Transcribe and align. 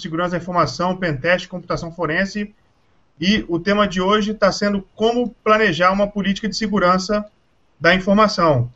segurança 0.00 0.32
da 0.32 0.38
informação, 0.38 0.96
pentest, 0.96 1.48
computação 1.48 1.92
forense. 1.92 2.54
E 3.20 3.44
o 3.48 3.60
tema 3.60 3.86
de 3.86 4.00
hoje 4.00 4.32
está 4.32 4.50
sendo 4.50 4.82
como 4.94 5.30
planejar 5.44 5.92
uma 5.92 6.08
política 6.08 6.48
de 6.48 6.56
segurança 6.56 7.24
da 7.78 7.94
informação. 7.94 8.70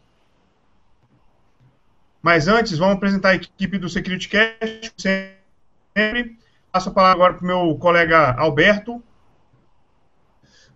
Mas 2.23 2.47
antes, 2.47 2.79
vamos 2.79 2.97
apresentar 2.97 3.31
a 3.31 3.35
equipe 3.35 3.79
do 3.79 3.89
SecurityCast, 3.89 4.93
sempre. 4.99 6.39
Passo 6.71 6.91
a 6.91 6.93
palavra 6.93 7.17
agora 7.17 7.35
para 7.35 7.45
o 7.45 7.47
meu 7.47 7.77
colega 7.79 8.35
Alberto. 8.35 9.03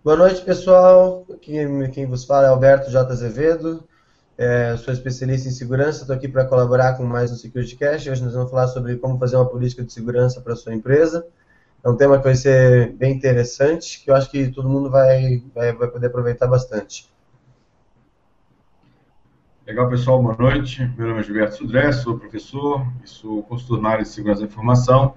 Boa 0.03 0.17
noite, 0.17 0.41
pessoal. 0.41 1.25
Quem, 1.41 1.89
quem 1.91 2.05
vos 2.05 2.25
fala 2.25 2.47
é 2.47 2.49
Alberto 2.49 2.91
J. 2.91 3.09
Azevedo. 3.09 3.87
É, 4.35 4.75
sou 4.77 4.91
especialista 4.91 5.47
em 5.47 5.51
segurança, 5.51 6.01
estou 6.01 6.15
aqui 6.15 6.27
para 6.27 6.43
colaborar 6.45 6.97
com 6.97 7.03
mais 7.03 7.31
um 7.31 7.35
SecurityCast. 7.35 8.09
Hoje 8.09 8.23
nós 8.23 8.33
vamos 8.33 8.49
falar 8.49 8.67
sobre 8.67 8.95
como 8.95 9.19
fazer 9.19 9.35
uma 9.35 9.47
política 9.47 9.83
de 9.83 9.93
segurança 9.93 10.41
para 10.41 10.55
sua 10.55 10.73
empresa. 10.73 11.27
É 11.83 11.89
um 11.89 11.95
tema 11.95 12.17
que 12.17 12.23
vai 12.23 12.33
ser 12.33 12.93
bem 12.93 13.13
interessante, 13.13 14.03
que 14.03 14.09
eu 14.09 14.15
acho 14.15 14.31
que 14.31 14.47
todo 14.49 14.67
mundo 14.67 14.89
vai, 14.89 15.43
vai, 15.53 15.71
vai 15.73 15.87
poder 15.87 16.07
aproveitar 16.07 16.47
bastante. 16.47 17.11
Legal, 19.67 19.87
pessoal, 19.87 20.21
boa 20.21 20.35
noite. 20.35 20.81
Meu 20.97 21.07
nome 21.07 21.19
é 21.19 21.23
Gilberto 21.23 21.55
Sudré, 21.55 21.91
sou 21.91 22.17
professor 22.17 22.87
e 23.03 23.07
sou 23.07 23.43
consultor 23.43 23.81
na 23.81 23.89
área 23.89 24.03
de 24.03 24.09
segurança 24.09 24.41
da 24.41 24.47
informação. 24.47 25.13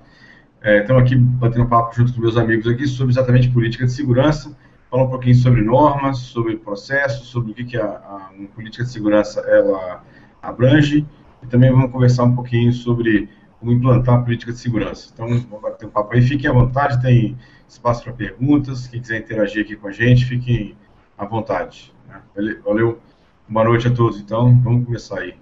É, 0.60 0.80
estamos 0.80 1.02
aqui 1.02 1.16
batendo 1.16 1.66
papo 1.66 1.94
junto 1.94 2.12
com 2.12 2.20
meus 2.20 2.36
amigos 2.36 2.66
aqui 2.66 2.86
sobre 2.86 3.12
exatamente 3.12 3.48
política 3.48 3.86
de 3.86 3.92
segurança 3.92 4.54
falar 4.90 5.04
um 5.04 5.10
pouquinho 5.10 5.34
sobre 5.34 5.62
normas, 5.62 6.18
sobre 6.18 6.56
processos, 6.56 7.28
sobre 7.28 7.52
o 7.52 7.54
que, 7.54 7.64
que 7.64 7.76
a, 7.76 7.84
a 7.84 8.30
política 8.54 8.84
de 8.84 8.90
segurança 8.90 9.40
ela 9.40 10.02
abrange 10.42 11.06
e 11.42 11.46
também 11.46 11.70
vamos 11.70 11.90
conversar 11.90 12.24
um 12.24 12.34
pouquinho 12.34 12.72
sobre 12.72 13.28
como 13.58 13.72
implantar 13.72 14.16
a 14.16 14.22
política 14.22 14.52
de 14.52 14.58
segurança. 14.58 15.10
Então, 15.12 15.26
vamos 15.26 15.62
bater 15.62 15.86
um 15.86 15.90
papo 15.90 16.14
aí. 16.14 16.22
Fiquem 16.22 16.50
à 16.50 16.52
vontade, 16.52 17.00
tem 17.00 17.36
espaço 17.68 18.04
para 18.04 18.12
perguntas. 18.12 18.86
Quem 18.86 19.00
quiser 19.00 19.18
interagir 19.18 19.64
aqui 19.64 19.76
com 19.76 19.88
a 19.88 19.92
gente, 19.92 20.24
fiquem 20.24 20.76
à 21.16 21.24
vontade. 21.24 21.92
Né? 22.06 22.20
Valeu, 22.64 23.00
boa 23.48 23.64
noite 23.64 23.88
a 23.88 23.94
todos. 23.94 24.20
Então, 24.20 24.60
vamos 24.60 24.84
começar 24.84 25.20
aí. 25.20 25.34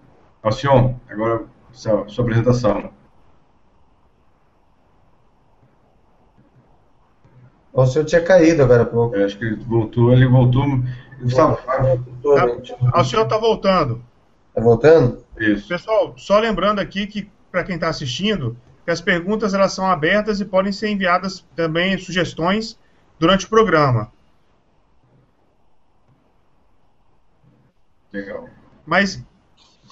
Alcion, 0.43 0.95
agora 1.09 1.45
sua, 1.73 2.09
sua 2.09 2.25
apresentação. 2.25 2.91
O 7.75 7.85
senhor 7.87 8.05
tinha 8.05 8.23
caído 8.23 8.63
agora 8.63 8.85
há 8.85 8.87
pouco. 8.87 9.17
Eu 9.17 9.27
acho 9.27 9.37
que 9.37 9.45
ele 9.45 9.57
voltou, 9.57 10.13
ele 10.13 10.27
voltou. 10.29 10.65
Gustavo, 11.21 11.57
tá, 11.57 13.01
o 13.01 13.05
senhor 13.05 13.25
está 13.25 13.37
voltando. 13.37 14.01
Está 14.49 14.61
voltando? 14.61 15.25
Isso. 15.39 15.67
Pessoal, 15.67 16.15
só 16.17 16.39
lembrando 16.39 16.79
aqui 16.79 17.07
que, 17.07 17.29
para 17.51 17.65
quem 17.65 17.75
está 17.75 17.89
assistindo, 17.89 18.57
que 18.85 18.93
as 18.93 19.01
perguntas 19.01 19.55
elas 19.55 19.73
são 19.73 19.87
abertas 19.87 20.41
e 20.41 20.45
podem 20.45 20.71
ser 20.71 20.89
enviadas 20.89 21.45
também 21.57 21.99
sugestões 21.99 22.79
durante 23.19 23.47
o 23.47 23.49
programa. 23.49 24.13
Legal. 28.13 28.49
Mas 28.87 29.21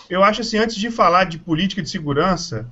eu 0.08 0.22
acho 0.22 0.42
assim, 0.42 0.58
antes 0.58 0.76
de 0.76 0.88
falar 0.88 1.24
de 1.24 1.38
política 1.38 1.82
de 1.82 1.90
segurança, 1.90 2.68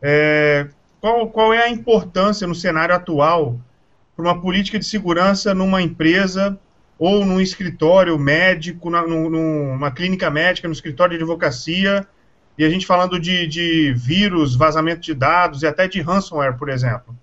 é, 0.00 0.66
qual, 1.00 1.28
qual 1.30 1.52
é 1.52 1.62
a 1.62 1.70
importância 1.70 2.44
no 2.46 2.54
cenário 2.56 2.92
atual 2.92 3.60
para 4.22 4.32
uma 4.32 4.40
política 4.40 4.78
de 4.78 4.84
segurança 4.84 5.52
numa 5.52 5.82
empresa 5.82 6.56
ou 6.96 7.24
num 7.24 7.40
escritório 7.40 8.16
médico, 8.16 8.88
na, 8.88 9.04
numa 9.04 9.90
clínica 9.90 10.30
médica, 10.30 10.68
no 10.68 10.72
escritório 10.72 11.18
de 11.18 11.24
advocacia, 11.24 12.06
e 12.56 12.64
a 12.64 12.70
gente 12.70 12.86
falando 12.86 13.18
de, 13.18 13.48
de 13.48 13.92
vírus, 13.94 14.54
vazamento 14.54 15.00
de 15.00 15.12
dados 15.12 15.62
e 15.62 15.66
até 15.66 15.88
de 15.88 16.00
ransomware, 16.00 16.56
por 16.56 16.68
exemplo. 16.68 17.16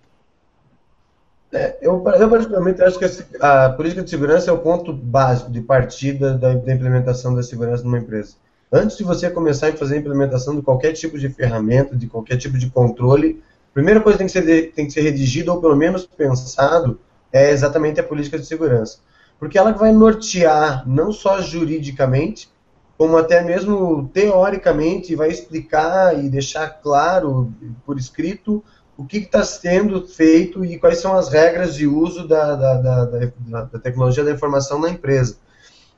É, 1.53 1.77
eu, 1.81 2.03
eu, 2.19 2.29
particularmente, 2.29 2.81
acho 2.83 2.99
que 2.99 3.05
a, 3.39 3.65
a, 3.65 3.69
política 3.69 4.03
de 4.03 4.09
segurança 4.09 4.49
é 4.49 4.53
o 4.53 4.57
ponto 4.57 4.91
básico 4.91 5.49
de 5.49 5.61
partida 5.61 6.37
da, 6.37 6.53
da, 6.53 6.73
implementação 6.73 7.33
da 7.33 7.41
segurança 7.41 7.83
numa 7.83 7.97
empresa. 7.97 8.35
Antes 8.71 8.97
de 8.97 9.03
você 9.03 9.29
começar 9.29 9.69
a 9.69 9.73
fazer 9.73 9.95
a 9.95 9.99
implementação 9.99 10.55
de 10.55 10.61
qualquer 10.61 10.91
tipo 10.91 11.17
de 11.17 11.29
ferramenta, 11.29 11.95
de 11.95 12.05
qualquer 12.05 12.37
tipo 12.37 12.57
de 12.57 12.69
controle, 12.69 13.41
primeira 13.73 14.01
coisa 14.01 14.17
que 14.17 14.23
tem 14.23 14.27
que 14.27 14.51
ser, 14.51 14.71
tem 14.73 14.85
que 14.87 14.93
ser 14.93 15.01
redigida, 15.01 15.51
ou 15.53 15.61
pelo 15.61 15.75
menos 15.75 16.05
pensado, 16.05 16.99
é 17.31 17.51
exatamente 17.51 17.99
a 17.99 18.03
política 18.03 18.37
de 18.37 18.45
segurança. 18.45 18.99
Porque 19.39 19.57
ela 19.57 19.71
vai 19.71 19.91
nortear, 19.91 20.87
não 20.87 21.11
só 21.11 21.41
juridicamente, 21.41 22.49
como 22.97 23.17
até 23.17 23.41
mesmo 23.41 24.09
teoricamente, 24.13 25.15
vai 25.15 25.29
explicar 25.29 26.21
e 26.21 26.29
deixar 26.29 26.67
claro, 26.69 27.53
por 27.85 27.97
escrito, 27.97 28.63
o 28.97 29.05
que 29.05 29.19
está 29.19 29.45
sendo 29.45 30.05
feito 30.05 30.65
e 30.65 30.77
quais 30.77 30.99
são 30.99 31.15
as 31.15 31.29
regras 31.29 31.73
de 31.73 31.87
uso 31.87 32.27
da, 32.27 32.55
da, 32.55 32.73
da, 32.73 33.05
da, 33.05 33.61
da 33.63 33.79
tecnologia 33.79 34.25
da 34.25 34.31
informação 34.31 34.77
na 34.77 34.89
empresa. 34.89 35.37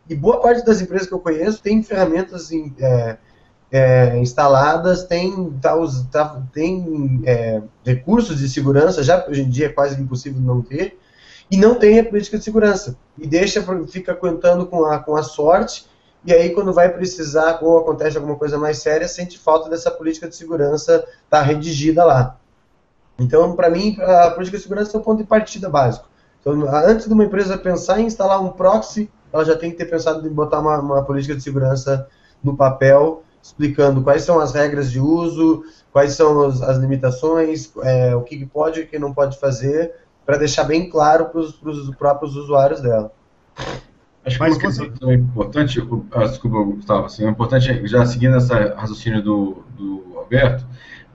E 0.08 0.16
boa 0.16 0.40
parte 0.40 0.64
das 0.64 0.82
empresas 0.82 1.08
que 1.08 1.14
eu 1.14 1.20
conheço 1.20 1.64
tem 1.64 1.82
ferramentas 1.82 2.52
em, 2.52 2.72
é, 2.80 3.18
é, 3.72 4.18
instaladas, 4.18 5.04
tem, 5.04 5.50
tá, 5.62 5.74
tá, 6.12 6.42
tem 6.54 7.22
é, 7.26 7.62
recursos 7.86 8.40
de 8.40 8.50
segurança, 8.50 9.02
já 9.02 9.26
hoje 9.28 9.44
em 9.44 9.50
dia 9.50 9.68
é 9.68 9.70
quase 9.70 10.00
impossível 10.00 10.42
não 10.42 10.62
ter, 10.62 11.00
e 11.50 11.56
não 11.56 11.76
tem 11.76 12.00
a 12.00 12.04
política 12.04 12.38
de 12.38 12.44
segurança. 12.44 12.98
E 13.18 13.26
deixa, 13.26 13.64
fica 13.88 14.14
contando 14.14 14.66
com 14.66 14.86
a, 14.86 15.00
com 15.00 15.16
a 15.16 15.24
sorte, 15.24 15.86
e 16.26 16.34
aí 16.34 16.50
quando 16.50 16.74
vai 16.74 16.90
precisar, 16.90 17.60
ou 17.62 17.78
acontece 17.78 18.18
alguma 18.18 18.36
coisa 18.36 18.58
mais 18.58 18.80
séria, 18.80 19.08
sente 19.08 19.40
falta 19.40 19.70
dessa 19.70 19.90
política 19.90 20.28
de 20.28 20.36
segurança 20.36 21.06
tá 21.30 21.42
redigida 21.42 22.04
lá. 22.04 22.38
Então, 23.18 23.56
para 23.56 23.70
mim, 23.70 23.98
a 24.00 24.32
política 24.32 24.58
de 24.58 24.64
segurança 24.64 24.98
é 24.98 25.00
o 25.00 25.04
ponto 25.04 25.20
de 25.20 25.28
partida 25.28 25.70
básico. 25.70 26.10
Então, 26.40 26.54
antes 26.74 27.08
de 27.08 27.14
uma 27.14 27.24
empresa 27.24 27.58
pensar 27.58 28.00
em 28.00 28.06
instalar 28.06 28.42
um 28.42 28.50
proxy, 28.50 29.10
ela 29.32 29.46
já 29.46 29.56
tem 29.56 29.72
que 29.72 29.78
ter 29.78 29.86
pensado 29.86 30.26
em 30.28 30.32
botar 30.32 30.60
uma, 30.60 30.80
uma 30.80 31.04
política 31.04 31.36
de 31.36 31.42
segurança 31.42 32.08
no 32.44 32.58
papel 32.58 33.24
explicando 33.42 34.02
quais 34.02 34.24
são 34.24 34.40
as 34.40 34.54
regras 34.54 34.92
de 34.92 35.00
uso, 35.00 35.64
quais 35.92 36.14
são 36.14 36.44
as, 36.44 36.62
as 36.62 36.78
limitações, 36.78 37.72
é, 37.84 38.16
o 38.16 38.22
que, 38.22 38.38
que 38.38 38.46
pode 38.46 38.80
e 38.80 38.84
o 38.84 38.88
que 38.88 39.00
não 39.00 39.14
pode 39.14 39.40
fazer, 39.40 39.94
para 40.26 40.38
deixar 40.38 40.64
bem 40.64 40.90
claro 40.90 41.26
para 41.26 41.42
os 41.42 41.96
próprios 41.96 42.36
usuários 42.36 42.82
dela. 42.82 43.12
Acho 44.24 44.38
que 44.38 44.44
Mas 44.44 44.58
uma 44.58 44.72
você... 44.72 44.90
questão 44.90 45.14
importante, 45.14 45.88
ah, 46.12 46.26
desculpa, 46.26 46.64
Gustavo, 46.76 47.06
assim, 47.06 47.26
é 47.26 47.30
importante, 47.30 47.88
já 47.88 48.06
seguindo 48.06 48.36
essa 48.36 48.76
raciocínio 48.76 49.22
do, 49.22 49.64
do 49.76 50.14
Alberto, 50.16 50.66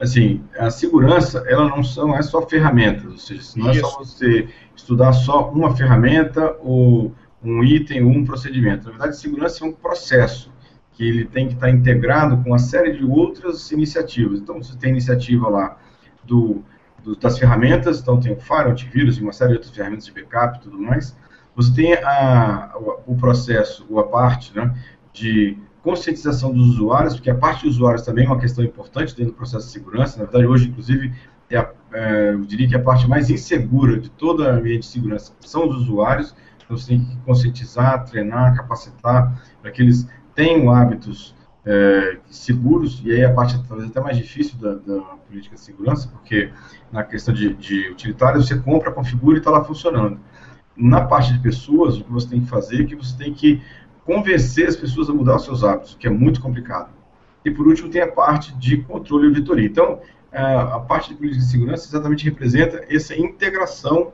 assim, 0.01 0.43
a 0.59 0.71
segurança, 0.71 1.45
ela 1.47 1.69
não, 1.69 1.85
são, 1.85 2.09
não 2.09 2.17
é 2.17 2.23
só 2.23 2.43
ferramentas, 2.43 3.05
ou 3.05 3.19
seja, 3.19 3.43
não 3.57 3.71
Isso. 3.71 3.79
é 3.79 3.83
só 3.83 3.99
você 3.99 4.49
estudar 4.75 5.13
só 5.13 5.51
uma 5.51 5.75
ferramenta 5.77 6.57
ou 6.61 7.15
um 7.43 7.63
item 7.63 8.03
ou 8.05 8.11
um 8.11 8.25
procedimento. 8.25 8.87
Na 8.87 8.91
verdade, 8.91 9.17
segurança 9.17 9.65
é 9.65 9.69
um 9.69 9.73
processo 9.73 10.51
que 10.97 11.07
ele 11.07 11.27
tem 11.27 11.47
que 11.47 11.55
estar 11.55 11.69
integrado 11.69 12.39
com 12.39 12.51
uma 12.51 12.59
série 12.59 12.97
de 12.97 13.05
outras 13.05 13.71
iniciativas. 13.71 14.41
Então, 14.41 14.63
você 14.63 14.77
tem 14.79 14.91
iniciativa 14.91 15.47
lá 15.49 15.77
do, 16.25 16.65
do, 17.05 17.15
das 17.15 17.39
ferramentas, 17.39 18.01
então 18.01 18.19
tem 18.19 18.33
o 18.33 18.41
Fire, 18.41 18.71
antivírus 18.71 19.19
e 19.19 19.23
uma 19.23 19.33
série 19.33 19.51
de 19.51 19.57
outras 19.57 19.75
ferramentas 19.75 20.07
de 20.07 20.13
backup 20.13 20.57
e 20.57 20.61
tudo 20.63 20.79
mais. 20.79 21.15
Você 21.55 21.75
tem 21.75 21.95
a, 21.95 22.73
o, 23.07 23.15
processo, 23.15 23.87
ou 23.91 24.01
a 24.01 24.05
parte 24.05 24.57
né, 24.57 24.75
de 25.13 25.59
conscientização 25.83 26.51
dos 26.51 26.67
usuários, 26.71 27.15
porque 27.15 27.31
a 27.31 27.35
parte 27.35 27.65
dos 27.65 27.77
usuários 27.77 28.03
também 28.03 28.25
é 28.25 28.29
uma 28.29 28.41
questão 28.41 28.65
importante 28.65 29.15
dentro 29.15 29.33
do 29.33 29.37
processo 29.37 29.67
de 29.67 29.73
segurança. 29.73 30.19
Na 30.19 30.25
verdade, 30.25 30.47
hoje, 30.47 30.69
inclusive, 30.69 31.13
é 31.51 31.59
a, 31.59 31.71
é, 31.93 32.31
eu 32.31 32.41
diria 32.41 32.69
que 32.69 32.75
a 32.75 32.83
parte 32.83 33.07
mais 33.07 33.29
insegura 33.29 33.99
de 33.99 34.11
toda 34.11 34.51
a 34.51 34.55
ambiente 34.55 34.81
de 34.81 34.87
segurança 34.87 35.33
são 35.41 35.69
os 35.69 35.77
usuários. 35.77 36.35
Então, 36.65 36.77
você 36.77 36.89
tem 36.89 37.05
que 37.05 37.17
conscientizar, 37.19 38.05
treinar, 38.07 38.57
capacitar 38.57 39.43
para 39.61 39.71
que 39.71 39.83
eles 39.83 40.09
tenham 40.37 40.71
hábitos 40.71 41.35
é, 41.65 42.19
seguros, 42.31 43.03
e 43.05 43.11
aí 43.11 43.25
a 43.25 43.33
parte 43.33 43.61
talvez 43.67 43.91
até 43.91 44.01
mais 44.01 44.17
difícil 44.17 44.57
da, 44.59 44.75
da 44.75 45.01
política 45.27 45.57
de 45.57 45.61
segurança, 45.61 46.09
porque 46.09 46.53
na 46.93 47.03
questão 47.03 47.35
de, 47.35 47.53
de 47.55 47.91
utilitário 47.91 48.41
você 48.41 48.57
compra, 48.57 48.93
configura 48.93 49.37
e 49.37 49.41
está 49.41 49.51
lá 49.51 49.65
funcionando. 49.65 50.21
Na 50.77 51.01
parte 51.01 51.33
de 51.33 51.41
pessoas, 51.41 51.99
o 51.99 52.05
que 52.05 52.13
você 52.13 52.29
tem 52.29 52.41
que 52.41 52.47
fazer 52.49 52.83
é 52.83 52.85
que 52.85 52.95
você 52.95 53.17
tem 53.17 53.35
que 53.35 53.61
convencer 54.05 54.69
as 54.69 54.77
pessoas 54.77 55.11
a 55.11 55.13
mudar 55.13 55.37
os 55.37 55.45
seus 55.45 55.65
hábitos, 55.65 55.95
o 55.95 55.99
que 55.99 56.07
é 56.07 56.11
muito 56.11 56.41
complicado. 56.41 56.91
E 57.45 57.51
por 57.51 57.67
último 57.67 57.89
tem 57.89 58.03
a 58.03 58.13
parte 58.13 58.55
de 58.57 58.79
controle 58.83 59.25
e 59.25 59.29
auditoria. 59.29 59.67
Então, 59.67 60.01
é, 60.31 60.43
a 60.43 60.79
parte 60.79 61.09
de 61.09 61.17
política 61.17 61.43
de 61.43 61.51
segurança 61.51 61.89
exatamente 61.89 62.25
representa 62.25 62.85
essa 62.89 63.17
integração 63.17 64.13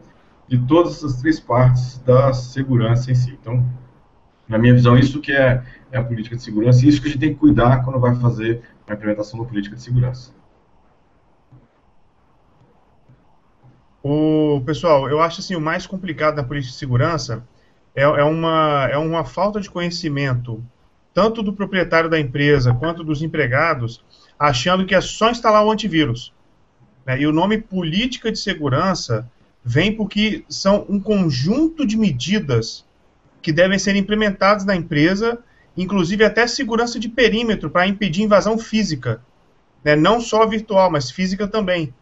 de 0.49 0.59
todas 0.67 0.97
essas 0.97 1.21
três 1.21 1.41
partes 1.41 1.99
da 1.99 2.33
segurança 2.33 3.11
em 3.11 3.15
si. 3.15 3.37
Então, 3.41 3.67
na 4.49 4.59
minha 4.59 4.75
visão, 4.75 4.97
isso 4.97 5.21
que 5.21 5.33
é, 5.33 5.63
é 5.93 5.99
a 5.99 6.03
política 6.03 6.35
de 6.35 6.43
segurança 6.43 6.85
e 6.85 6.89
isso 6.89 7.01
que 7.01 7.09
a 7.09 7.11
gente 7.11 7.21
tem 7.21 7.35
que 7.35 7.39
cuidar 7.39 7.85
quando 7.85 8.01
vai 8.01 8.15
fazer 8.17 8.63
a 8.89 8.95
implementação 8.95 9.39
da 9.39 9.47
política 9.47 9.77
de 9.77 9.83
segurança. 9.83 10.33
O 14.03 14.61
pessoal, 14.67 15.09
eu 15.09 15.23
acho 15.23 15.41
assim 15.41 15.55
o 15.55 15.61
mais 15.61 15.87
complicado 15.87 16.35
na 16.35 16.43
política 16.43 16.73
de 16.73 16.79
segurança 16.79 17.47
é, 17.95 18.03
é, 18.03 18.25
uma, 18.25 18.89
é 18.91 18.97
uma 18.97 19.25
falta 19.25 19.61
de 19.61 19.71
conhecimento 19.71 20.65
tanto 21.15 21.43
do 21.43 21.53
proprietário 21.53 22.09
da 22.09 22.19
empresa 22.19 22.75
quanto 22.75 23.05
dos 23.05 23.23
empregados, 23.23 24.03
achando 24.39 24.87
que 24.87 24.95
é 24.95 25.01
só 25.01 25.31
instalar 25.31 25.65
o 25.65 25.71
antivírus. 25.71 26.33
Né? 27.05 27.21
E 27.21 27.27
o 27.27 27.33
nome 27.33 27.59
política 27.59 28.33
de 28.33 28.39
segurança 28.39 29.31
vem 29.63 29.95
porque 29.95 30.45
são 30.49 30.87
um 30.89 30.99
conjunto 30.99 31.87
de 31.87 31.99
medidas 31.99 32.85
que 33.43 33.53
devem 33.53 33.79
ser 33.79 33.95
implementadas 33.95 34.65
na 34.65 34.75
empresa, 34.75 35.39
inclusive 35.77 36.25
até 36.25 36.47
segurança 36.47 36.99
de 36.99 37.09
perímetro 37.09 37.71
para 37.71 37.87
impedir 37.87 38.23
invasão 38.23 38.59
física, 38.59 39.23
né? 39.83 39.97
não 39.97 40.21
só 40.21 40.47
virtual, 40.47 40.91
mas 40.91 41.11
física 41.11 41.47
também. 41.47 41.93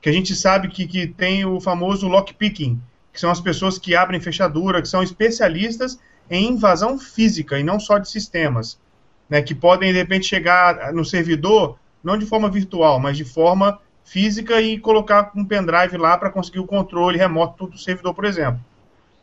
Que 0.00 0.08
a 0.08 0.12
gente 0.12 0.34
sabe 0.34 0.68
que, 0.68 0.86
que 0.86 1.06
tem 1.06 1.44
o 1.44 1.60
famoso 1.60 2.06
lockpicking, 2.06 2.80
que 3.12 3.20
são 3.20 3.30
as 3.30 3.40
pessoas 3.40 3.78
que 3.78 3.96
abrem 3.96 4.20
fechadura, 4.20 4.80
que 4.80 4.88
são 4.88 5.02
especialistas 5.02 5.98
em 6.30 6.50
invasão 6.50 6.98
física 6.98 7.58
e 7.58 7.64
não 7.64 7.80
só 7.80 7.98
de 7.98 8.08
sistemas, 8.08 8.78
né? 9.28 9.42
que 9.42 9.54
podem 9.54 9.92
de 9.92 9.98
repente 9.98 10.26
chegar 10.26 10.92
no 10.92 11.04
servidor 11.04 11.78
não 12.02 12.16
de 12.16 12.26
forma 12.26 12.48
virtual, 12.48 13.00
mas 13.00 13.16
de 13.16 13.24
forma 13.24 13.80
física 14.04 14.60
e 14.60 14.78
colocar 14.78 15.32
um 15.36 15.44
pendrive 15.44 15.96
lá 15.98 16.16
para 16.16 16.30
conseguir 16.30 16.60
o 16.60 16.66
controle 16.66 17.18
remoto 17.18 17.66
do 17.66 17.76
servidor, 17.76 18.14
por 18.14 18.24
exemplo. 18.24 18.60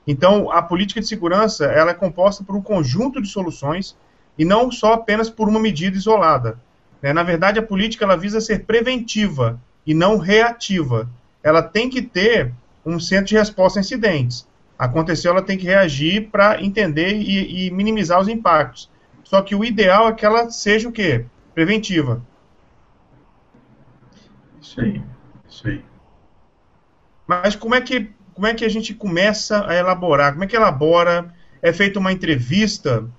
Então, 0.07 0.51
a 0.51 0.61
política 0.61 0.99
de 0.99 1.07
segurança 1.07 1.65
ela 1.65 1.91
é 1.91 1.93
composta 1.93 2.43
por 2.43 2.55
um 2.55 2.61
conjunto 2.61 3.21
de 3.21 3.27
soluções 3.27 3.95
e 4.37 4.45
não 4.45 4.71
só 4.71 4.93
apenas 4.93 5.29
por 5.29 5.47
uma 5.47 5.59
medida 5.59 5.97
isolada. 5.97 6.59
Né? 7.01 7.11
Na 7.13 7.23
verdade, 7.23 7.59
a 7.59 7.63
política 7.63 8.05
ela 8.05 8.17
visa 8.17 8.39
ser 8.39 8.65
preventiva 8.65 9.59
e 9.85 9.93
não 9.93 10.17
reativa. 10.17 11.09
Ela 11.43 11.61
tem 11.61 11.89
que 11.89 12.01
ter 12.01 12.53
um 12.85 12.99
centro 12.99 13.27
de 13.27 13.37
resposta 13.37 13.79
a 13.79 13.81
incidentes. 13.81 14.47
Aconteceu, 14.77 15.31
ela 15.31 15.41
tem 15.41 15.57
que 15.57 15.65
reagir 15.65 16.29
para 16.29 16.61
entender 16.61 17.15
e, 17.15 17.67
e 17.67 17.71
minimizar 17.71 18.19
os 18.19 18.27
impactos. 18.27 18.91
Só 19.23 19.41
que 19.41 19.55
o 19.55 19.63
ideal 19.63 20.09
é 20.09 20.13
que 20.13 20.25
ela 20.25 20.51
seja 20.51 20.87
o 20.87 20.91
quê? 20.91 21.25
Preventiva. 21.53 22.21
Isso 24.61 24.81
aí, 24.81 25.01
isso 25.47 25.67
aí. 25.67 25.85
Mas 27.25 27.55
como 27.55 27.73
é 27.73 27.81
que 27.81 28.11
como 28.35 28.47
é 28.47 28.53
que 28.53 28.65
a 28.65 28.69
gente 28.69 28.93
começa 28.93 29.65
a 29.65 29.73
elaborar? 29.73 30.33
Como 30.33 30.43
é 30.43 30.47
que 30.47 30.55
elabora? 30.55 31.33
É 31.61 31.71
feita 31.71 31.99
uma 31.99 32.11
entrevista? 32.11 33.09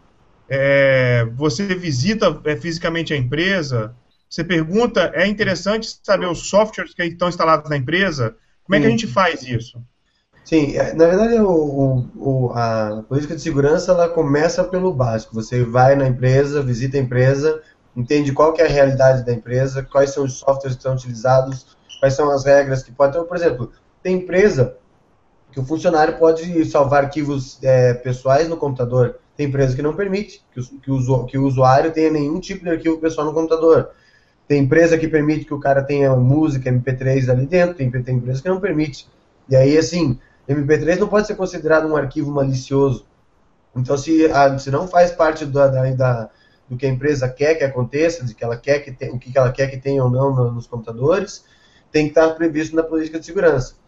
É, 0.48 1.26
você 1.34 1.64
visita 1.74 2.38
é, 2.44 2.54
fisicamente 2.54 3.14
a 3.14 3.16
empresa? 3.16 3.96
Você 4.28 4.44
pergunta? 4.44 5.10
É 5.14 5.26
interessante 5.26 5.98
saber 6.02 6.26
os 6.26 6.50
softwares 6.50 6.94
que 6.94 7.02
estão 7.02 7.30
instalados 7.30 7.70
na 7.70 7.78
empresa? 7.78 8.36
Como 8.62 8.76
é 8.76 8.80
que 8.80 8.86
a 8.86 8.90
gente 8.90 9.06
faz 9.06 9.42
isso? 9.42 9.82
Sim, 10.44 10.76
é, 10.76 10.92
na 10.92 11.06
verdade 11.06 11.40
o, 11.40 12.06
o, 12.14 12.52
a 12.54 13.02
política 13.08 13.34
de 13.34 13.42
segurança 13.42 13.92
ela 13.92 14.08
começa 14.10 14.62
pelo 14.64 14.92
básico. 14.92 15.34
Você 15.34 15.64
vai 15.64 15.96
na 15.96 16.06
empresa, 16.06 16.62
visita 16.62 16.98
a 16.98 17.00
empresa, 17.00 17.62
entende 17.96 18.32
qual 18.32 18.52
que 18.52 18.60
é 18.60 18.66
a 18.66 18.68
realidade 18.68 19.24
da 19.24 19.32
empresa, 19.32 19.82
quais 19.82 20.10
são 20.10 20.24
os 20.24 20.34
softwares 20.34 20.76
que 20.76 20.82
são 20.82 20.94
utilizados, 20.94 21.76
quais 22.00 22.14
são 22.14 22.30
as 22.30 22.44
regras 22.44 22.82
que 22.82 22.92
podem. 22.92 23.14
Então, 23.14 23.26
por 23.26 23.36
exemplo, 23.36 23.72
tem 24.02 24.16
empresa 24.16 24.76
que 25.56 25.60
o 25.60 25.64
funcionário 25.64 26.18
pode 26.18 26.66
salvar 26.66 27.04
arquivos 27.04 27.58
é, 27.62 27.94
pessoais 27.94 28.46
no 28.46 28.58
computador. 28.58 29.18
Tem 29.34 29.46
empresa 29.46 29.74
que 29.74 29.80
não 29.80 29.96
permite 29.96 30.44
que 30.52 30.60
o, 30.60 30.64
que, 30.80 30.90
o, 30.90 31.24
que 31.24 31.38
o 31.38 31.46
usuário 31.46 31.90
tenha 31.92 32.10
nenhum 32.10 32.38
tipo 32.38 32.62
de 32.62 32.68
arquivo 32.68 32.98
pessoal 32.98 33.26
no 33.26 33.32
computador. 33.32 33.88
Tem 34.46 34.62
empresa 34.62 34.98
que 34.98 35.08
permite 35.08 35.46
que 35.46 35.54
o 35.54 35.58
cara 35.58 35.82
tenha 35.82 36.14
música, 36.14 36.70
MP3 36.70 37.30
ali 37.30 37.46
dentro, 37.46 37.74
tem, 37.74 37.90
tem 37.90 38.16
empresa 38.16 38.42
que 38.42 38.50
não 38.50 38.60
permite. 38.60 39.08
E 39.48 39.56
aí, 39.56 39.78
assim, 39.78 40.18
MP3 40.46 40.98
não 40.98 41.08
pode 41.08 41.26
ser 41.26 41.36
considerado 41.36 41.88
um 41.88 41.96
arquivo 41.96 42.30
malicioso. 42.30 43.06
Então, 43.74 43.96
se, 43.96 44.26
a, 44.26 44.58
se 44.58 44.70
não 44.70 44.86
faz 44.86 45.10
parte 45.10 45.46
da, 45.46 45.68
da, 45.68 45.90
da, 45.94 46.30
do 46.68 46.76
que 46.76 46.84
a 46.84 46.90
empresa 46.90 47.30
quer 47.30 47.54
que 47.54 47.64
aconteça, 47.64 48.26
de 48.26 48.34
que 48.34 48.44
ela 48.44 48.58
quer 48.58 48.80
que 48.80 48.92
tem, 48.92 49.08
o 49.08 49.18
que 49.18 49.32
ela 49.38 49.50
quer 49.50 49.70
que 49.70 49.78
tenha 49.78 50.04
ou 50.04 50.10
não 50.10 50.34
no, 50.34 50.52
nos 50.52 50.66
computadores, 50.66 51.46
tem 51.90 52.04
que 52.04 52.10
estar 52.10 52.34
previsto 52.34 52.76
na 52.76 52.82
política 52.82 53.18
de 53.18 53.24
segurança. 53.24 53.85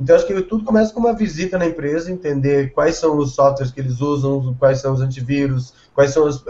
Então, 0.00 0.16
acho 0.16 0.26
que 0.26 0.40
tudo 0.42 0.64
começa 0.64 0.94
com 0.94 1.00
uma 1.00 1.12
visita 1.12 1.58
na 1.58 1.66
empresa, 1.66 2.10
entender 2.10 2.72
quais 2.72 2.96
são 2.96 3.18
os 3.18 3.34
softwares 3.34 3.70
que 3.70 3.80
eles 3.80 4.00
usam, 4.00 4.54
quais 4.58 4.80
são 4.80 4.94
os 4.94 5.02
antivírus, 5.02 5.74
quais 5.94 6.12
são 6.12 6.26
as, 6.26 6.42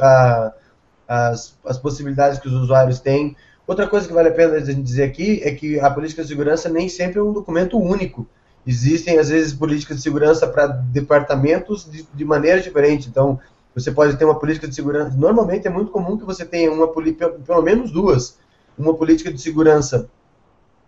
as, 1.08 1.58
as 1.64 1.76
possibilidades 1.76 2.38
que 2.38 2.46
os 2.46 2.54
usuários 2.54 3.00
têm. 3.00 3.36
Outra 3.66 3.88
coisa 3.88 4.06
que 4.06 4.14
vale 4.14 4.28
a 4.28 4.32
pena 4.32 4.54
a 4.54 4.60
gente 4.60 4.80
dizer 4.80 5.02
aqui 5.02 5.40
é 5.42 5.52
que 5.52 5.80
a 5.80 5.90
política 5.90 6.22
de 6.22 6.28
segurança 6.28 6.68
nem 6.68 6.88
sempre 6.88 7.18
é 7.18 7.22
um 7.22 7.32
documento 7.32 7.76
único. 7.76 8.24
Existem, 8.64 9.18
às 9.18 9.30
vezes, 9.30 9.52
políticas 9.52 9.96
de 9.96 10.02
segurança 10.04 10.46
para 10.46 10.68
departamentos 10.68 11.90
de, 11.90 12.06
de 12.14 12.24
maneira 12.24 12.60
diferente. 12.60 13.08
Então, 13.08 13.40
você 13.74 13.90
pode 13.90 14.16
ter 14.16 14.24
uma 14.24 14.38
política 14.38 14.68
de 14.68 14.74
segurança. 14.76 15.16
Normalmente 15.16 15.66
é 15.66 15.70
muito 15.70 15.90
comum 15.90 16.16
que 16.16 16.24
você 16.24 16.44
tenha 16.44 16.70
uma 16.70 16.86
pelo 16.86 17.62
menos 17.62 17.90
duas. 17.90 18.38
Uma 18.78 18.94
política 18.94 19.32
de 19.32 19.40
segurança 19.40 20.08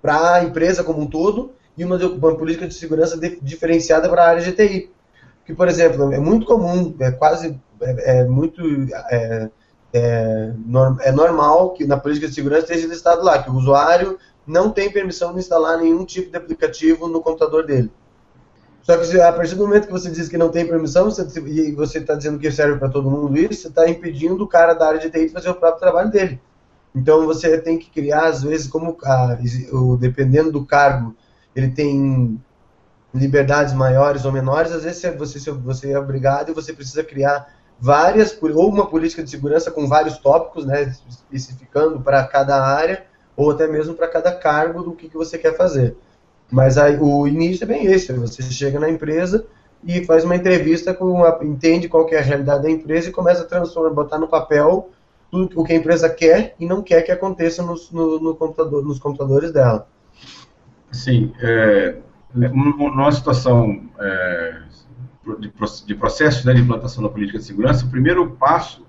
para 0.00 0.34
a 0.34 0.44
empresa 0.44 0.84
como 0.84 1.00
um 1.00 1.06
todo 1.08 1.52
e 1.76 1.84
uma, 1.84 1.96
uma 1.96 2.36
política 2.36 2.66
de 2.66 2.74
segurança 2.74 3.16
de, 3.16 3.38
diferenciada 3.40 4.08
para 4.08 4.24
a 4.24 4.28
área 4.28 4.42
de 4.42 4.52
TI. 4.52 4.90
Que, 5.44 5.54
por 5.54 5.68
exemplo, 5.68 6.12
é 6.12 6.18
muito 6.18 6.46
comum, 6.46 6.94
é 7.00 7.10
quase 7.10 7.58
é, 7.80 8.20
é 8.20 8.24
muito 8.24 8.62
é, 9.10 9.50
é, 9.92 10.52
é, 11.00 11.12
normal 11.12 11.70
que 11.70 11.84
na 11.84 11.96
política 11.96 12.28
de 12.28 12.34
segurança 12.34 12.64
esteja 12.64 12.86
listado 12.86 13.22
lá 13.22 13.42
que 13.42 13.50
o 13.50 13.54
usuário 13.54 14.18
não 14.46 14.70
tem 14.70 14.90
permissão 14.90 15.32
de 15.32 15.40
instalar 15.40 15.78
nenhum 15.78 16.04
tipo 16.04 16.30
de 16.30 16.36
aplicativo 16.36 17.08
no 17.08 17.20
computador 17.20 17.66
dele. 17.66 17.90
Só 18.82 18.96
que 18.96 19.20
a 19.20 19.32
partir 19.32 19.54
do 19.54 19.64
momento 19.64 19.86
que 19.86 19.92
você 19.92 20.10
diz 20.10 20.28
que 20.28 20.36
não 20.36 20.48
tem 20.48 20.66
permissão 20.66 21.04
você, 21.04 21.22
e 21.46 21.72
você 21.72 21.98
está 21.98 22.14
dizendo 22.14 22.38
que 22.38 22.50
serve 22.50 22.78
para 22.78 22.88
todo 22.88 23.10
mundo 23.10 23.36
isso, 23.38 23.62
você 23.62 23.68
está 23.68 23.88
impedindo 23.88 24.42
o 24.42 24.48
cara 24.48 24.74
da 24.74 24.88
área 24.88 25.00
de 25.00 25.08
TI 25.08 25.26
de 25.26 25.32
fazer 25.32 25.50
o 25.50 25.54
próprio 25.54 25.80
trabalho 25.80 26.10
dele. 26.10 26.40
Então 26.94 27.24
você 27.24 27.58
tem 27.58 27.78
que 27.78 27.90
criar, 27.90 28.26
às 28.26 28.42
vezes, 28.42 28.66
como 28.66 28.96
a, 29.04 29.38
o, 29.72 29.96
dependendo 29.96 30.50
do 30.50 30.66
cargo, 30.66 31.14
ele 31.54 31.70
tem 31.70 32.40
liberdades 33.14 33.74
maiores 33.74 34.24
ou 34.24 34.32
menores, 34.32 34.72
às 34.72 34.84
vezes 34.84 35.02
você, 35.18 35.50
você 35.50 35.92
é 35.92 35.98
obrigado 35.98 36.50
e 36.50 36.54
você 36.54 36.72
precisa 36.72 37.04
criar 37.04 37.54
várias, 37.78 38.38
ou 38.40 38.68
uma 38.68 38.86
política 38.86 39.22
de 39.22 39.30
segurança 39.30 39.70
com 39.70 39.88
vários 39.88 40.16
tópicos, 40.18 40.64
né, 40.64 40.94
especificando 41.30 42.00
para 42.00 42.24
cada 42.24 42.64
área, 42.64 43.04
ou 43.36 43.50
até 43.50 43.66
mesmo 43.66 43.94
para 43.94 44.08
cada 44.08 44.32
cargo 44.32 44.82
do 44.82 44.92
que, 44.92 45.08
que 45.08 45.16
você 45.16 45.36
quer 45.36 45.56
fazer. 45.56 45.96
Mas 46.50 46.78
aí, 46.78 46.98
o 47.00 47.26
início 47.26 47.64
é 47.64 47.66
bem 47.66 47.86
esse, 47.86 48.12
você 48.12 48.42
chega 48.42 48.78
na 48.78 48.88
empresa 48.88 49.44
e 49.84 50.04
faz 50.04 50.22
uma 50.22 50.36
entrevista, 50.36 50.94
com 50.94 51.26
entende 51.42 51.88
qual 51.88 52.08
é 52.10 52.18
a 52.18 52.22
realidade 52.22 52.62
da 52.62 52.70
empresa 52.70 53.08
e 53.08 53.12
começa 53.12 53.42
a 53.42 53.46
transformar, 53.46 53.90
botar 53.90 54.18
no 54.18 54.28
papel 54.28 54.90
tudo 55.30 55.60
o 55.60 55.64
que 55.64 55.72
a 55.72 55.76
empresa 55.76 56.08
quer 56.08 56.54
e 56.60 56.66
não 56.66 56.82
quer 56.82 57.02
que 57.02 57.10
aconteça 57.10 57.62
nos, 57.62 57.90
no, 57.90 58.20
no 58.20 58.36
computador, 58.36 58.84
nos 58.84 58.98
computadores 58.98 59.50
dela. 59.50 59.88
Sim, 60.92 61.32
é, 61.40 61.96
numa 62.34 63.10
situação 63.10 63.88
é, 63.98 64.62
de, 65.40 65.52
de 65.86 65.94
processo 65.94 66.46
né, 66.46 66.54
de 66.54 66.60
implantação 66.60 67.02
da 67.02 67.08
política 67.08 67.38
de 67.38 67.44
segurança, 67.44 67.86
o 67.86 67.90
primeiro 67.90 68.30
passo 68.32 68.86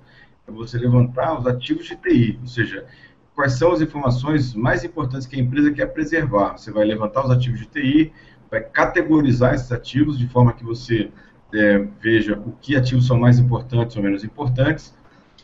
é 0.48 0.52
você 0.52 0.78
levantar 0.78 1.40
os 1.40 1.48
ativos 1.48 1.86
de 1.86 1.96
TI, 1.96 2.38
ou 2.42 2.48
seja, 2.48 2.86
quais 3.34 3.54
são 3.54 3.72
as 3.72 3.82
informações 3.82 4.54
mais 4.54 4.84
importantes 4.84 5.26
que 5.26 5.36
a 5.36 5.40
empresa 5.40 5.72
quer 5.72 5.88
preservar. 5.88 6.58
Você 6.58 6.72
vai 6.72 6.86
levantar 6.86 7.26
os 7.26 7.32
ativos 7.32 7.60
de 7.60 7.66
TI, 7.68 8.12
vai 8.52 8.62
categorizar 8.62 9.54
esses 9.54 9.72
ativos 9.72 10.20
de 10.20 10.28
forma 10.28 10.54
que 10.54 10.64
você 10.64 11.10
é, 11.54 11.88
veja 12.02 12.38
o 12.38 12.52
que 12.62 12.76
ativos 12.76 13.08
são 13.08 13.18
mais 13.18 13.40
importantes 13.40 13.96
ou 13.96 14.04
menos 14.04 14.24
importantes. 14.24 14.94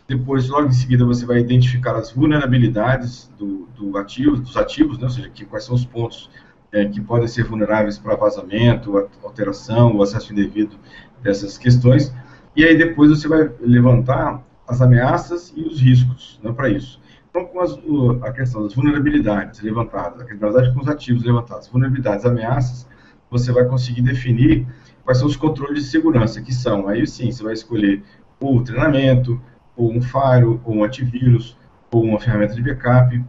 Depois, 0.08 0.50
logo 0.50 0.68
em 0.68 0.72
seguida, 0.72 1.06
você 1.06 1.25
vai 1.25 1.39
identificar 1.39 1.96
as 1.96 2.12
vulnerabilidades 2.12 3.32
do, 3.38 3.68
do 3.78 3.98
ativo, 3.98 4.38
dos 4.38 4.58
ativos, 4.58 4.98
né? 4.98 5.06
ou 5.06 5.10
seja, 5.10 5.30
que, 5.30 5.46
quais 5.46 5.63
são 5.63 5.75
os 5.75 5.86
pontos 5.86 6.30
é, 6.72 6.86
que 6.86 7.02
podem 7.02 7.28
ser 7.28 7.44
vulneráveis 7.44 7.98
para 7.98 8.16
vazamento, 8.16 9.10
alteração, 9.24 9.96
o 9.96 10.04
acesso 10.04 10.32
indevido 10.32 10.76
dessas 11.22 11.58
questões. 11.58 12.14
E 12.56 12.64
aí 12.64 12.78
depois 12.78 13.10
você 13.10 13.28
vai 13.28 13.50
levantar 13.60 14.44
as 14.68 14.82
ameaças 14.82 15.52
e 15.56 15.64
os 15.64 15.80
riscos 15.80 16.40
né, 16.44 16.52
para 16.52 16.70
isso. 16.70 17.00
Então, 17.30 17.46
com 17.46 17.60
as, 17.60 17.78
a 18.24 18.32
questão 18.32 18.64
das 18.64 18.74
vulnerabilidades 18.74 19.62
levantadas, 19.62 20.20
na 20.20 20.26
verdade, 20.26 20.74
com 20.74 20.82
os 20.82 20.88
ativos 20.88 21.24
levantados, 21.24 21.68
vulnerabilidades, 21.68 22.26
ameaças, 22.26 22.88
você 23.30 23.52
vai 23.52 23.66
conseguir 23.66 24.02
definir 24.02 24.66
quais 25.04 25.20
são 25.20 25.28
os 25.28 25.36
controles 25.36 25.84
de 25.84 25.90
segurança, 25.90 26.42
que 26.42 26.54
são, 26.54 26.88
aí 26.88 27.06
sim, 27.06 27.32
você 27.32 27.44
vai 27.44 27.54
escolher 27.54 28.04
ou 28.40 28.58
o 28.58 28.64
treinamento, 28.64 29.40
ou 29.76 29.92
um 29.92 30.02
firewall, 30.02 30.60
ou 30.64 30.76
um 30.76 30.84
antivírus, 30.84 31.58
ou 31.92 32.04
uma 32.04 32.20
ferramenta 32.20 32.56
de 32.56 32.62
backup, 32.62 33.24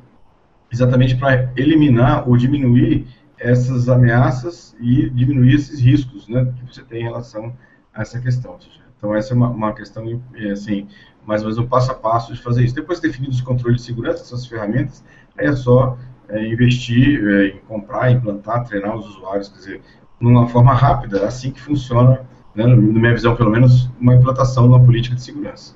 exatamente 0.73 1.17
para 1.17 1.53
eliminar 1.57 2.29
ou 2.29 2.37
diminuir 2.37 3.07
essas 3.41 3.89
ameaças 3.89 4.77
e 4.79 5.09
diminuir 5.09 5.55
esses 5.55 5.81
riscos 5.81 6.29
né, 6.29 6.53
que 6.57 6.73
você 6.73 6.83
tem 6.83 7.01
em 7.01 7.05
relação 7.05 7.57
a 7.93 8.03
essa 8.03 8.21
questão. 8.21 8.59
Então, 8.97 9.17
essa 9.17 9.33
é 9.33 9.37
uma, 9.37 9.49
uma 9.49 9.73
questão, 9.73 10.23
é, 10.35 10.51
assim, 10.51 10.87
mais 11.25 11.41
ou 11.41 11.49
menos 11.49 11.59
um 11.59 11.67
passo 11.67 11.91
a 11.91 11.95
passo 11.95 12.35
de 12.35 12.43
fazer 12.43 12.63
isso. 12.63 12.75
Depois 12.75 13.01
definidos 13.01 13.37
os 13.37 13.43
controles 13.43 13.81
de 13.81 13.87
segurança, 13.87 14.23
essas 14.23 14.47
ferramentas, 14.47 15.03
aí 15.39 15.47
é 15.47 15.57
só 15.57 15.97
é, 16.29 16.47
investir 16.47 17.27
é, 17.27 17.47
em 17.47 17.59
comprar, 17.61 18.11
implantar, 18.11 18.65
treinar 18.65 18.95
os 18.95 19.09
usuários, 19.09 19.49
quer 19.49 19.59
dizer, 19.59 19.83
numa 20.21 20.47
forma 20.47 20.75
rápida, 20.75 21.27
assim 21.27 21.51
que 21.51 21.61
funciona, 21.61 22.29
né, 22.55 22.67
na 22.67 22.77
minha 22.77 23.15
visão, 23.15 23.35
pelo 23.35 23.51
menos, 23.51 23.91
uma 23.99 24.15
implantação 24.15 24.65
de 24.65 24.69
uma 24.69 24.85
política 24.85 25.17
de 25.17 25.23
segurança. 25.23 25.75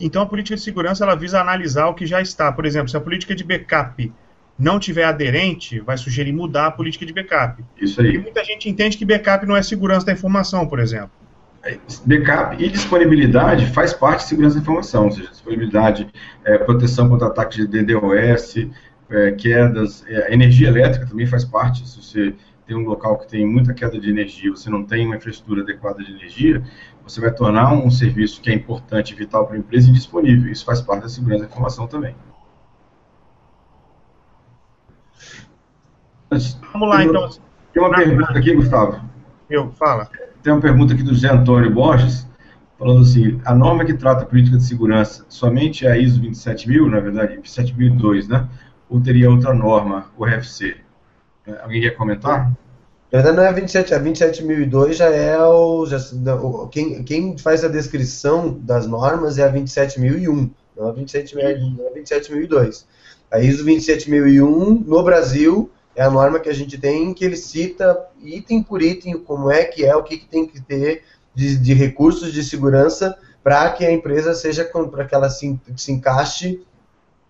Então, 0.00 0.22
a 0.22 0.26
política 0.26 0.56
de 0.56 0.62
segurança 0.62 1.04
ela 1.04 1.14
visa 1.14 1.40
analisar 1.40 1.86
o 1.86 1.94
que 1.94 2.06
já 2.06 2.20
está. 2.20 2.50
Por 2.50 2.64
exemplo, 2.64 2.88
se 2.88 2.96
a 2.96 3.00
política 3.00 3.34
de 3.34 3.44
backup 3.44 4.12
não 4.58 4.78
tiver 4.78 5.04
aderente, 5.04 5.80
vai 5.80 5.96
sugerir 5.98 6.32
mudar 6.32 6.66
a 6.66 6.70
política 6.70 7.04
de 7.04 7.12
backup. 7.12 7.62
Isso 7.80 8.00
aí. 8.00 8.14
E 8.14 8.18
muita 8.18 8.42
gente 8.42 8.68
entende 8.68 8.96
que 8.96 9.04
backup 9.04 9.46
não 9.46 9.56
é 9.56 9.62
segurança 9.62 10.06
da 10.06 10.12
informação, 10.12 10.66
por 10.66 10.78
exemplo. 10.78 11.10
É, 11.62 11.78
backup 12.04 12.62
e 12.62 12.68
disponibilidade 12.68 13.66
faz 13.72 13.92
parte 13.92 14.20
de 14.20 14.28
segurança 14.28 14.54
da 14.54 14.62
informação, 14.62 15.04
ou 15.06 15.10
seja, 15.10 15.28
disponibilidade, 15.28 16.08
é, 16.44 16.58
proteção 16.58 17.08
contra 17.08 17.26
ataques 17.26 17.56
de 17.56 17.66
DDoS, 17.66 18.68
é, 19.10 19.32
quedas, 19.32 20.04
é, 20.06 20.32
energia 20.32 20.68
elétrica 20.68 21.06
também 21.06 21.26
faz 21.26 21.44
parte. 21.44 21.86
Se 21.86 22.02
você 22.02 22.34
tem 22.66 22.76
um 22.76 22.84
local 22.84 23.18
que 23.18 23.28
tem 23.28 23.46
muita 23.46 23.74
queda 23.74 23.98
de 23.98 24.08
energia, 24.08 24.50
você 24.50 24.70
não 24.70 24.84
tem 24.84 25.06
uma 25.06 25.16
infraestrutura 25.16 25.62
adequada 25.62 26.02
de 26.02 26.12
energia, 26.12 26.62
você 27.04 27.20
vai 27.20 27.32
tornar 27.32 27.72
um 27.72 27.90
serviço 27.90 28.40
que 28.40 28.50
é 28.50 28.54
importante 28.54 29.12
e 29.12 29.16
vital 29.16 29.46
para 29.46 29.56
a 29.56 29.58
empresa 29.58 29.90
indisponível. 29.90 30.50
Isso 30.50 30.64
faz 30.64 30.80
parte 30.80 31.02
da 31.02 31.08
segurança 31.08 31.44
da 31.44 31.48
informação 31.48 31.86
também. 31.86 32.14
Vamos 36.30 36.88
lá, 36.88 37.04
então. 37.04 37.28
Tem 37.72 37.82
uma 37.82 37.94
pergunta 37.94 38.38
aqui, 38.38 38.54
Gustavo. 38.54 39.00
Eu, 39.48 39.70
fala. 39.72 40.08
Tem 40.42 40.52
uma 40.52 40.60
pergunta 40.60 40.94
aqui 40.94 41.02
do 41.02 41.14
José 41.14 41.30
Antônio 41.30 41.70
Borges, 41.70 42.26
falando 42.78 43.02
assim, 43.02 43.40
a 43.44 43.54
norma 43.54 43.84
que 43.84 43.94
trata 43.94 44.22
a 44.22 44.26
política 44.26 44.56
de 44.56 44.64
segurança 44.64 45.24
somente 45.28 45.86
é 45.86 45.92
a 45.92 45.98
ISO 45.98 46.20
27000, 46.20 46.88
na 46.88 47.00
verdade, 47.00 47.34
27002, 47.34 48.28
né? 48.28 48.48
Ou 48.88 49.00
teria 49.00 49.30
outra 49.30 49.52
norma, 49.54 50.06
o 50.16 50.24
RFC? 50.24 50.76
É, 51.46 51.60
alguém 51.62 51.80
quer 51.80 51.90
comentar? 51.90 52.50
Na 53.12 53.22
verdade, 53.22 53.36
não 53.36 53.44
é 53.44 53.48
a 53.48 53.52
27, 53.52 53.94
a 53.94 53.98
27002 53.98 54.96
já 54.96 55.06
é 55.06 55.38
o, 55.38 55.86
já, 55.86 55.98
o 56.34 56.68
quem, 56.68 57.04
quem 57.04 57.38
faz 57.38 57.64
a 57.64 57.68
descrição 57.68 58.58
das 58.60 58.86
normas 58.86 59.38
é 59.38 59.44
a 59.44 59.48
27001, 59.48 60.50
não 60.76 60.88
a 60.88 60.92
27002. 60.92 62.86
A 63.30 63.40
ISO 63.40 63.64
27001 63.64 64.84
no 64.86 65.02
Brasil 65.02 65.70
é 65.96 66.02
a 66.04 66.10
norma 66.10 66.38
que 66.38 66.48
a 66.48 66.54
gente 66.54 66.78
tem 66.78 67.12
que 67.14 67.24
ele 67.24 67.36
cita 67.36 67.98
item 68.22 68.62
por 68.62 68.82
item 68.82 69.18
como 69.18 69.50
é 69.50 69.64
que 69.64 69.84
é, 69.84 69.96
o 69.96 70.02
que, 70.02 70.18
que 70.18 70.28
tem 70.28 70.46
que 70.46 70.60
ter 70.60 71.02
de, 71.34 71.56
de 71.56 71.74
recursos 71.74 72.32
de 72.32 72.44
segurança 72.44 73.16
para 73.42 73.70
que 73.70 73.84
a 73.84 73.92
empresa 73.92 74.34
seja, 74.34 74.64
para 74.90 75.04
que 75.04 75.14
ela 75.14 75.30
se, 75.30 75.58
se 75.76 75.92
encaixe 75.92 76.60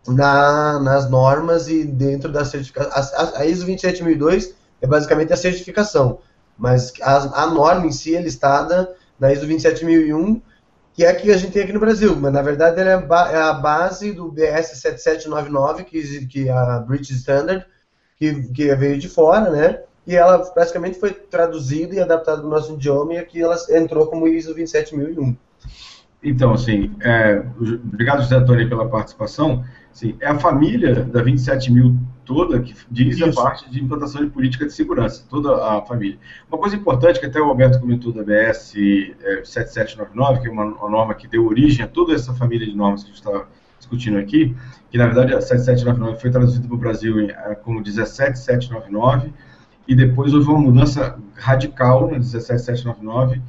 na, 0.08 0.80
nas 0.80 1.11
normas 1.11 1.68
e 1.68 1.85
dentro 1.85 2.32
da 2.32 2.44
certificação. 2.44 2.92
A, 2.92 3.40
a, 3.40 3.46
ISO 3.46 3.66
27002 3.66 4.54
é 4.80 4.87
basicamente 4.87 5.32
a 5.32 5.37
certificação, 5.37 6.20
mas 6.56 6.92
a, 7.02 7.42
a 7.42 7.46
norma 7.49 7.87
em 7.87 7.92
si 7.92 8.16
é 8.16 8.20
listada 8.20 8.94
na 9.18 9.32
ISO 9.32 9.46
27001, 9.46 10.40
que 10.94 11.04
é 11.04 11.11
a 11.11 11.14
que 11.14 11.30
a 11.30 11.37
gente 11.37 11.52
tem 11.52 11.62
aqui 11.62 11.73
no 11.73 11.80
Brasil, 11.80 12.16
mas 12.16 12.32
na 12.32 12.40
verdade 12.40 12.80
ela 12.80 12.92
é, 12.92 13.35
é 13.35 13.37
a 13.37 13.52
base 13.52 14.12
do 14.12 14.30
BS 14.30 14.78
7799, 14.80 15.85
que, 15.85 16.26
que 16.26 16.49
é 16.49 16.52
a 16.52 16.78
British 16.78 17.11
Standard, 17.11 17.66
que, 18.16 18.42
que 18.52 18.75
veio 18.75 18.99
de 18.99 19.08
fora, 19.08 19.50
né? 19.50 19.80
E 20.06 20.14
ela 20.14 20.38
praticamente 20.38 20.99
foi 20.99 21.12
traduzida 21.12 21.94
e 21.94 22.00
adaptada 22.00 22.38
para 22.38 22.46
o 22.46 22.50
nosso 22.50 22.75
idioma 22.75 23.14
e 23.14 23.18
aqui 23.18 23.42
ela 23.42 23.56
entrou 23.70 24.06
como 24.06 24.28
ISO 24.28 24.54
27001. 24.54 25.37
Então, 26.23 26.52
assim, 26.52 26.94
é, 27.00 27.42
obrigado, 27.58 28.23
José 28.23 28.37
Antônio, 28.37 28.68
pela 28.68 28.88
participação. 28.88 29.64
Sim, 29.92 30.16
é 30.20 30.26
a 30.26 30.38
família 30.38 31.04
da 31.04 31.23
27 31.23 31.73
mil 31.73 31.96
toda 32.25 32.61
que 32.61 32.75
diz 32.90 33.16
Isso. 33.16 33.40
a 33.40 33.42
parte 33.44 33.70
de 33.70 33.82
implantação 33.82 34.23
de 34.23 34.30
política 34.30 34.66
de 34.66 34.73
segurança, 34.73 35.25
toda 35.30 35.64
a 35.64 35.80
família. 35.82 36.18
Uma 36.50 36.58
coisa 36.58 36.76
importante 36.76 37.20
que 37.20 37.26
até 37.26 37.40
o 37.40 37.44
Alberto 37.44 37.80
comentou 37.80 38.12
da 38.12 38.23
BS 38.23 38.75
é, 39.23 39.44
7799, 39.44 40.40
que 40.40 40.49
é 40.49 40.50
uma, 40.50 40.64
uma, 40.64 40.90
norma 40.90 41.14
que 41.14 41.26
deu 41.26 41.46
origem 41.46 41.85
a 41.85 41.88
toda 41.88 42.12
essa 42.12 42.35
família 42.35 42.66
de 42.66 42.76
normas 42.76 43.04
que 43.04 43.11
a 43.11 43.14
gente 43.14 43.25
está 43.25 43.46
discutindo 43.87 44.19
aqui, 44.19 44.55
que 44.90 44.99
na 44.99 45.07
verdade 45.07 45.33
a 45.33 45.40
7799 45.40 46.21
foi 46.21 46.31
traduzida 46.31 46.66
para 46.66 46.75
o 46.75 46.78
Brasil 46.78 47.21
eh, 47.21 47.55
como 47.62 47.83
17799, 47.83 49.33
e 49.87 49.95
depois 49.95 50.35
houve 50.35 50.49
uma 50.49 50.59
mudança 50.59 51.16
radical 51.35 52.11
na 52.11 52.19
17799 52.19 53.40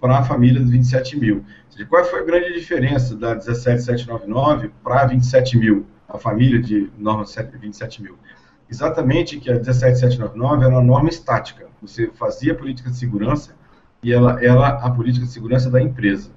para 0.00 0.18
a 0.18 0.22
família 0.24 0.60
do 0.60 0.70
27 0.70 1.18
mil. 1.18 1.44
Seja, 1.68 1.84
qual 1.86 2.04
foi 2.04 2.20
a 2.20 2.24
grande 2.24 2.54
diferença 2.54 3.14
da 3.14 3.38
17799 3.38 4.70
para 4.82 5.02
a 5.02 5.06
27 5.06 5.58
mil, 5.58 5.86
a 6.08 6.18
família 6.18 6.60
de 6.60 6.90
norma 6.98 7.24
27 7.24 8.02
mil? 8.02 8.16
Exatamente 8.68 9.38
que 9.38 9.50
a 9.50 9.62
17799 9.62 10.64
era 10.64 10.72
uma 10.72 10.82
norma 10.82 11.08
estática. 11.08 11.66
Você 11.82 12.10
fazia 12.14 12.54
política 12.54 12.90
de 12.90 12.96
segurança 12.96 13.54
e 14.02 14.12
ela 14.12 14.42
era 14.42 14.68
a 14.68 14.90
política 14.90 15.26
de 15.26 15.32
segurança 15.32 15.70
da 15.70 15.80
empresa. 15.80 16.30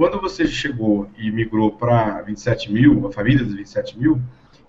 Quando 0.00 0.18
você 0.18 0.46
chegou 0.46 1.10
e 1.18 1.30
migrou 1.30 1.72
para 1.72 2.22
27 2.22 2.72
mil, 2.72 3.06
a 3.06 3.12
família 3.12 3.44
dos 3.44 3.52
27 3.52 3.98
mil, 3.98 4.18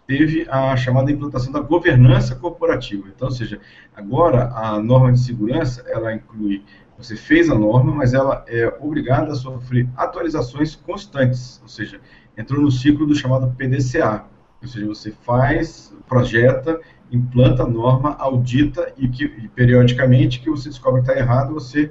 teve 0.05 0.45
a 0.49 0.75
chamada 0.75 1.09
implantação 1.09 1.53
da 1.53 1.61
governança 1.61 2.35
corporativa. 2.35 3.07
Então, 3.07 3.29
ou 3.29 3.33
seja, 3.33 3.57
agora 3.95 4.49
a 4.53 4.77
norma 4.77 5.13
de 5.13 5.21
segurança, 5.21 5.85
ela 5.87 6.13
inclui, 6.13 6.65
você 6.97 7.15
fez 7.15 7.49
a 7.49 7.55
norma, 7.55 7.95
mas 7.95 8.13
ela 8.13 8.43
é 8.45 8.67
obrigada 8.81 9.31
a 9.31 9.35
sofrer 9.35 9.87
atualizações 9.95 10.75
constantes, 10.75 11.61
ou 11.61 11.69
seja, 11.69 12.01
entrou 12.37 12.61
no 12.61 12.69
ciclo 12.69 13.07
do 13.07 13.15
chamado 13.15 13.55
PDCA, 13.55 14.25
ou 14.61 14.67
seja, 14.67 14.85
você 14.85 15.11
faz, 15.11 15.95
projeta, 16.09 16.77
implanta 17.09 17.63
a 17.63 17.69
norma, 17.69 18.17
audita 18.19 18.93
e, 18.97 19.07
que, 19.07 19.23
e 19.23 19.47
periodicamente 19.47 20.41
que 20.41 20.49
você 20.49 20.67
descobre 20.67 21.01
que 21.01 21.09
está 21.09 21.17
errado, 21.17 21.53
você 21.53 21.89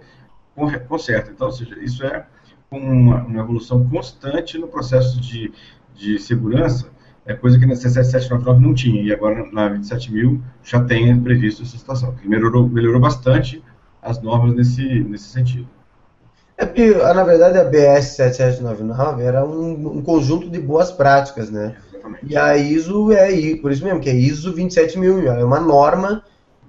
conserta. 0.86 1.30
Então, 1.30 1.46
ou 1.46 1.52
seja, 1.54 1.82
isso 1.82 2.04
é 2.04 2.26
uma, 2.70 3.22
uma 3.24 3.40
evolução 3.40 3.88
constante 3.88 4.58
no 4.58 4.68
processo 4.68 5.20
de, 5.20 5.52
de 5.94 6.18
segurança, 6.18 6.88
é 7.26 7.34
coisa 7.34 7.58
que 7.58 7.66
na 7.66 7.74
17799 7.74 8.60
não 8.60 8.74
tinha, 8.74 9.02
e 9.02 9.12
agora 9.12 9.46
na 9.52 9.68
27000 9.68 10.40
já 10.64 10.82
tem 10.82 11.20
previsto 11.20 11.62
essa 11.62 11.76
situação, 11.76 12.14
que 12.14 12.28
melhorou, 12.28 12.68
melhorou 12.68 13.00
bastante 13.00 13.62
as 14.02 14.20
normas 14.22 14.54
nesse, 14.54 15.00
nesse 15.04 15.28
sentido. 15.28 15.68
É 16.56 16.66
porque, 16.66 16.90
na 16.90 17.24
verdade, 17.24 17.58
a 17.58 17.64
BS 17.64 18.16
7799 18.16 19.22
era 19.22 19.44
um, 19.44 19.98
um 19.98 20.02
conjunto 20.02 20.50
de 20.50 20.60
boas 20.60 20.90
práticas, 20.90 21.50
né? 21.50 21.74
Exatamente. 21.90 22.26
E 22.26 22.36
a 22.36 22.56
ISO 22.56 23.12
é 23.12 23.56
por 23.56 23.72
isso 23.72 23.84
mesmo, 23.84 24.00
que 24.00 24.10
é 24.10 24.14
ISO 24.14 24.52
27000, 24.52 25.32
é 25.32 25.44
uma 25.44 25.60
norma 25.60 26.22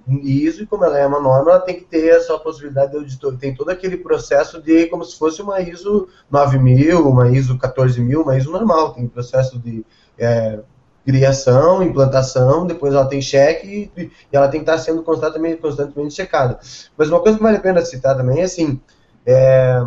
ISO, 0.08 0.62
e 0.62 0.66
como 0.66 0.84
ela 0.84 0.98
é 0.98 1.06
uma 1.06 1.20
norma, 1.20 1.52
ela 1.52 1.60
tem 1.60 1.76
que 1.76 1.84
ter 1.84 2.08
essa 2.08 2.36
possibilidade 2.38 2.90
de 2.90 2.96
auditor. 2.98 3.36
Tem 3.38 3.54
todo 3.54 3.70
aquele 3.70 3.96
processo 3.96 4.60
de 4.60 4.86
como 4.86 5.04
se 5.04 5.16
fosse 5.16 5.40
uma 5.40 5.60
ISO 5.60 6.08
9000, 6.30 7.08
uma 7.08 7.30
ISO 7.30 7.58
14000, 7.58 8.22
uma 8.22 8.36
ISO 8.36 8.50
normal. 8.50 8.94
Tem 8.94 9.06
processo 9.06 9.58
de 9.58 9.84
é, 10.18 10.60
criação, 11.04 11.82
implantação, 11.82 12.66
depois 12.66 12.94
ela 12.94 13.06
tem 13.06 13.20
cheque 13.20 13.90
e, 13.96 14.02
e 14.02 14.10
ela 14.32 14.48
tem 14.48 14.62
que 14.62 14.70
estar 14.70 14.78
sendo 14.78 15.02
constantemente, 15.02 15.60
constantemente 15.60 16.14
checada. 16.14 16.58
Mas 16.96 17.08
uma 17.08 17.20
coisa 17.20 17.38
que 17.38 17.42
vale 17.42 17.56
a 17.58 17.60
pena 17.60 17.84
citar 17.84 18.16
também 18.16 18.40
é 18.40 18.44
assim, 18.44 18.80
é, 19.26 19.82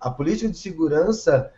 a 0.00 0.10
política 0.10 0.50
de 0.50 0.58
segurança 0.58 1.50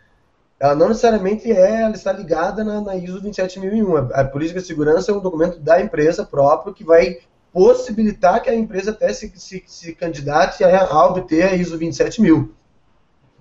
ela 0.61 0.75
não 0.75 0.89
necessariamente 0.89 1.51
é, 1.51 1.81
ela 1.81 1.95
está 1.95 2.13
ligada 2.13 2.63
na, 2.63 2.79
na 2.81 2.95
ISO 2.95 3.19
27001. 3.19 3.97
A, 3.97 4.21
a 4.21 4.25
política 4.25 4.59
de 4.59 4.67
segurança 4.67 5.11
é 5.11 5.15
um 5.15 5.19
documento 5.19 5.59
da 5.59 5.81
empresa 5.81 6.23
próprio 6.23 6.71
que 6.71 6.83
vai 6.83 7.17
possibilitar 7.53 8.41
que 8.41 8.49
a 8.49 8.55
empresa 8.55 8.91
até 8.91 9.11
se, 9.13 9.31
se, 9.35 9.63
se 9.67 9.93
candidate 9.93 10.63
a, 10.63 10.83
a 10.83 11.05
obter 11.07 11.43
a 11.43 11.55
ISO 11.55 11.77
27000. 11.77 12.53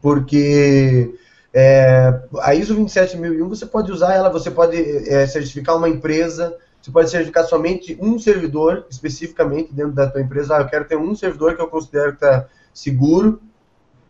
Porque 0.02 1.14
é, 1.52 2.20
a 2.40 2.54
ISO 2.54 2.74
27001 2.74 3.48
você 3.48 3.66
pode 3.66 3.92
usar 3.92 4.14
ela, 4.14 4.30
você 4.30 4.50
pode 4.50 4.76
é, 5.08 5.26
certificar 5.26 5.76
uma 5.76 5.88
empresa, 5.88 6.56
você 6.80 6.90
pode 6.90 7.10
certificar 7.10 7.44
somente 7.44 7.96
um 8.00 8.18
servidor, 8.18 8.86
especificamente 8.90 9.72
dentro 9.72 9.92
da 9.92 10.08
tua 10.08 10.20
empresa. 10.20 10.56
Ah, 10.56 10.60
eu 10.60 10.68
quero 10.68 10.86
ter 10.86 10.96
um 10.96 11.14
servidor 11.14 11.54
que 11.54 11.62
eu 11.62 11.68
considero 11.68 12.10
que 12.10 12.24
está 12.24 12.48
seguro, 12.72 13.40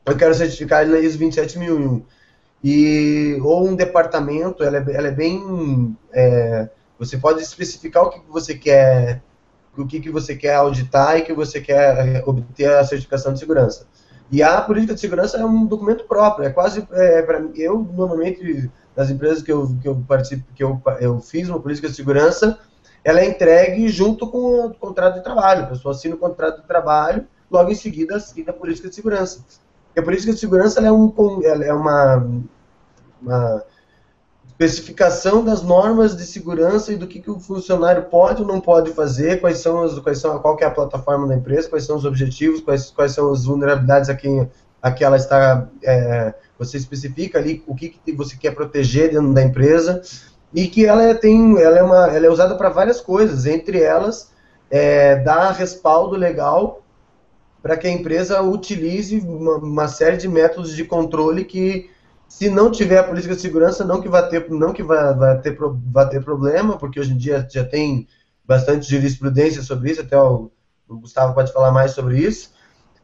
eu 0.07 0.17
quero 0.17 0.35
certificar 0.35 0.83
ele 0.83 0.93
na 0.93 0.99
ISO 0.99 1.19
27001. 1.19 2.03
E, 2.63 3.39
ou 3.43 3.67
um 3.67 3.75
departamento, 3.75 4.63
ela 4.63 4.79
é, 4.79 4.85
ela 4.95 5.09
é 5.09 5.13
bem... 5.13 5.97
É, 6.13 6.69
você 6.99 7.17
pode 7.17 7.41
especificar 7.43 8.03
o 8.03 8.11
que 8.11 8.21
você 8.29 8.55
quer 8.55 9.23
o 9.77 9.87
que, 9.87 10.01
que 10.01 10.11
você 10.11 10.35
quer 10.35 10.55
auditar 10.55 11.17
e 11.17 11.23
que 11.23 11.33
você 11.33 11.61
quer 11.61 12.23
obter 12.27 12.71
a 12.71 12.85
certificação 12.85 13.33
de 13.33 13.39
segurança. 13.39 13.87
E 14.31 14.43
a 14.43 14.61
política 14.61 14.95
de 14.95 15.01
segurança 15.01 15.39
é 15.39 15.45
um 15.45 15.67
documento 15.67 16.05
próprio, 16.05 16.47
é 16.47 16.51
quase, 16.51 16.87
é, 16.93 17.23
para 17.23 17.43
eu, 17.57 17.79
normalmente, 17.97 18.71
nas 18.97 19.11
empresas 19.11 19.43
que 19.43 19.51
eu, 19.51 19.77
que 19.83 19.89
eu 19.89 20.05
participo, 20.07 20.45
que 20.55 20.63
eu, 20.63 20.81
eu 21.01 21.21
fiz 21.21 21.49
uma 21.49 21.61
política 21.61 21.89
de 21.89 21.97
segurança, 21.97 22.59
ela 23.03 23.21
é 23.21 23.27
entregue 23.27 23.89
junto 23.89 24.29
com 24.29 24.67
o 24.67 24.75
contrato 24.75 25.17
de 25.17 25.25
trabalho, 25.25 25.65
a 25.65 25.67
pessoa 25.67 25.95
assina 25.95 26.15
o 26.15 26.19
contrato 26.19 26.61
de 26.61 26.67
trabalho, 26.67 27.27
logo 27.51 27.71
em 27.71 27.75
seguida 27.75 28.17
assina 28.17 28.51
a 28.51 28.55
política 28.55 28.89
de 28.89 28.95
segurança. 28.95 29.45
E 29.97 30.01
a 30.01 30.03
política 30.03 30.33
de 30.33 30.39
segurança 30.39 30.81
é, 30.81 30.93
um, 30.93 31.13
é 31.43 31.73
uma, 31.73 32.27
uma 33.21 33.65
especificação 34.65 35.43
das 35.43 35.63
normas 35.63 36.15
de 36.17 36.27
segurança 36.27 36.93
e 36.93 36.97
do 36.97 37.07
que, 37.07 37.21
que 37.21 37.31
o 37.31 37.41
funcionário 37.41 38.05
pode 38.05 38.43
ou 38.43 38.49
não 38.49 38.61
pode 38.61 38.93
fazer, 38.93 39.41
quais 39.41 39.59
são, 39.59 39.83
as, 39.83 39.99
quais 39.99 40.19
são 40.19 40.39
qual 40.39 40.57
é 40.61 40.65
a 40.65 40.71
plataforma 40.71 41.27
da 41.27 41.35
empresa, 41.35 41.69
quais 41.69 41.85
são 41.85 41.97
os 41.97 42.05
objetivos, 42.05 42.61
quais, 42.61 42.91
quais 42.91 43.13
são 43.13 43.33
as 43.33 43.45
vulnerabilidades 43.45 44.11
a 44.11 44.15
quem 44.15 44.49
a 44.83 44.91
que 44.91 45.05
ela 45.05 45.17
está, 45.17 45.69
é, 45.85 46.33
você 46.59 46.79
especifica 46.79 47.39
ali 47.39 47.63
o 47.67 47.75
que, 47.75 47.91
que 47.91 48.13
você 48.13 48.35
quer 48.37 48.55
proteger 48.55 49.11
dentro 49.11 49.33
da 49.35 49.43
empresa, 49.43 50.01
e 50.55 50.67
que 50.67 50.87
ela 50.87 51.03
é, 51.03 51.15
tem, 51.15 51.61
ela 51.61 51.79
é, 51.79 51.83
uma, 51.83 52.07
ela 52.07 52.27
é 52.27 52.31
usada 52.31 52.57
para 52.57 52.71
várias 52.71 53.01
coisas, 53.01 53.47
entre 53.47 53.83
elas 53.83 54.31
é, 54.71 55.17
dar 55.17 55.51
respaldo 55.53 56.17
legal 56.17 56.83
para 57.63 57.77
que 57.77 57.87
a 57.87 57.91
empresa 57.91 58.41
utilize 58.41 59.19
uma, 59.21 59.57
uma, 59.57 59.89
série 59.89 60.17
de 60.17 60.29
métodos 60.29 60.75
de 60.75 60.85
controle 60.85 61.45
que, 61.45 61.91
se 62.31 62.49
não 62.49 62.71
tiver 62.71 62.99
a 62.99 63.03
política 63.03 63.35
de 63.35 63.41
segurança, 63.41 63.85
não 63.85 64.01
que 64.01 64.09
vai 64.09 64.27
ter, 64.29 64.49
não 64.49 64.73
que 64.73 64.85
vai, 64.85 65.41
ter, 65.41 65.59
vai 65.59 66.09
ter 66.09 66.23
problema, 66.23 66.79
porque 66.79 67.01
hoje 67.01 67.13
em 67.13 67.17
dia 67.17 67.45
já 67.51 67.65
tem 67.65 68.07
bastante 68.47 68.89
jurisprudência 68.89 69.63
sobre 69.63 69.91
isso, 69.91 70.01
até 70.01 70.17
o, 70.17 70.49
o 70.89 70.99
Gustavo 71.01 71.35
pode 71.35 71.53
falar 71.53 71.73
mais 71.73 71.91
sobre 71.91 72.19
isso, 72.19 72.53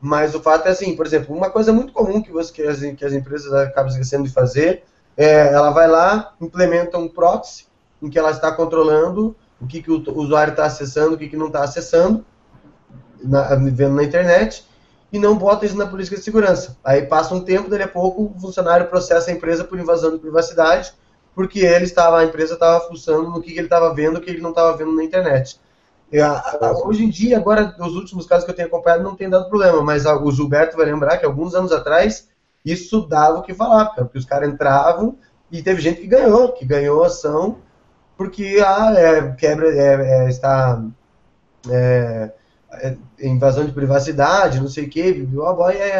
mas 0.00 0.32
o 0.36 0.40
fato 0.40 0.68
é 0.68 0.70
assim, 0.70 0.94
por 0.94 1.04
exemplo, 1.04 1.34
uma 1.34 1.50
coisa 1.50 1.72
muito 1.72 1.92
comum 1.92 2.22
que, 2.22 2.30
você, 2.30 2.52
que, 2.52 2.62
as, 2.62 2.78
que 2.78 3.04
as 3.04 3.12
empresas 3.12 3.52
acabam 3.52 3.90
esquecendo 3.90 4.22
de 4.22 4.32
fazer 4.32 4.84
é, 5.16 5.52
ela 5.52 5.70
vai 5.70 5.88
lá, 5.88 6.34
implementa 6.40 6.96
um 6.96 7.08
proxy, 7.08 7.66
em 8.00 8.08
que 8.08 8.18
ela 8.18 8.30
está 8.30 8.52
controlando 8.52 9.34
o 9.60 9.66
que, 9.66 9.82
que 9.82 9.90
o 9.90 10.18
usuário 10.18 10.52
está 10.52 10.66
acessando, 10.66 11.14
o 11.16 11.18
que, 11.18 11.28
que 11.28 11.36
não 11.36 11.48
está 11.48 11.64
acessando, 11.64 12.24
na, 13.24 13.56
vendo 13.56 13.96
na 13.96 14.04
internet, 14.04 14.65
e 15.12 15.18
não 15.18 15.36
bota 15.36 15.64
isso 15.64 15.76
na 15.76 15.86
política 15.86 16.16
de 16.16 16.22
segurança. 16.22 16.76
Aí 16.84 17.02
passa 17.02 17.34
um 17.34 17.40
tempo, 17.40 17.70
daqui 17.70 17.84
a 17.84 17.88
pouco 17.88 18.32
o 18.34 18.40
funcionário 18.40 18.86
processa 18.88 19.30
a 19.30 19.34
empresa 19.34 19.64
por 19.64 19.78
invasão 19.78 20.10
de 20.10 20.18
privacidade, 20.18 20.92
porque 21.34 21.60
ele 21.60 21.84
estava, 21.84 22.18
a 22.18 22.24
empresa 22.24 22.54
estava 22.54 22.80
fuçando 22.88 23.30
no 23.30 23.40
que, 23.40 23.52
que 23.52 23.58
ele 23.58 23.66
estava 23.66 23.94
vendo, 23.94 24.16
o 24.16 24.20
que 24.20 24.30
ele 24.30 24.40
não 24.40 24.50
estava 24.50 24.76
vendo 24.76 24.92
na 24.92 25.04
internet. 25.04 25.60
hoje 26.84 27.04
em 27.04 27.10
dia, 27.10 27.36
agora, 27.36 27.74
nos 27.78 27.94
últimos 27.94 28.26
casos 28.26 28.44
que 28.44 28.50
eu 28.50 28.54
tenho 28.54 28.68
acompanhado, 28.68 29.02
não 29.02 29.14
tem 29.14 29.28
dado 29.28 29.48
problema, 29.48 29.82
mas 29.82 30.06
o 30.06 30.30
Gilberto 30.30 30.76
vai 30.76 30.86
lembrar 30.86 31.18
que 31.18 31.26
alguns 31.26 31.54
anos 31.54 31.72
atrás 31.72 32.28
isso 32.64 33.06
dava 33.06 33.38
o 33.38 33.42
que 33.42 33.54
falar, 33.54 33.86
porque 33.90 34.18
os 34.18 34.24
caras 34.24 34.48
entravam 34.48 35.16
e 35.52 35.62
teve 35.62 35.80
gente 35.80 36.00
que 36.00 36.06
ganhou, 36.08 36.52
que 36.52 36.64
ganhou 36.64 37.04
ação, 37.04 37.58
porque 38.16 38.62
ah, 38.66 38.92
é, 38.96 39.32
quebra, 39.32 39.68
é, 39.68 40.24
é, 40.24 40.28
está 40.28 40.82
é, 41.70 42.32
invasão 43.20 43.64
de 43.64 43.72
privacidade, 43.72 44.60
não 44.60 44.68
sei 44.68 44.84
o 44.84 44.90
que, 44.90 45.00
e 45.00 45.28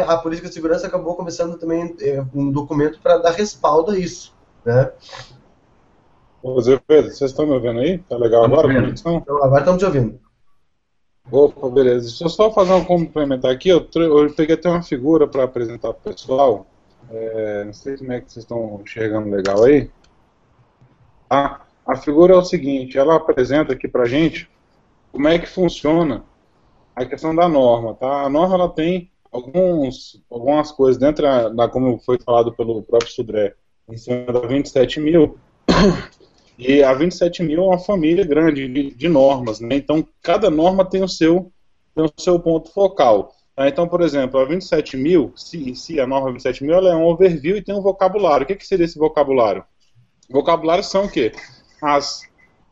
a 0.07 0.17
política 0.17 0.47
de 0.47 0.53
segurança 0.53 0.87
acabou 0.87 1.15
começando 1.15 1.57
também 1.57 1.95
é, 2.01 2.23
um 2.33 2.51
documento 2.51 2.99
para 3.01 3.17
dar 3.17 3.31
respaldo 3.31 3.91
a 3.91 3.99
isso, 3.99 4.33
né? 4.65 4.91
Ô 6.41 6.61
Zé 6.61 6.79
Pedro, 6.87 7.11
vocês 7.11 7.31
estão 7.31 7.45
me 7.45 7.53
ouvindo 7.53 7.79
aí? 7.79 7.97
Tá 7.97 8.15
legal 8.15 8.45
agora 8.45 8.71
a 8.71 8.81
conexão? 8.81 9.17
Então, 9.17 9.43
agora 9.43 9.61
estamos 9.61 9.79
te 9.79 9.85
ouvindo. 9.85 10.19
Opa, 11.29 11.69
beleza. 11.69 12.07
Deixa 12.07 12.23
eu 12.23 12.29
só 12.29 12.51
fazer 12.51 12.73
um 12.73 12.85
complementar 12.85 13.51
aqui. 13.51 13.69
Eu, 13.69 13.85
eu 13.95 14.33
peguei 14.33 14.55
até 14.55 14.69
uma 14.69 14.81
figura 14.81 15.27
para 15.27 15.43
apresentar 15.43 15.93
para 15.93 16.11
o 16.11 16.13
pessoal. 16.13 16.65
É, 17.09 17.63
não 17.65 17.73
sei 17.73 17.97
como 17.97 18.13
é 18.13 18.21
que 18.21 18.31
vocês 18.31 18.43
estão 18.43 18.81
enxergando 18.81 19.29
legal 19.29 19.63
aí. 19.63 19.89
A, 21.29 21.61
a 21.85 21.95
figura 21.97 22.33
é 22.33 22.37
o 22.37 22.43
seguinte, 22.45 22.97
ela 22.97 23.15
apresenta 23.15 23.73
aqui 23.73 23.87
para 23.87 24.05
gente 24.05 24.49
como 25.11 25.27
é 25.27 25.37
que 25.39 25.47
funciona 25.47 26.23
a 26.97 27.05
questão 27.05 27.35
da 27.35 27.47
norma. 27.47 27.93
Tá? 27.93 28.23
A 28.23 28.29
norma 28.29 28.55
ela 28.55 28.69
tem 28.69 29.11
alguns, 29.31 30.21
algumas 30.29 30.71
coisas 30.71 30.99
dentro 30.99 31.23
da, 31.23 31.49
da 31.49 31.69
como 31.69 31.99
foi 31.99 32.17
falado 32.19 32.51
pelo 32.53 32.81
próprio 32.81 33.11
Sudré, 33.11 33.53
em 33.87 33.97
cima 33.97 34.25
da 34.31 34.39
27 34.41 34.99
mil. 34.99 35.37
E 36.59 36.81
a 36.81 36.91
27 36.91 37.43
mil 37.43 37.61
é 37.61 37.67
uma 37.67 37.77
família 37.77 38.25
grande 38.25 38.67
de, 38.67 38.89
de 38.89 39.07
normas, 39.07 39.59
né? 39.59 39.75
Então, 39.75 40.03
cada 40.23 40.49
norma 40.49 40.83
tem 40.83 41.03
o 41.03 41.07
seu, 41.07 41.51
tem 41.93 42.03
o 42.03 42.11
seu 42.17 42.39
ponto 42.39 42.71
focal. 42.71 43.31
Tá? 43.55 43.67
Então, 43.67 43.87
por 43.87 44.01
exemplo, 44.01 44.39
a 44.39 44.45
27 44.45 44.97
mil, 44.97 45.31
se, 45.35 45.75
se 45.75 45.99
a 45.99 46.07
norma 46.07 46.31
27 46.31 46.63
mil 46.63 46.73
é 46.73 46.95
um 46.95 47.05
overview 47.05 47.57
e 47.57 47.61
tem 47.61 47.75
um 47.75 47.81
vocabulário. 47.83 48.43
O 48.43 48.47
que, 48.47 48.55
que 48.55 48.65
seria 48.65 48.85
esse 48.85 48.97
vocabulário? 48.97 49.63
Vocabulários 50.31 50.87
são 50.87 51.05
o 51.05 51.11
quê? 51.11 51.31
As, 51.79 52.23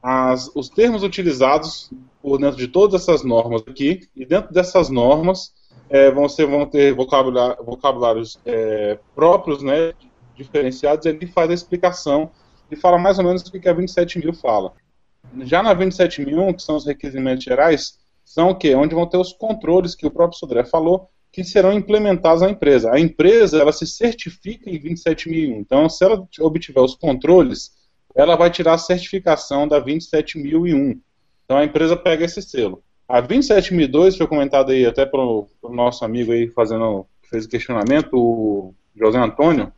as, 0.02 0.50
os 0.56 0.68
termos 0.68 1.04
utilizados 1.04 1.92
por 2.26 2.40
dentro 2.40 2.58
de 2.58 2.68
todas 2.68 3.04
essas 3.04 3.24
normas 3.24 3.62
aqui, 3.68 4.00
e 4.16 4.26
dentro 4.26 4.52
dessas 4.52 4.90
normas 4.90 5.54
é, 5.88 6.10
vão, 6.10 6.28
ser, 6.28 6.48
vão 6.48 6.66
ter 6.66 6.92
vocabulário, 6.92 7.64
vocabulários 7.64 8.40
é, 8.44 8.98
próprios, 9.14 9.62
né, 9.62 9.94
diferenciados, 10.36 11.06
ele 11.06 11.28
faz 11.28 11.52
a 11.52 11.54
explicação 11.54 12.32
e 12.72 12.76
fala 12.76 12.98
mais 12.98 13.20
ou 13.20 13.26
menos 13.26 13.44
o 13.44 13.52
que 13.52 13.70
a 13.70 13.74
27 13.74 14.18
mil 14.18 14.34
fala. 14.34 14.74
Já 15.44 15.62
na 15.62 15.76
27.001, 15.76 16.56
que 16.56 16.64
são 16.64 16.76
os 16.76 16.88
requerimentos 16.88 17.44
gerais, 17.44 18.00
são 18.24 18.50
o 18.50 18.56
quê? 18.56 18.74
Onde 18.74 18.96
vão 18.96 19.06
ter 19.06 19.18
os 19.18 19.32
controles 19.32 19.94
que 19.94 20.08
o 20.08 20.12
próprio 20.12 20.40
Sodré 20.40 20.66
falou, 20.66 21.08
que 21.32 21.44
serão 21.44 21.74
implementados 21.74 22.42
na 22.42 22.50
empresa. 22.50 22.92
A 22.92 23.00
empresa, 23.00 23.62
ela 23.62 23.72
se 23.72 23.86
certifica 23.86 24.68
em 24.68 24.80
27.001. 24.80 25.60
Então, 25.60 25.88
se 25.88 26.04
ela 26.04 26.28
obtiver 26.40 26.84
os 26.84 26.96
controles, 26.96 27.70
ela 28.16 28.36
vai 28.36 28.50
tirar 28.50 28.74
a 28.74 28.80
certificação 28.80 29.68
da 29.68 29.80
27.001. 29.80 31.00
Então, 31.46 31.58
a 31.58 31.64
empresa 31.64 31.96
pega 31.96 32.26
esse 32.26 32.42
selo. 32.42 32.84
A 33.08 33.22
27.002 33.22 34.18
foi 34.18 34.28
comentado 34.28 34.72
aí 34.72 34.86
até 34.86 35.06
pelo, 35.06 35.48
pelo 35.62 35.74
nosso 35.74 36.04
amigo 36.04 36.32
aí 36.32 36.50
fazendo, 36.50 37.06
fez 37.30 37.46
o 37.46 37.50
questionamento, 37.50 38.14
o 38.14 38.74
José 38.96 39.20
Antônio, 39.20 39.72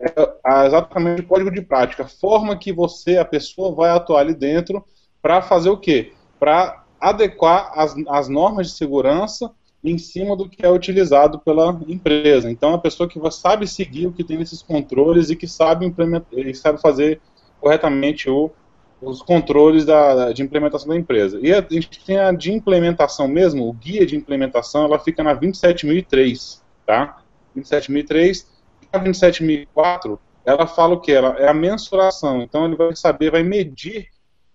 é 0.00 0.66
exatamente 0.66 1.20
o 1.20 1.26
código 1.26 1.50
de 1.50 1.60
prática, 1.60 2.06
forma 2.06 2.56
que 2.56 2.72
você, 2.72 3.18
a 3.18 3.24
pessoa, 3.24 3.74
vai 3.74 3.90
atuar 3.90 4.20
ali 4.20 4.34
dentro 4.34 4.84
para 5.20 5.42
fazer 5.42 5.68
o 5.68 5.76
quê? 5.76 6.12
Para 6.38 6.84
adequar 6.98 7.70
as, 7.74 7.94
as 8.08 8.28
normas 8.28 8.68
de 8.68 8.72
segurança 8.74 9.50
em 9.84 9.98
cima 9.98 10.36
do 10.36 10.48
que 10.48 10.64
é 10.64 10.70
utilizado 10.70 11.38
pela 11.38 11.78
empresa. 11.86 12.50
Então, 12.50 12.74
a 12.74 12.78
pessoa 12.78 13.08
que 13.08 13.18
sabe 13.30 13.66
seguir 13.66 14.06
o 14.06 14.12
que 14.12 14.24
tem 14.24 14.38
nesses 14.38 14.62
controles 14.62 15.30
e 15.30 15.36
que 15.36 15.46
sabe, 15.46 15.86
implementar, 15.86 16.38
e 16.38 16.54
sabe 16.54 16.80
fazer 16.80 17.20
corretamente 17.60 18.28
o, 18.28 18.50
os 19.00 19.22
controles 19.22 19.84
da, 19.84 20.32
de 20.32 20.42
implementação 20.42 20.88
da 20.88 20.96
empresa. 20.96 21.38
E 21.42 21.52
a 21.52 21.64
gente 21.70 22.04
tem 22.04 22.18
a 22.18 22.32
de 22.32 22.52
implementação 22.52 23.26
mesmo, 23.26 23.68
o 23.68 23.72
guia 23.72 24.04
de 24.04 24.16
implementação, 24.16 24.84
ela 24.84 24.98
fica 24.98 25.22
na 25.22 25.32
27003, 25.32 26.62
tá? 26.86 27.22
27003 27.54 28.46
a 28.92 28.98
27004, 28.98 30.18
ela 30.44 30.66
fala 30.66 30.94
o 30.94 31.00
que? 31.00 31.12
Ela 31.12 31.36
é 31.38 31.48
a 31.48 31.54
mensuração. 31.54 32.42
Então 32.42 32.64
ele 32.64 32.76
vai 32.76 32.94
saber, 32.96 33.30
vai 33.30 33.42
medir 33.42 34.08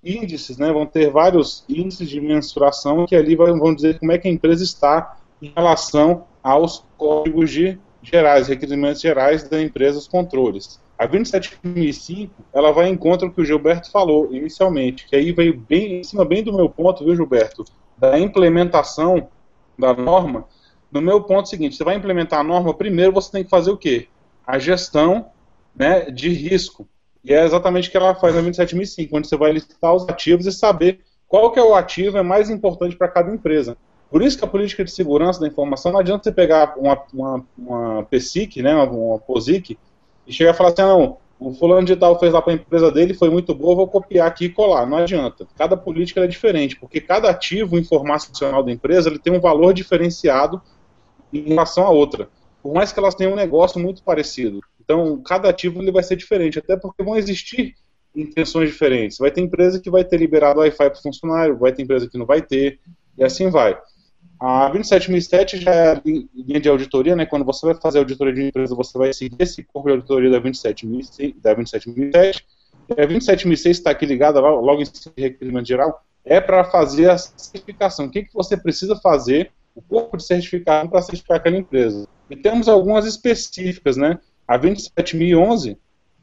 índices, 0.03 0.57
né? 0.57 0.71
Vão 0.71 0.85
ter 0.85 1.09
vários 1.09 1.63
índices 1.67 2.09
de 2.09 2.21
mensuração 2.21 3.05
que 3.05 3.15
ali 3.15 3.35
vão 3.35 3.73
dizer 3.73 3.99
como 3.99 4.11
é 4.11 4.17
que 4.17 4.27
a 4.27 4.31
empresa 4.31 4.63
está 4.63 5.17
em 5.41 5.51
relação 5.55 6.25
aos 6.43 6.85
códigos 6.97 7.49
de 7.49 7.79
gerais, 8.01 8.47
requerimentos 8.47 9.01
gerais 9.01 9.47
da 9.47 9.61
empresa, 9.61 9.97
os 9.97 10.07
controles. 10.07 10.79
A 10.97 11.05
27005, 11.05 12.33
ela 12.53 12.71
vai 12.71 12.87
em 12.87 12.95
contra 12.95 13.27
o 13.27 13.31
que 13.31 13.41
o 13.41 13.45
Gilberto 13.45 13.91
falou 13.91 14.33
inicialmente, 14.33 15.05
que 15.07 15.15
aí 15.15 15.31
veio 15.31 15.57
bem 15.57 15.99
em 15.99 16.03
cima 16.03 16.23
bem 16.23 16.43
do 16.43 16.53
meu 16.53 16.69
ponto, 16.69 17.03
viu, 17.03 17.15
Gilberto, 17.15 17.65
da 17.97 18.17
implementação 18.17 19.27
da 19.77 19.93
norma. 19.93 20.45
No 20.91 21.01
meu 21.01 21.21
ponto 21.21 21.49
seguinte, 21.49 21.75
você 21.75 21.83
vai 21.83 21.95
implementar 21.95 22.39
a 22.39 22.43
norma, 22.43 22.73
primeiro 22.73 23.11
você 23.11 23.31
tem 23.31 23.43
que 23.43 23.49
fazer 23.49 23.71
o 23.71 23.77
quê? 23.77 24.07
a 24.45 24.59
gestão 24.59 25.27
né, 25.75 26.11
de 26.11 26.29
risco. 26.29 26.87
E 27.23 27.33
é 27.33 27.43
exatamente 27.43 27.87
o 27.87 27.91
que 27.91 27.97
ela 27.97 28.13
faz 28.13 28.35
na 28.35 28.41
27005, 28.41 29.17
onde 29.17 29.27
você 29.27 29.35
vai 29.35 29.51
listar 29.51 29.93
os 29.93 30.07
ativos 30.07 30.45
e 30.45 30.51
saber 30.51 30.99
qual 31.27 31.51
que 31.51 31.59
é 31.59 31.63
o 31.63 31.73
ativo 31.73 32.17
é 32.17 32.21
mais 32.21 32.49
importante 32.49 32.95
para 32.95 33.07
cada 33.07 33.33
empresa. 33.33 33.75
Por 34.11 34.21
isso 34.21 34.37
que 34.37 34.45
a 34.45 34.47
política 34.47 34.83
de 34.85 34.91
segurança 34.91 35.39
da 35.39 35.47
informação 35.47 35.91
não 35.91 35.99
adianta 35.99 36.23
você 36.23 36.31
pegar 36.31 36.75
uma, 36.77 37.01
uma, 37.11 37.45
uma 37.57 38.03
PSIC, 38.03 38.61
né, 38.61 38.75
uma, 38.75 38.85
uma 38.85 39.19
POSIC, 39.19 39.77
e 40.27 40.33
chegar 40.33 40.53
e 40.53 40.57
falar 40.57 40.69
assim, 40.69 40.81
ah, 40.81 40.87
não, 40.87 41.17
o 41.39 41.53
fulano 41.53 41.85
de 41.85 41.95
tal 41.95 42.19
fez 42.19 42.33
lá 42.33 42.41
para 42.41 42.53
a 42.53 42.55
empresa 42.55 42.91
dele, 42.91 43.13
foi 43.13 43.29
muito 43.29 43.53
boa, 43.53 43.75
vou 43.75 43.87
copiar 43.87 44.27
aqui 44.27 44.45
e 44.45 44.49
colar. 44.49 44.85
Não 44.85 44.97
adianta. 44.97 45.47
Cada 45.57 45.75
política 45.75 46.21
é 46.21 46.27
diferente, 46.27 46.75
porque 46.75 47.01
cada 47.01 47.29
ativo 47.29 47.77
informacional 47.77 48.63
da 48.63 48.71
empresa 48.71 49.09
ele 49.09 49.19
tem 49.19 49.33
um 49.33 49.39
valor 49.39 49.73
diferenciado 49.73 50.61
em 51.33 51.41
relação 51.41 51.85
à 51.85 51.89
outra 51.89 52.29
por 52.65 52.73
mais 52.73 52.91
que 52.91 52.97
elas 52.97 53.13
tenham 53.13 53.33
um 53.33 53.35
negócio 53.35 53.79
muito 53.79 54.01
parecido. 54.01 54.59
Então, 54.83 55.21
cada 55.21 55.47
ativo 55.47 55.79
ele 55.83 55.91
vai 55.91 56.01
ser 56.01 56.15
diferente, 56.15 56.57
até 56.57 56.75
porque 56.75 57.03
vão 57.03 57.15
existir 57.15 57.75
intenções 58.15 58.71
diferentes. 58.71 59.19
Vai 59.19 59.29
ter 59.29 59.41
empresa 59.41 59.79
que 59.79 59.87
vai 59.87 60.03
ter 60.03 60.17
liberado 60.17 60.61
Wi-Fi 60.61 60.89
para 60.89 60.97
o 60.97 61.01
funcionário, 61.03 61.59
vai 61.59 61.71
ter 61.71 61.83
empresa 61.83 62.09
que 62.09 62.17
não 62.17 62.25
vai 62.25 62.41
ter, 62.41 62.79
e 63.15 63.23
assim 63.23 63.51
vai. 63.51 63.79
A 64.39 64.69
27007 64.69 65.57
já 65.57 65.71
é 65.73 65.91
a 65.93 66.01
linha 66.03 66.59
de 66.59 66.67
auditoria, 66.67 67.15
né? 67.15 67.25
Quando 67.25 67.45
você 67.45 67.65
vai 67.65 67.75
fazer 67.75 67.99
auditoria 67.99 68.33
de 68.33 68.43
empresa, 68.43 68.75
você 68.75 68.97
vai 68.97 69.13
seguir 69.13 69.37
esse 69.39 69.63
corpo 69.63 69.87
de 69.87 69.95
auditoria 69.95 70.29
da 70.29 70.39
27007. 70.39 71.35
Da 71.41 71.53
27007. 71.53 72.45
E 72.89 73.01
a 73.01 73.05
27006 73.05 73.77
está 73.77 73.91
aqui 73.91 74.05
ligada 74.05 74.39
logo 74.39 74.81
em 74.81 74.85
cima 74.85 75.13
de 75.15 75.23
requerimento 75.23 75.67
geral, 75.67 76.03
é 76.23 76.39
para 76.41 76.63
fazer 76.65 77.09
a 77.09 77.17
certificação. 77.17 78.05
O 78.05 78.11
que, 78.11 78.23
que 78.23 78.33
você 78.33 78.57
precisa 78.57 78.95
fazer, 78.97 79.51
o 79.75 79.81
corpo 79.81 80.17
de 80.17 80.23
certificação 80.23 80.87
para 80.89 81.01
certificar 81.01 81.37
aquela 81.37 81.57
empresa. 81.57 82.07
E 82.29 82.35
temos 82.35 82.67
algumas 82.67 83.05
específicas, 83.05 83.97
né? 83.97 84.19
A 84.47 84.57
27011, 84.57 85.77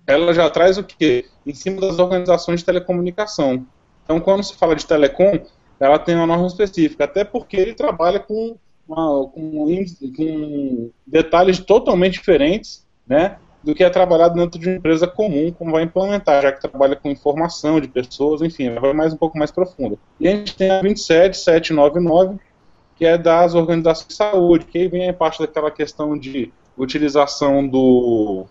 ela 0.06 0.32
já 0.32 0.48
traz 0.50 0.78
o 0.78 0.84
quê? 0.84 1.26
Em 1.46 1.54
cima 1.54 1.80
das 1.80 1.98
organizações 1.98 2.60
de 2.60 2.66
telecomunicação. 2.66 3.66
Então, 4.04 4.20
quando 4.20 4.42
se 4.42 4.54
fala 4.54 4.74
de 4.74 4.86
telecom, 4.86 5.38
ela 5.82 5.98
tem 5.98 6.14
uma 6.14 6.26
norma 6.26 6.46
específica, 6.46 7.04
até 7.04 7.24
porque 7.24 7.56
ele 7.56 7.74
trabalha 7.74 8.20
com, 8.20 8.56
uma, 8.86 9.26
com, 9.26 9.84
com 10.16 10.90
detalhes 11.06 11.58
totalmente 11.58 12.14
diferentes, 12.14 12.86
né? 13.06 13.36
do 13.62 13.74
que 13.74 13.84
é 13.84 13.90
trabalhado 13.90 14.34
dentro 14.34 14.58
de 14.58 14.68
uma 14.68 14.76
empresa 14.76 15.06
comum, 15.06 15.52
como 15.52 15.72
vai 15.72 15.84
implementar, 15.84 16.42
já 16.42 16.52
que 16.52 16.60
trabalha 16.60 16.96
com 16.96 17.08
informação 17.08 17.80
de 17.80 17.86
pessoas, 17.86 18.42
enfim, 18.42 18.70
vai 18.74 18.92
mais 18.92 19.12
um 19.12 19.16
pouco 19.16 19.38
mais 19.38 19.50
profunda. 19.50 19.96
E 20.18 20.26
a 20.26 20.32
gente 20.32 20.56
tem 20.56 20.70
a 20.70 20.80
27799, 20.80 22.38
que 22.96 23.06
é 23.06 23.16
das 23.16 23.54
organizações 23.54 24.08
de 24.08 24.14
saúde, 24.14 24.64
que 24.64 24.78
aí 24.78 24.88
vem 24.88 25.08
a 25.08 25.14
parte 25.14 25.38
daquela 25.38 25.70
questão 25.70 26.18
de 26.18 26.52
utilização 26.76 27.66
do 27.66 28.46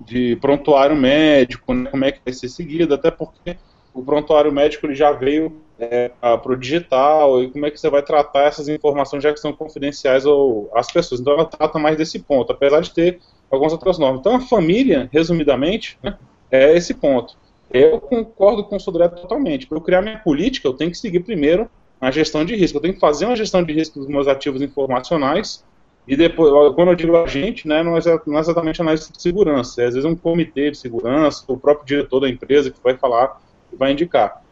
de 0.00 0.36
prontuário 0.36 0.94
médico, 0.96 1.74
né, 1.74 1.90
como 1.90 2.04
é 2.04 2.12
que 2.12 2.20
vai 2.24 2.32
ser 2.32 2.48
seguido, 2.48 2.94
até 2.94 3.10
porque 3.10 3.56
o 3.92 4.02
prontuário 4.02 4.52
médico 4.52 4.86
ele 4.86 4.94
já 4.94 5.12
veio 5.12 5.60
é, 5.80 6.10
para 6.20 6.52
o 6.52 6.56
digital, 6.56 7.42
e 7.42 7.50
como 7.50 7.66
é 7.66 7.70
que 7.70 7.80
você 7.80 7.88
vai 7.88 8.02
tratar 8.02 8.44
essas 8.44 8.68
informações 8.68 9.22
já 9.22 9.32
que 9.32 9.40
são 9.40 9.52
confidenciais 9.52 10.26
ou 10.26 10.70
às 10.74 10.90
pessoas. 10.90 11.20
Então 11.20 11.32
ela 11.32 11.44
trata 11.44 11.78
mais 11.78 11.96
desse 11.96 12.18
ponto, 12.18 12.52
apesar 12.52 12.80
de 12.80 12.90
ter 12.90 13.20
algumas 13.50 13.72
outras 13.72 13.98
normas. 13.98 14.20
Então 14.20 14.36
a 14.36 14.40
família, 14.40 15.08
resumidamente, 15.12 15.98
né, 16.02 16.16
é 16.50 16.76
esse 16.76 16.94
ponto. 16.94 17.36
Eu 17.72 18.00
concordo 18.00 18.64
com 18.64 18.76
o 18.76 18.80
Sodré 18.80 19.08
totalmente. 19.08 19.66
Para 19.66 19.78
eu 19.78 19.82
criar 19.82 20.02
minha 20.02 20.18
política, 20.18 20.66
eu 20.66 20.74
tenho 20.74 20.90
que 20.90 20.98
seguir 20.98 21.20
primeiro 21.20 21.70
a 22.00 22.10
gestão 22.10 22.44
de 22.44 22.54
risco. 22.56 22.78
Eu 22.78 22.82
tenho 22.82 22.94
que 22.94 23.00
fazer 23.00 23.26
uma 23.26 23.36
gestão 23.36 23.62
de 23.62 23.72
risco 23.72 23.98
dos 23.98 24.08
meus 24.08 24.26
ativos 24.26 24.60
informacionais 24.60 25.64
e 26.10 26.16
depois, 26.16 26.74
quando 26.74 26.88
eu 26.88 26.94
digo 26.94 27.16
a 27.16 27.26
gente, 27.26 27.68
né, 27.68 27.82
não 27.82 27.96
é, 27.96 28.00
é 28.00 28.38
exatamente 28.40 28.80
análise 28.80 29.12
de 29.12 29.22
segurança, 29.22 29.82
é 29.82 29.86
às 29.86 29.94
vezes 29.94 30.04
um 30.04 30.16
comitê 30.16 30.70
de 30.70 30.76
segurança, 30.76 31.44
o 31.46 31.56
próprio 31.56 31.86
diretor 31.86 32.20
da 32.20 32.28
empresa 32.28 32.70
que 32.70 32.82
vai 32.82 32.96
falar, 32.96 33.40
que 33.68 33.76
vai 33.76 33.92
indicar. 33.92 34.42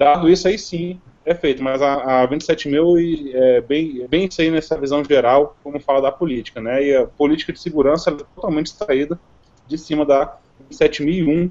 Dado 0.00 0.30
isso 0.30 0.48
aí 0.48 0.58
sim, 0.58 0.98
é 1.26 1.34
feito, 1.34 1.62
mas 1.62 1.82
a, 1.82 2.22
a 2.22 2.26
27 2.26 2.70
mil 2.70 2.94
é 3.34 3.60
bem, 3.60 4.06
bem 4.08 4.24
isso 4.24 4.40
aí 4.40 4.50
nessa 4.50 4.80
visão 4.80 5.04
geral, 5.04 5.54
como 5.62 5.78
fala 5.78 6.00
da 6.00 6.10
política, 6.10 6.58
né, 6.58 6.82
e 6.82 6.96
a 6.96 7.04
política 7.04 7.52
de 7.52 7.60
segurança 7.60 8.08
é 8.08 8.14
totalmente 8.14 8.68
extraída 8.68 9.20
de 9.66 9.76
cima 9.76 10.06
da 10.06 10.38
27001, 10.70 11.50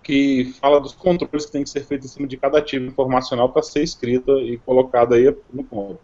que 0.00 0.54
fala 0.60 0.80
dos 0.80 0.92
controles 0.92 1.44
que 1.44 1.50
tem 1.50 1.64
que 1.64 1.70
ser 1.70 1.84
feitos 1.84 2.08
em 2.08 2.14
cima 2.14 2.28
de 2.28 2.36
cada 2.36 2.58
ativo 2.58 2.86
informacional 2.86 3.48
para 3.48 3.62
ser 3.62 3.82
escrita 3.82 4.30
e 4.34 4.58
colocada 4.58 5.16
aí 5.16 5.36
no 5.52 5.64
ponto. 5.64 5.98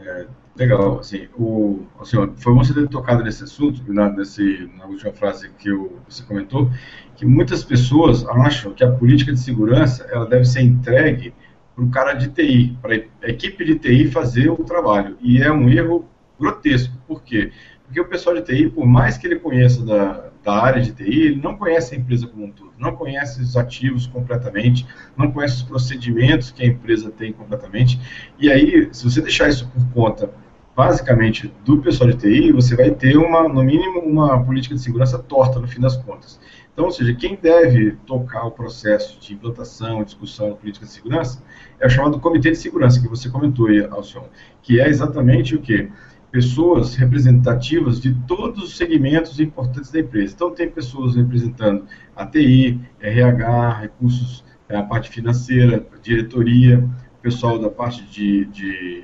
É, 0.00 0.26
legal, 0.58 0.98
assim, 0.98 1.28
o, 1.38 1.86
assim, 2.00 2.16
foi 2.36 2.54
você 2.54 2.74
ter 2.74 2.88
tocado 2.88 3.22
nesse 3.22 3.44
assunto, 3.44 3.80
na, 3.92 4.10
nesse, 4.10 4.68
na 4.76 4.86
última 4.86 5.12
frase 5.12 5.50
que 5.58 5.68
eu, 5.68 5.98
você 6.08 6.22
comentou, 6.24 6.70
que 7.16 7.24
muitas 7.24 7.62
pessoas 7.62 8.26
acham 8.26 8.72
que 8.72 8.82
a 8.82 8.90
política 8.90 9.32
de 9.32 9.38
segurança 9.38 10.06
ela 10.10 10.26
deve 10.26 10.44
ser 10.44 10.62
entregue 10.62 11.32
para 11.74 11.84
o 11.84 11.90
cara 11.90 12.12
de 12.12 12.28
TI, 12.28 12.76
para 12.82 12.94
a 12.94 13.28
equipe 13.28 13.64
de 13.64 13.78
TI 13.78 14.10
fazer 14.10 14.50
o 14.50 14.56
trabalho, 14.56 15.16
e 15.20 15.40
é 15.40 15.50
um 15.50 15.68
erro 15.68 16.04
grotesco, 16.38 16.94
por 17.06 17.22
quê? 17.22 17.52
Porque 17.84 18.00
o 18.00 18.04
pessoal 18.04 18.34
de 18.34 18.42
TI, 18.42 18.68
por 18.68 18.84
mais 18.84 19.16
que 19.16 19.26
ele 19.26 19.36
conheça 19.36 19.84
da, 19.84 20.28
da 20.44 20.52
área 20.60 20.82
de 20.82 20.92
TI, 20.92 21.20
ele 21.20 21.40
não 21.40 21.56
conhece 21.56 21.94
a 21.94 21.98
empresa 21.98 22.26
como 22.26 22.44
um 22.44 22.50
todo, 22.50 22.72
não 22.78 22.96
conhece 22.96 23.40
os 23.40 23.56
ativos 23.56 24.06
completamente, 24.08 24.86
não 25.16 25.30
conhece 25.30 25.56
os 25.56 25.62
procedimentos 25.62 26.50
que 26.50 26.64
a 26.64 26.66
empresa 26.66 27.10
tem 27.10 27.32
completamente. 27.32 27.98
E 28.38 28.50
aí, 28.50 28.88
se 28.92 29.04
você 29.04 29.22
deixar 29.22 29.48
isso 29.48 29.68
por 29.68 29.88
conta 29.92 30.30
basicamente 30.78 31.52
do 31.64 31.78
pessoal 31.78 32.08
de 32.08 32.18
TI, 32.18 32.52
você 32.52 32.76
vai 32.76 32.92
ter 32.92 33.16
uma, 33.16 33.48
no 33.48 33.64
mínimo, 33.64 33.98
uma 33.98 34.40
política 34.44 34.76
de 34.76 34.80
segurança 34.80 35.18
torta 35.18 35.58
no 35.58 35.66
fim 35.66 35.80
das 35.80 35.96
contas. 35.96 36.38
Então, 36.72 36.84
ou 36.84 36.92
seja, 36.92 37.12
quem 37.14 37.34
deve 37.34 37.96
tocar 38.06 38.44
o 38.44 38.52
processo 38.52 39.18
de 39.18 39.34
implantação, 39.34 40.04
discussão 40.04 40.50
da 40.50 40.54
política 40.54 40.86
de 40.86 40.92
segurança 40.92 41.42
é 41.80 41.86
o 41.88 41.90
chamado 41.90 42.20
Comitê 42.20 42.52
de 42.52 42.58
Segurança, 42.58 43.00
que 43.00 43.08
você 43.08 43.28
comentou 43.28 43.66
aí, 43.66 43.84
Alcion, 43.90 44.22
que 44.62 44.80
é 44.80 44.88
exatamente 44.88 45.56
o 45.56 45.60
que? 45.60 45.90
pessoas 46.30 46.94
representativas 46.94 47.98
de 47.98 48.14
todos 48.26 48.62
os 48.62 48.76
segmentos 48.76 49.40
importantes 49.40 49.90
da 49.90 49.98
empresa. 49.98 50.34
Então, 50.34 50.50
tem 50.50 50.70
pessoas 50.70 51.16
representando 51.16 51.86
a 52.14 52.26
TI, 52.26 52.78
RH, 53.00 53.78
recursos, 53.80 54.44
é, 54.68 54.76
a 54.76 54.82
parte 54.82 55.08
financeira, 55.08 55.84
diretoria, 56.02 56.86
pessoal 57.22 57.58
da 57.58 57.70
parte 57.70 58.04
de, 58.04 58.44
de 58.44 59.02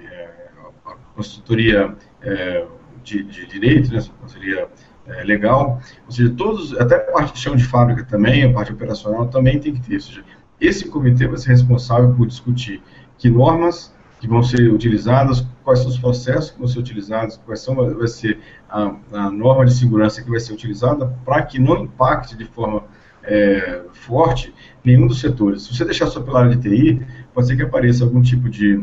é, 0.66 0.94
consultoria 1.14 1.94
é, 2.22 2.66
de, 3.02 3.22
de, 3.22 3.46
direito, 3.46 3.92
né, 3.92 4.02
consultoria 4.20 4.68
é, 5.06 5.22
legal, 5.24 5.80
ou 6.06 6.12
seja, 6.12 6.30
todos, 6.30 6.78
até 6.78 6.96
a 6.96 7.12
parte 7.12 7.34
de 7.34 7.38
chão 7.40 7.54
de 7.54 7.64
fábrica 7.64 8.04
também, 8.04 8.44
a 8.44 8.52
parte 8.52 8.72
operacional 8.72 9.26
também 9.28 9.58
tem 9.58 9.74
que 9.74 9.80
ter. 9.80 9.94
Ou 9.94 10.00
seja, 10.00 10.24
esse 10.60 10.88
comitê 10.88 11.26
vai 11.26 11.36
ser 11.36 11.50
responsável 11.50 12.14
por 12.14 12.26
discutir 12.26 12.82
que 13.18 13.28
normas 13.28 13.94
que 14.20 14.28
vão 14.28 14.42
ser 14.42 14.72
utilizadas, 14.72 15.46
quais 15.62 15.80
são 15.80 15.88
os 15.88 15.98
processos 15.98 16.50
que 16.50 16.58
vão 16.58 16.66
ser 16.66 16.78
utilizados, 16.78 17.36
quais 17.44 17.60
são, 17.60 17.74
vai 17.74 18.08
ser 18.08 18.40
a, 18.70 18.94
a 19.12 19.30
norma 19.30 19.66
de 19.66 19.74
segurança 19.74 20.22
que 20.22 20.30
vai 20.30 20.40
ser 20.40 20.54
utilizada 20.54 21.14
para 21.26 21.42
que 21.42 21.58
não 21.58 21.76
impacte 21.76 22.34
de 22.34 22.46
forma 22.46 22.84
é, 23.22 23.82
forte 23.92 24.54
nenhum 24.82 25.06
dos 25.06 25.20
setores. 25.20 25.64
Se 25.64 25.76
você 25.76 25.84
deixar 25.84 26.06
só 26.06 26.22
pela 26.22 26.40
área 26.40 26.56
de 26.56 26.62
TI, 26.62 27.06
pode 27.34 27.46
ser 27.46 27.56
que 27.56 27.62
apareça 27.62 28.04
algum 28.04 28.22
tipo 28.22 28.48
de 28.48 28.82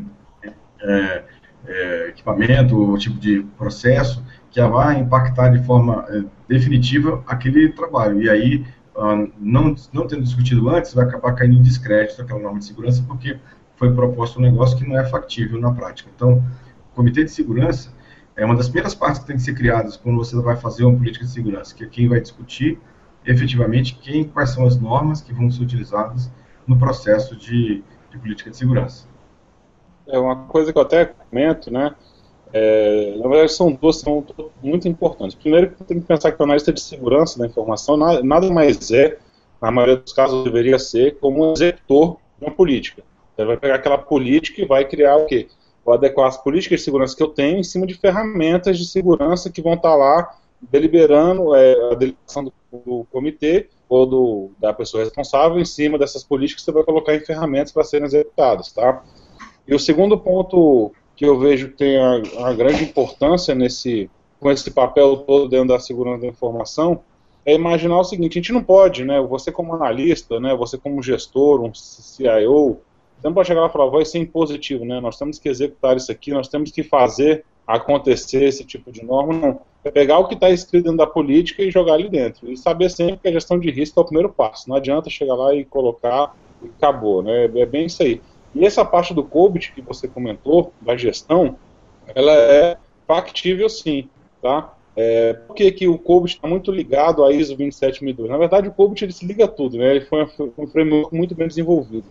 é, 0.84 1.24
é, 1.68 2.10
equipamento 2.10 2.78
ou 2.78 2.98
tipo 2.98 3.20
de 3.20 3.44
processo 3.58 4.24
que 4.50 4.62
vai 4.62 5.00
impactar 5.00 5.50
de 5.50 5.64
forma 5.66 6.06
é, 6.10 6.24
definitiva 6.48 7.24
aquele 7.26 7.70
trabalho. 7.70 8.22
E 8.22 8.30
aí, 8.30 8.66
ah, 8.96 9.28
não, 9.40 9.76
não 9.94 10.08
tendo 10.08 10.24
discutido 10.24 10.70
antes, 10.70 10.94
vai 10.94 11.06
acabar 11.06 11.34
caindo 11.34 11.58
em 11.58 11.62
descrédito 11.62 12.22
aquela 12.22 12.40
norma 12.40 12.60
de 12.60 12.66
segurança, 12.66 13.04
porque 13.08 13.40
foi 13.78 13.94
proposto 13.94 14.40
um 14.40 14.42
negócio 14.42 14.78
que 14.78 14.88
não 14.88 15.00
é 15.00 15.06
factível 15.06 15.60
na 15.60 15.72
prática. 15.72 16.10
Então, 16.14 16.44
o 16.92 16.96
Comitê 16.96 17.24
de 17.24 17.32
Segurança 17.32 17.92
é 18.36 18.46
uma 18.46 18.56
das 18.56 18.68
primeiras 18.68 18.94
partes 18.94 19.22
que 19.22 19.28
tem 19.28 19.36
que 19.38 19.42
ser 19.42 19.54
criadas 19.54 19.98
quando 19.98 20.18
você 20.18 20.36
vai 20.36 20.56
fazer 20.56 20.84
uma 20.84 20.98
política 20.98 21.26
de 21.26 21.32
segurança, 21.32 21.74
que 21.74 21.84
é 21.84 21.88
quem 21.88 22.08
vai 22.08 22.20
discutir 22.20 22.80
efetivamente 23.26 23.96
quem, 24.02 24.24
quais 24.24 24.50
são 24.50 24.66
as 24.66 24.80
normas 24.80 25.22
que 25.22 25.34
vão 25.34 25.50
ser 25.50 25.64
utilizadas 25.64 26.32
no 26.68 26.78
processo 26.78 27.36
de, 27.36 27.84
de 28.10 28.18
política 28.18 28.50
de 28.50 28.58
segurança. 28.58 29.08
É 30.08 30.18
uma 30.20 30.48
coisa 30.48 30.72
que 30.72 30.78
eu 30.78 30.82
até 30.82 31.06
comento, 31.06 31.72
né? 31.72 31.96
É, 32.54 33.16
na 33.18 33.28
verdade, 33.30 33.54
são 33.54 33.72
duas 33.72 34.00
são 34.00 34.26
muito 34.62 34.88
importantes. 34.88 35.36
Primeiro, 35.36 35.74
tem 35.88 36.00
que 36.00 36.06
pensar 36.06 36.32
que 36.32 36.42
o 36.42 36.44
analista 36.44 36.74
de 36.74 36.82
segurança 36.82 37.40
da 37.40 37.46
informação 37.46 37.96
nada, 37.96 38.22
nada 38.22 38.52
mais 38.52 38.92
é, 38.92 39.18
na 39.62 39.72
maioria 39.72 39.98
dos 39.98 40.12
casos, 40.12 40.44
deveria 40.44 40.78
ser 40.78 41.18
como 41.20 41.46
um 41.46 41.54
executor 41.54 42.18
de 42.38 42.46
uma 42.46 42.54
política. 42.54 43.04
Ele 43.38 43.48
vai 43.48 43.58
pegar 43.58 43.76
aquela 43.76 43.98
política 43.98 44.62
e 44.62 44.66
vai 44.66 44.86
criar 44.86 45.18
o 45.18 45.26
quê? 45.26 45.48
Vou 45.84 45.94
adequar 45.94 46.28
as 46.28 46.38
políticas 46.38 46.80
de 46.80 46.86
segurança 46.86 47.16
que 47.16 47.24
eu 47.24 47.30
tenho 47.30 47.60
em 47.60 47.64
cima 47.64 47.88
de 47.88 47.94
ferramentas 47.94 48.78
de 48.78 48.86
segurança 48.86 49.50
que 49.50 49.62
vão 49.62 49.74
estar 49.74 49.96
lá 49.96 50.38
deliberando 50.62 51.56
é, 51.56 51.92
a 51.92 51.96
deliberação 51.96 52.44
do, 52.44 52.54
do, 52.72 53.08
comitê 53.12 53.68
ou 53.90 54.06
do, 54.06 54.52
da 54.60 54.74
pessoa 54.74 55.04
responsável 55.04 55.60
em 55.60 55.66
cima 55.66 55.98
dessas 55.98 56.24
políticas 56.24 56.64
que 56.64 56.66
você 56.66 56.72
vai 56.72 56.84
colocar 56.84 57.16
em 57.16 57.20
ferramentas 57.20 57.72
para 57.72 57.84
serem 57.84 58.06
executadas, 58.06 58.72
tá? 58.72 59.04
E 59.68 59.76
o 59.76 59.80
segundo 59.80 60.18
ponto 60.18 60.92
que 61.16 61.26
eu 61.26 61.38
vejo 61.38 61.70
que 61.70 61.78
tem 61.78 61.98
uma 62.38 62.54
grande 62.54 62.84
importância 62.84 63.54
nesse 63.54 64.10
com 64.40 64.50
esse 64.50 64.72
papel 64.72 65.18
todo 65.18 65.48
dentro 65.48 65.68
da 65.68 65.80
segurança 65.80 66.22
da 66.22 66.28
informação 66.28 67.02
é 67.46 67.54
imaginar 67.54 68.00
o 68.00 68.04
seguinte, 68.04 68.40
a 68.40 68.42
gente 68.42 68.54
não 68.54 68.64
pode, 68.64 69.06
né, 69.06 69.20
você 69.22 69.52
como 69.52 69.74
analista, 69.74 70.40
né, 70.40 70.56
você 70.56 70.78
como 70.78 71.02
gestor, 71.02 71.62
um 71.62 71.74
CIO, 71.74 72.80
você 73.22 73.28
não 73.28 73.34
pode 73.36 73.48
chegar 73.48 73.62
lá 73.62 73.68
e 73.68 73.72
falar, 73.72 73.90
vai 73.92 74.04
ser 74.04 74.18
impositivo, 74.18 74.84
né? 74.84 75.00
Nós 75.00 75.16
temos 75.16 75.38
que 75.38 75.48
executar 75.48 75.96
isso 75.96 76.12
aqui, 76.12 76.32
nós 76.32 76.48
temos 76.48 76.72
que 76.72 76.82
fazer 76.82 77.46
acontecer 77.68 78.44
esse 78.44 78.66
tipo 78.66 78.92
de 78.92 79.06
norma. 79.06 79.34
Não. 79.34 79.60
É 79.84 79.92
pegar 79.92 80.18
o 80.18 80.28
que 80.28 80.34
está 80.34 80.50
escrito 80.50 80.86
dentro 80.86 80.98
da 80.98 81.06
política 81.06 81.62
e 81.62 81.70
jogar 81.70 81.94
ali 81.94 82.10
dentro. 82.10 82.52
E 82.52 82.58
saber 82.58 82.90
sempre 82.90 83.18
que 83.18 83.28
a 83.28 83.32
gestão 83.32 83.60
de 83.60 83.70
risco 83.70 84.00
é 84.00 84.02
o 84.02 84.06
primeiro 84.06 84.30
passo. 84.30 84.68
Não 84.68 84.76
adianta 84.76 85.08
chegar 85.08 85.36
lá 85.36 85.54
e 85.54 85.64
colocar 85.64 86.36
e 86.64 86.68
acabou, 86.68 87.22
né? 87.22 87.46
É 87.46 87.66
bem 87.66 87.86
isso 87.86 88.02
aí. 88.02 88.20
E 88.54 88.66
essa 88.66 88.84
parte 88.84 89.14
do 89.14 89.24
COBIT 89.24 89.74
que 89.74 89.82
você 89.82 90.08
comentou, 90.08 90.74
da 90.82 90.96
gestão, 90.98 91.56
ela 92.14 92.34
é 92.34 92.78
factível 93.08 93.70
sim, 93.70 94.10
tá? 94.42 94.74
É, 94.96 95.34
por 95.34 95.56
que, 95.56 95.88
o 95.88 95.98
COBIT 95.98 96.36
está 96.36 96.48
muito 96.48 96.72
ligado 96.72 97.24
à 97.24 97.32
ISO 97.32 97.56
27002? 97.56 98.30
Na 98.30 98.38
verdade, 98.38 98.68
o 98.68 98.74
COBIT 98.74 99.06
ele 99.06 99.14
se 99.14 99.26
liga 99.26 99.46
a 99.46 99.48
tudo, 99.48 99.78
né? 99.78 99.92
Ele 99.92 100.02
foi 100.06 100.28
um 100.58 100.68
framework 100.68 101.16
muito 101.16 101.34
bem 101.34 101.48
desenvolvido 101.48 102.06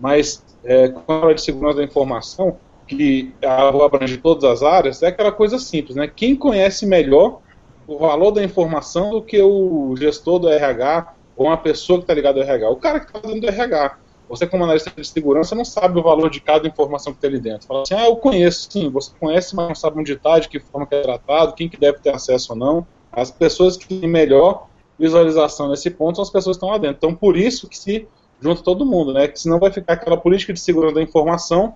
mas 0.00 0.42
é, 0.64 0.88
com 0.88 1.12
a 1.12 1.16
área 1.24 1.34
de 1.34 1.42
segurança 1.42 1.76
da 1.76 1.84
informação, 1.84 2.56
que 2.86 3.32
abrange 3.44 4.16
todas 4.16 4.42
as 4.42 4.62
áreas, 4.64 5.00
é 5.02 5.08
aquela 5.08 5.30
coisa 5.30 5.60
simples, 5.60 5.94
né? 5.94 6.08
Quem 6.08 6.34
conhece 6.34 6.86
melhor 6.86 7.40
o 7.86 7.98
valor 7.98 8.32
da 8.32 8.42
informação 8.42 9.10
do 9.10 9.22
que 9.22 9.40
o 9.40 9.94
gestor 9.96 10.40
do 10.40 10.48
RH 10.48 11.14
ou 11.36 11.46
uma 11.46 11.56
pessoa 11.56 11.98
que 11.98 12.04
está 12.04 12.14
ligada 12.14 12.40
ao 12.40 12.46
RH? 12.46 12.70
O 12.70 12.76
cara 12.76 12.98
que 12.98 13.06
está 13.06 13.20
dentro 13.20 13.42
do 13.42 13.48
RH. 13.48 13.98
Você, 14.30 14.46
como 14.46 14.62
analista 14.62 14.92
de 14.96 15.06
segurança, 15.06 15.56
não 15.56 15.64
sabe 15.64 15.98
o 15.98 16.02
valor 16.02 16.30
de 16.30 16.40
cada 16.40 16.66
informação 16.66 17.12
que 17.12 17.18
tem 17.18 17.28
ali 17.28 17.40
dentro. 17.40 17.66
Fala 17.66 17.82
assim, 17.82 17.94
ah, 17.94 18.06
eu 18.06 18.14
conheço, 18.14 18.70
sim, 18.70 18.88
você 18.88 19.10
conhece, 19.18 19.56
mas 19.56 19.68
não 19.68 19.74
sabe 19.74 19.98
onde 19.98 20.12
está, 20.12 20.38
de 20.38 20.48
que 20.48 20.60
forma 20.60 20.86
que 20.86 20.94
é 20.94 21.02
tratado, 21.02 21.52
quem 21.54 21.68
que 21.68 21.76
deve 21.76 21.98
ter 21.98 22.14
acesso 22.14 22.52
ou 22.52 22.58
não. 22.58 22.86
As 23.10 23.32
pessoas 23.32 23.76
que 23.76 23.88
têm 23.88 24.08
melhor 24.08 24.68
visualização 24.96 25.68
nesse 25.68 25.90
ponto 25.90 26.16
são 26.16 26.22
as 26.22 26.30
pessoas 26.30 26.56
que 26.56 26.58
estão 26.58 26.68
lá 26.70 26.78
dentro. 26.78 26.98
Então, 26.98 27.12
por 27.12 27.36
isso 27.36 27.68
que 27.68 27.76
se 27.76 28.06
junto 28.40 28.62
todo 28.62 28.86
mundo, 28.86 29.12
né? 29.12 29.26
Que 29.26 29.38
senão 29.38 29.58
vai 29.58 29.72
ficar 29.72 29.94
aquela 29.94 30.16
política 30.16 30.52
de 30.52 30.60
segurança 30.60 30.94
da 30.94 31.02
informação 31.02 31.74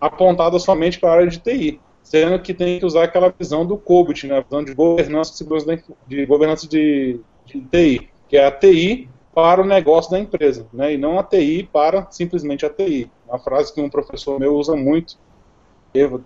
apontada 0.00 0.58
somente 0.60 1.00
para 1.00 1.10
a 1.10 1.12
área 1.14 1.26
de 1.26 1.38
TI. 1.38 1.80
sendo 2.02 2.38
que 2.38 2.54
tem 2.54 2.78
que 2.78 2.86
usar 2.86 3.02
aquela 3.02 3.34
visão 3.36 3.66
do 3.66 3.76
COBIT, 3.76 4.28
né, 4.28 4.38
a 4.38 4.40
visão 4.40 4.62
de 4.62 4.72
governança 4.74 5.32
de 5.32 5.38
segurança 5.38 5.82
de, 6.06 6.24
governança 6.24 6.68
de, 6.68 7.18
de 7.44 7.60
TI, 7.62 8.08
que 8.28 8.36
é 8.36 8.46
a 8.46 8.50
TI 8.52 9.08
para 9.36 9.60
o 9.60 9.66
negócio 9.66 10.10
da 10.10 10.18
empresa, 10.18 10.66
né, 10.72 10.94
e 10.94 10.96
não 10.96 11.18
a 11.18 11.22
TI 11.22 11.68
para 11.70 12.06
simplesmente 12.10 12.64
a 12.64 12.70
TI. 12.70 13.10
Uma 13.28 13.38
frase 13.38 13.70
que 13.70 13.82
um 13.82 13.90
professor 13.90 14.40
meu 14.40 14.54
usa 14.54 14.74
muito, 14.74 15.18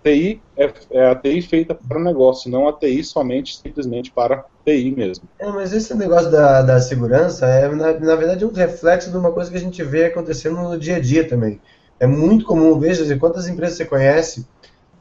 TI 0.01 0.41
é, 0.55 0.73
é, 0.91 1.09
a 1.09 1.15
TI 1.15 1.41
feita 1.41 1.75
para 1.75 1.99
o 1.99 2.01
negócio, 2.01 2.49
não 2.49 2.69
a 2.69 2.73
TI 2.73 3.03
somente, 3.03 3.57
simplesmente 3.57 4.11
para 4.11 4.45
TI 4.65 4.93
mesmo. 4.95 5.27
É, 5.37 5.45
mas 5.47 5.73
esse 5.73 5.93
negócio 5.93 6.31
da, 6.31 6.61
da 6.61 6.79
segurança 6.79 7.45
é, 7.47 7.67
na, 7.67 7.91
na 7.99 8.15
verdade, 8.15 8.45
um 8.45 8.53
reflexo 8.53 9.11
de 9.11 9.17
uma 9.17 9.33
coisa 9.33 9.51
que 9.51 9.57
a 9.57 9.61
gente 9.61 9.83
vê 9.83 10.05
acontecendo 10.05 10.55
no 10.61 10.79
dia 10.79 10.95
a 10.95 10.99
dia 11.01 11.27
também. 11.27 11.59
É 11.99 12.07
muito 12.07 12.45
comum, 12.45 12.79
veja 12.79 13.17
quantas 13.17 13.45
empresas 13.45 13.75
você 13.75 13.83
conhece 13.83 14.47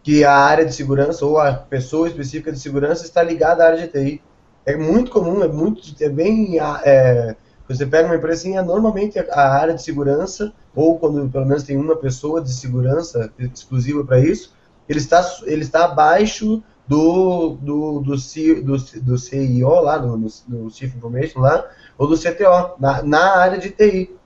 que 0.03 0.25
a 0.25 0.35
área 0.35 0.66
de 0.66 0.75
segurança 0.75 1.25
ou 1.25 1.38
a 1.38 1.53
pessoa 1.53 2.09
específica 2.09 2.51
de 2.51 2.59
segurança 2.59 3.05
está 3.05 3.23
ligada 3.23 3.62
à 3.62 3.68
área 3.68 3.87
de 3.87 3.87
TI. 3.87 4.20
É 4.66 4.77
muito 4.77 5.12
comum, 5.12 5.44
é 5.44 5.49
muito, 5.49 5.81
é 6.03 6.09
bem, 6.09 6.59
é, 6.85 7.37
você 7.74 7.87
pega 7.87 8.09
uma 8.09 8.16
empresa 8.16 8.40
assim, 8.40 8.56
é 8.56 8.62
normalmente 8.62 9.18
a 9.18 9.48
área 9.48 9.74
de 9.74 9.83
segurança 9.83 10.52
ou 10.74 10.98
quando 10.98 11.28
pelo 11.28 11.46
menos 11.46 11.62
tem 11.62 11.76
uma 11.76 11.96
pessoa 11.96 12.40
de 12.40 12.52
segurança 12.52 13.33
exclusiva 13.38 14.04
para 14.04 14.18
isso, 14.18 14.54
ele 14.88 14.98
está, 14.98 15.24
ele 15.44 15.62
está 15.62 15.85
abaixo 15.85 16.62
do, 16.87 17.56
do, 17.61 18.00
do, 18.00 18.16
do, 18.16 18.76
do 19.02 19.18
CIO 19.18 19.80
lá, 19.80 19.98
do, 19.98 20.16
do 20.16 20.70
Chief 20.70 20.94
Information 20.96 21.40
lá, 21.40 21.64
ou 21.96 22.09
do 22.09 22.18
CTO, 22.18 22.74
na, 22.80 23.02
na 23.02 23.37
área 23.37 23.59
de 23.59 23.70
TI. 23.70 24.16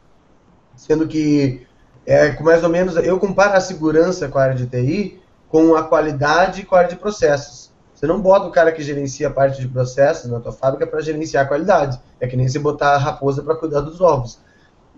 Sendo 0.74 1.06
que, 1.06 1.66
é, 2.06 2.40
mais 2.40 2.64
ou 2.64 2.70
menos, 2.70 2.96
eu 2.96 3.18
comparo 3.18 3.52
a 3.54 3.60
segurança 3.60 4.28
com 4.28 4.38
a 4.38 4.42
área 4.44 4.56
de 4.56 4.66
TI 4.66 5.20
com 5.48 5.76
a 5.76 5.82
qualidade 5.84 6.64
com 6.64 6.74
a 6.74 6.78
área 6.78 6.90
de 6.90 6.96
processos. 6.96 7.70
Você 8.04 8.08
não 8.08 8.20
bota 8.20 8.46
o 8.46 8.50
cara 8.50 8.70
que 8.70 8.82
gerencia 8.82 9.28
a 9.28 9.30
parte 9.30 9.62
de 9.62 9.66
processos 9.66 10.30
na 10.30 10.38
tua 10.38 10.52
fábrica 10.52 10.86
para 10.86 11.00
gerenciar 11.00 11.46
a 11.46 11.48
qualidade. 11.48 11.98
É 12.20 12.26
que 12.26 12.36
nem 12.36 12.46
você 12.46 12.58
botar 12.58 12.90
a 12.90 12.98
raposa 12.98 13.42
para 13.42 13.54
cuidar 13.54 13.80
dos 13.80 13.98
ovos. 13.98 14.38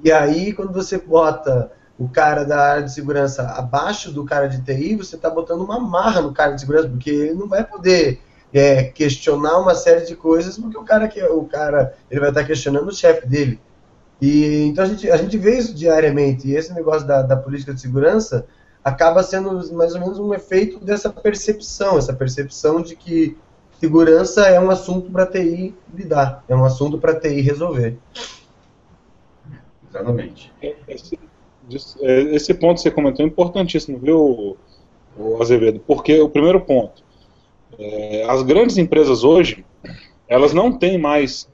E 0.03 0.11
aí, 0.11 0.53
quando 0.53 0.73
você 0.73 0.99
bota 0.99 1.71
o 1.97 2.09
cara 2.09 2.43
da 2.43 2.59
área 2.59 2.83
de 2.83 2.93
segurança 2.93 3.45
abaixo 3.45 4.11
do 4.11 4.25
cara 4.25 4.49
de 4.49 4.61
TI, 4.61 4.97
você 4.97 5.15
está 5.15 5.31
botando 5.31 5.61
uma 5.61 5.79
marra 5.79 6.21
no 6.21 6.35
cara 6.35 6.51
de 6.51 6.61
segurança, 6.61 6.89
porque 6.89 7.11
ele 7.11 7.35
não 7.35 7.47
vai 7.47 7.63
poder 7.63 8.21
é, 8.53 8.83
questionar 8.83 9.57
uma 9.59 9.77
série 9.77 10.05
de 10.05 10.17
coisas, 10.17 10.59
porque 10.59 10.77
o 10.77 10.83
cara 10.83 11.07
que 11.07 11.23
o 11.23 11.45
cara 11.45 11.95
ele 12.11 12.19
vai 12.19 12.31
estar 12.31 12.41
tá 12.41 12.47
questionando 12.49 12.89
o 12.89 12.93
chefe 12.93 13.25
dele. 13.25 13.61
E 14.21 14.65
então 14.65 14.83
a 14.83 14.89
gente, 14.89 15.09
a 15.09 15.17
gente 15.17 15.39
vê 15.39 15.57
isso 15.57 15.73
diariamente. 15.73 16.49
E 16.49 16.57
esse 16.57 16.75
negócio 16.75 17.07
da, 17.07 17.23
da 17.23 17.37
política 17.37 17.73
de 17.73 17.81
segurança 17.81 18.49
acaba 18.87 19.21
sendo 19.25 19.51
mais 19.75 19.97
ou 19.97 20.01
menos 20.01 20.17
um 20.17 20.33
efeito 20.33 20.79
dessa 20.79 21.11
percepção, 21.11 21.99
essa 21.99 22.13
percepção 22.13 22.81
de 22.81 22.95
que 22.95 23.37
segurança 23.81 24.47
é 24.47 24.61
um 24.61 24.71
assunto 24.71 25.11
para 25.11 25.27
TI 25.27 25.75
lidar, 25.93 26.45
é 26.49 26.55
um 26.55 26.65
assunto 26.65 26.97
para 26.97 27.19
TI 27.19 27.41
resolver. 27.41 27.99
Exatamente. 29.91 30.53
Esse, 30.87 31.19
é, 32.01 32.21
esse 32.37 32.55
ponto 32.55 32.77
que 32.77 32.83
você 32.83 32.93
comentou 32.93 33.27
é 33.27 33.29
importantíssimo, 33.29 33.99
viu, 33.99 34.57
Azevedo? 35.41 35.81
Porque 35.81 36.21
o 36.21 36.29
primeiro 36.29 36.61
ponto, 36.61 37.03
é, 37.77 38.25
as 38.31 38.41
grandes 38.43 38.79
empresas 38.79 39.25
hoje, 39.25 39.67
elas 40.29 40.53
não 40.53 40.71
têm 40.79 40.97
mais 40.97 41.49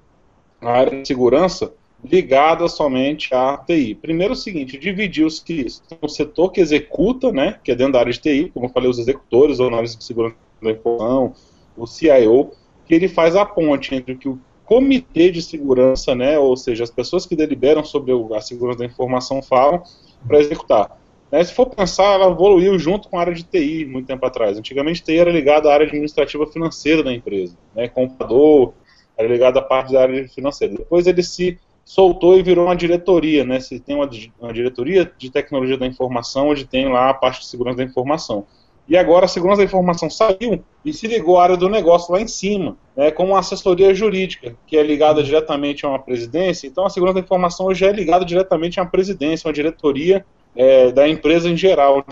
a 0.61 0.71
área 0.71 1.01
de 1.01 1.09
segurança 1.09 1.73
ligada 2.05 2.67
somente 2.69 3.33
à 3.33 3.57
TI. 3.57 3.95
Primeiro 3.95 4.33
é 4.33 4.37
o 4.37 4.39
seguinte, 4.39 4.77
dividir 4.77 5.25
os 5.25 5.39
que 5.39 5.67
o 6.01 6.09
setor 6.09 6.51
que 6.51 6.61
executa, 6.61 7.31
né, 7.31 7.59
que 7.63 7.71
é 7.71 7.75
dentro 7.75 7.93
da 7.93 8.01
área 8.01 8.13
de 8.13 8.21
TI, 8.21 8.51
como 8.53 8.67
eu 8.67 8.71
falei, 8.71 8.91
os 8.91 8.99
executores, 8.99 9.61
ou 9.61 9.69
análise 9.69 9.97
de 9.97 10.05
segurança 10.05 10.35
da 10.61 10.71
informação, 10.71 11.35
o 11.77 11.87
CIO, 11.87 12.51
que 12.87 12.95
ele 12.95 13.09
faz 13.09 13.37
a 13.37 13.47
ponte 13.47 13.95
entre 13.95 14.15
o 14.15 14.19
que 14.19 14.29
o 14.29 14.39
comitê 14.65 15.31
de 15.31 15.43
segurança, 15.43 16.15
né, 16.15 16.39
ou 16.39 16.57
seja, 16.57 16.83
as 16.83 16.91
pessoas 16.91 17.25
que 17.25 17.37
deliberam 17.37 17.85
sobre 17.85 18.13
a 18.35 18.41
segurança 18.41 18.81
da 18.81 18.87
informação 18.87 19.41
falam 19.41 19.83
para 20.27 20.41
executar. 20.41 20.99
Né, 21.31 21.43
se 21.45 21.55
for 21.55 21.67
pensar, 21.67 22.15
ela 22.15 22.31
evoluiu 22.31 22.79
junto 22.79 23.09
com 23.09 23.17
a 23.17 23.21
área 23.21 23.35
de 23.35 23.45
TI 23.45 23.85
muito 23.85 24.07
tempo 24.07 24.27
atrás. 24.27 24.59
Antigamente, 24.59 25.03
TI 25.03 25.19
era 25.19 25.31
ligada 25.31 25.71
à 25.71 25.75
área 25.75 25.87
administrativa 25.87 26.47
financeira 26.47 27.03
da 27.03 27.13
empresa, 27.13 27.57
né, 27.75 27.89
computador, 27.89 28.75
era 29.17 29.29
ligado 29.29 29.59
à 29.59 29.63
parte 29.63 29.93
da 29.93 30.03
área 30.03 30.29
financeira. 30.29 30.75
Depois 30.75 31.07
ele 31.07 31.23
se 31.23 31.59
soltou 31.85 32.39
e 32.39 32.43
virou 32.43 32.67
uma 32.67 32.77
diretoria, 32.77 33.45
né? 33.45 33.61
Se 33.61 33.81
tem 33.81 33.97
uma, 33.97 34.09
uma 34.41 34.53
diretoria 34.53 35.11
de 35.17 35.31
tecnologia 35.31 35.77
da 35.77 35.87
informação, 35.87 36.49
onde 36.49 36.65
tem 36.65 36.89
lá 36.89 37.11
a 37.11 37.15
parte 37.15 37.41
de 37.41 37.47
segurança 37.47 37.79
da 37.79 37.85
informação. 37.85 38.47
E 38.89 38.97
agora 38.97 39.27
a 39.27 39.29
segurança 39.29 39.59
da 39.59 39.65
informação 39.65 40.11
saiu 40.11 40.63
e 40.85 40.93
se 40.93 41.07
ligou 41.07 41.39
à 41.39 41.45
área 41.45 41.57
do 41.57 41.69
negócio 41.69 42.13
lá 42.13 42.21
em 42.21 42.27
cima, 42.27 42.77
né, 42.97 43.11
com 43.11 43.27
uma 43.27 43.39
assessoria 43.39 43.95
jurídica, 43.95 44.57
que 44.67 44.77
é 44.77 44.83
ligada 44.83 45.23
diretamente 45.23 45.87
a 45.87 45.89
uma 45.89 45.99
presidência. 45.99 46.67
Então 46.67 46.85
a 46.85 46.91
segurança 46.91 47.15
da 47.15 47.25
informação 47.25 47.67
hoje 47.67 47.85
é 47.85 47.93
ligada 47.93 48.25
diretamente 48.25 48.81
a 48.81 48.83
uma 48.83 48.91
presidência, 48.91 49.47
uma 49.47 49.53
diretoria 49.53 50.27
é, 50.57 50.91
da 50.91 51.09
empresa 51.09 51.49
em 51.49 51.57
geral, 51.57 52.05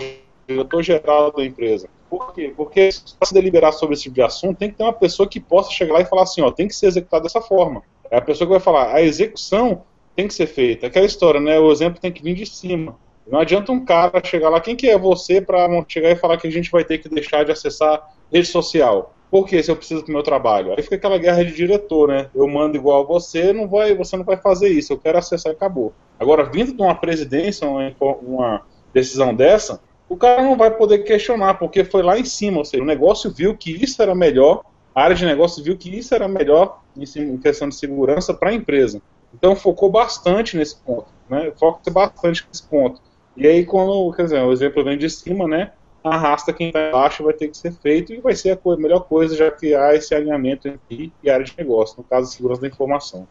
diretor-geral 0.47 1.31
da 1.31 1.45
empresa. 1.45 1.89
Por 2.09 2.33
quê? 2.33 2.53
Porque 2.55 2.89
para 3.19 3.27
se 3.27 3.33
deliberar 3.33 3.73
sobre 3.73 3.93
esse 3.93 4.03
tipo 4.03 4.15
de 4.15 4.21
assunto, 4.21 4.57
tem 4.57 4.69
que 4.69 4.77
ter 4.77 4.83
uma 4.83 4.93
pessoa 4.93 5.27
que 5.27 5.39
possa 5.39 5.71
chegar 5.71 5.93
lá 5.93 6.01
e 6.01 6.05
falar 6.05 6.23
assim, 6.23 6.41
ó, 6.41 6.51
tem 6.51 6.67
que 6.67 6.75
ser 6.75 6.87
executado 6.87 7.23
dessa 7.23 7.41
forma. 7.41 7.83
É 8.11 8.17
a 8.17 8.21
pessoa 8.21 8.45
que 8.45 8.51
vai 8.51 8.59
falar, 8.59 8.93
a 8.93 9.01
execução 9.01 9.83
tem 10.15 10.27
que 10.27 10.33
ser 10.33 10.45
feita. 10.45 10.87
Aquela 10.87 11.05
história, 11.05 11.39
né? 11.39 11.57
O 11.57 11.71
exemplo 11.71 12.01
tem 12.01 12.11
que 12.11 12.21
vir 12.21 12.35
de 12.35 12.45
cima. 12.45 12.95
Não 13.25 13.39
adianta 13.39 13.71
um 13.71 13.85
cara 13.85 14.21
chegar 14.23 14.49
lá, 14.49 14.59
quem 14.59 14.75
que 14.75 14.89
é 14.89 14.97
você 14.97 15.39
para 15.39 15.67
chegar 15.87 16.11
e 16.11 16.15
falar 16.15 16.37
que 16.37 16.47
a 16.47 16.51
gente 16.51 16.69
vai 16.69 16.83
ter 16.83 16.97
que 16.97 17.07
deixar 17.07 17.45
de 17.45 17.51
acessar 17.51 18.13
rede 18.31 18.47
social? 18.47 19.13
Por 19.29 19.47
que 19.47 19.63
se 19.63 19.71
eu 19.71 19.77
preciso 19.77 20.03
do 20.03 20.11
meu 20.11 20.21
trabalho? 20.23 20.73
Aí 20.75 20.83
fica 20.83 20.97
aquela 20.97 21.17
guerra 21.17 21.45
de 21.45 21.53
diretor, 21.53 22.09
né? 22.09 22.29
Eu 22.35 22.45
mando 22.49 22.75
igual 22.75 23.03
a 23.03 23.05
você, 23.05 23.53
não 23.53 23.69
vai, 23.69 23.95
você 23.95 24.17
não 24.17 24.25
vai 24.25 24.35
fazer 24.35 24.67
isso, 24.67 24.91
eu 24.91 24.97
quero 24.97 25.17
acessar 25.17 25.53
e 25.53 25.55
acabou. 25.55 25.93
Agora, 26.19 26.43
vindo 26.43 26.73
de 26.73 26.81
uma 26.81 26.95
presidência, 26.95 27.65
uma, 27.65 27.95
uma 28.21 28.61
decisão 28.93 29.33
dessa, 29.33 29.79
o 30.09 30.17
cara 30.17 30.43
não 30.43 30.57
vai 30.57 30.71
poder 30.71 30.99
questionar, 30.99 31.53
porque 31.53 31.85
foi 31.85 32.03
lá 32.03 32.19
em 32.19 32.25
cima, 32.25 32.57
ou 32.57 32.65
seja, 32.65 32.83
o 32.83 32.85
negócio 32.85 33.31
viu 33.31 33.55
que 33.55 33.71
isso 33.81 34.01
era 34.01 34.13
melhor, 34.13 34.63
a 34.93 35.03
área 35.03 35.15
de 35.15 35.25
negócio 35.25 35.63
viu 35.63 35.77
que 35.77 35.95
isso 35.95 36.13
era 36.13 36.27
melhor 36.27 36.81
em 36.97 37.37
questão 37.37 37.69
de 37.69 37.75
segurança 37.75 38.33
para 38.33 38.49
a 38.49 38.53
empresa. 38.53 39.01
Então 39.33 39.55
focou 39.55 39.89
bastante 39.89 40.57
nesse 40.57 40.75
ponto, 40.75 41.07
né? 41.29 41.51
Foca 41.57 41.89
bastante 41.89 42.45
nesse 42.47 42.63
ponto. 42.63 43.01
E 43.35 43.47
aí, 43.47 43.65
quando, 43.65 44.11
quer 44.13 44.23
dizer, 44.23 44.41
o 44.41 44.51
exemplo 44.51 44.83
vem 44.83 44.97
de 44.97 45.09
cima, 45.09 45.47
né? 45.47 45.71
Arrasta 46.03 46.51
quem 46.51 46.67
está 46.67 46.89
embaixo, 46.89 47.23
vai 47.23 47.33
ter 47.33 47.47
que 47.47 47.57
ser 47.57 47.71
feito 47.71 48.11
e 48.11 48.19
vai 48.19 48.35
ser 48.35 48.59
a 48.65 48.75
melhor 48.75 49.01
coisa, 49.01 49.35
já 49.35 49.49
que 49.49 49.73
há 49.73 49.93
esse 49.93 50.13
alinhamento 50.13 50.67
entre 50.67 51.13
e 51.23 51.29
área 51.29 51.45
de 51.45 51.53
negócio, 51.57 51.95
no 51.97 52.03
caso, 52.03 52.31
segurança 52.31 52.61
da 52.61 52.67
informação. 52.67 53.27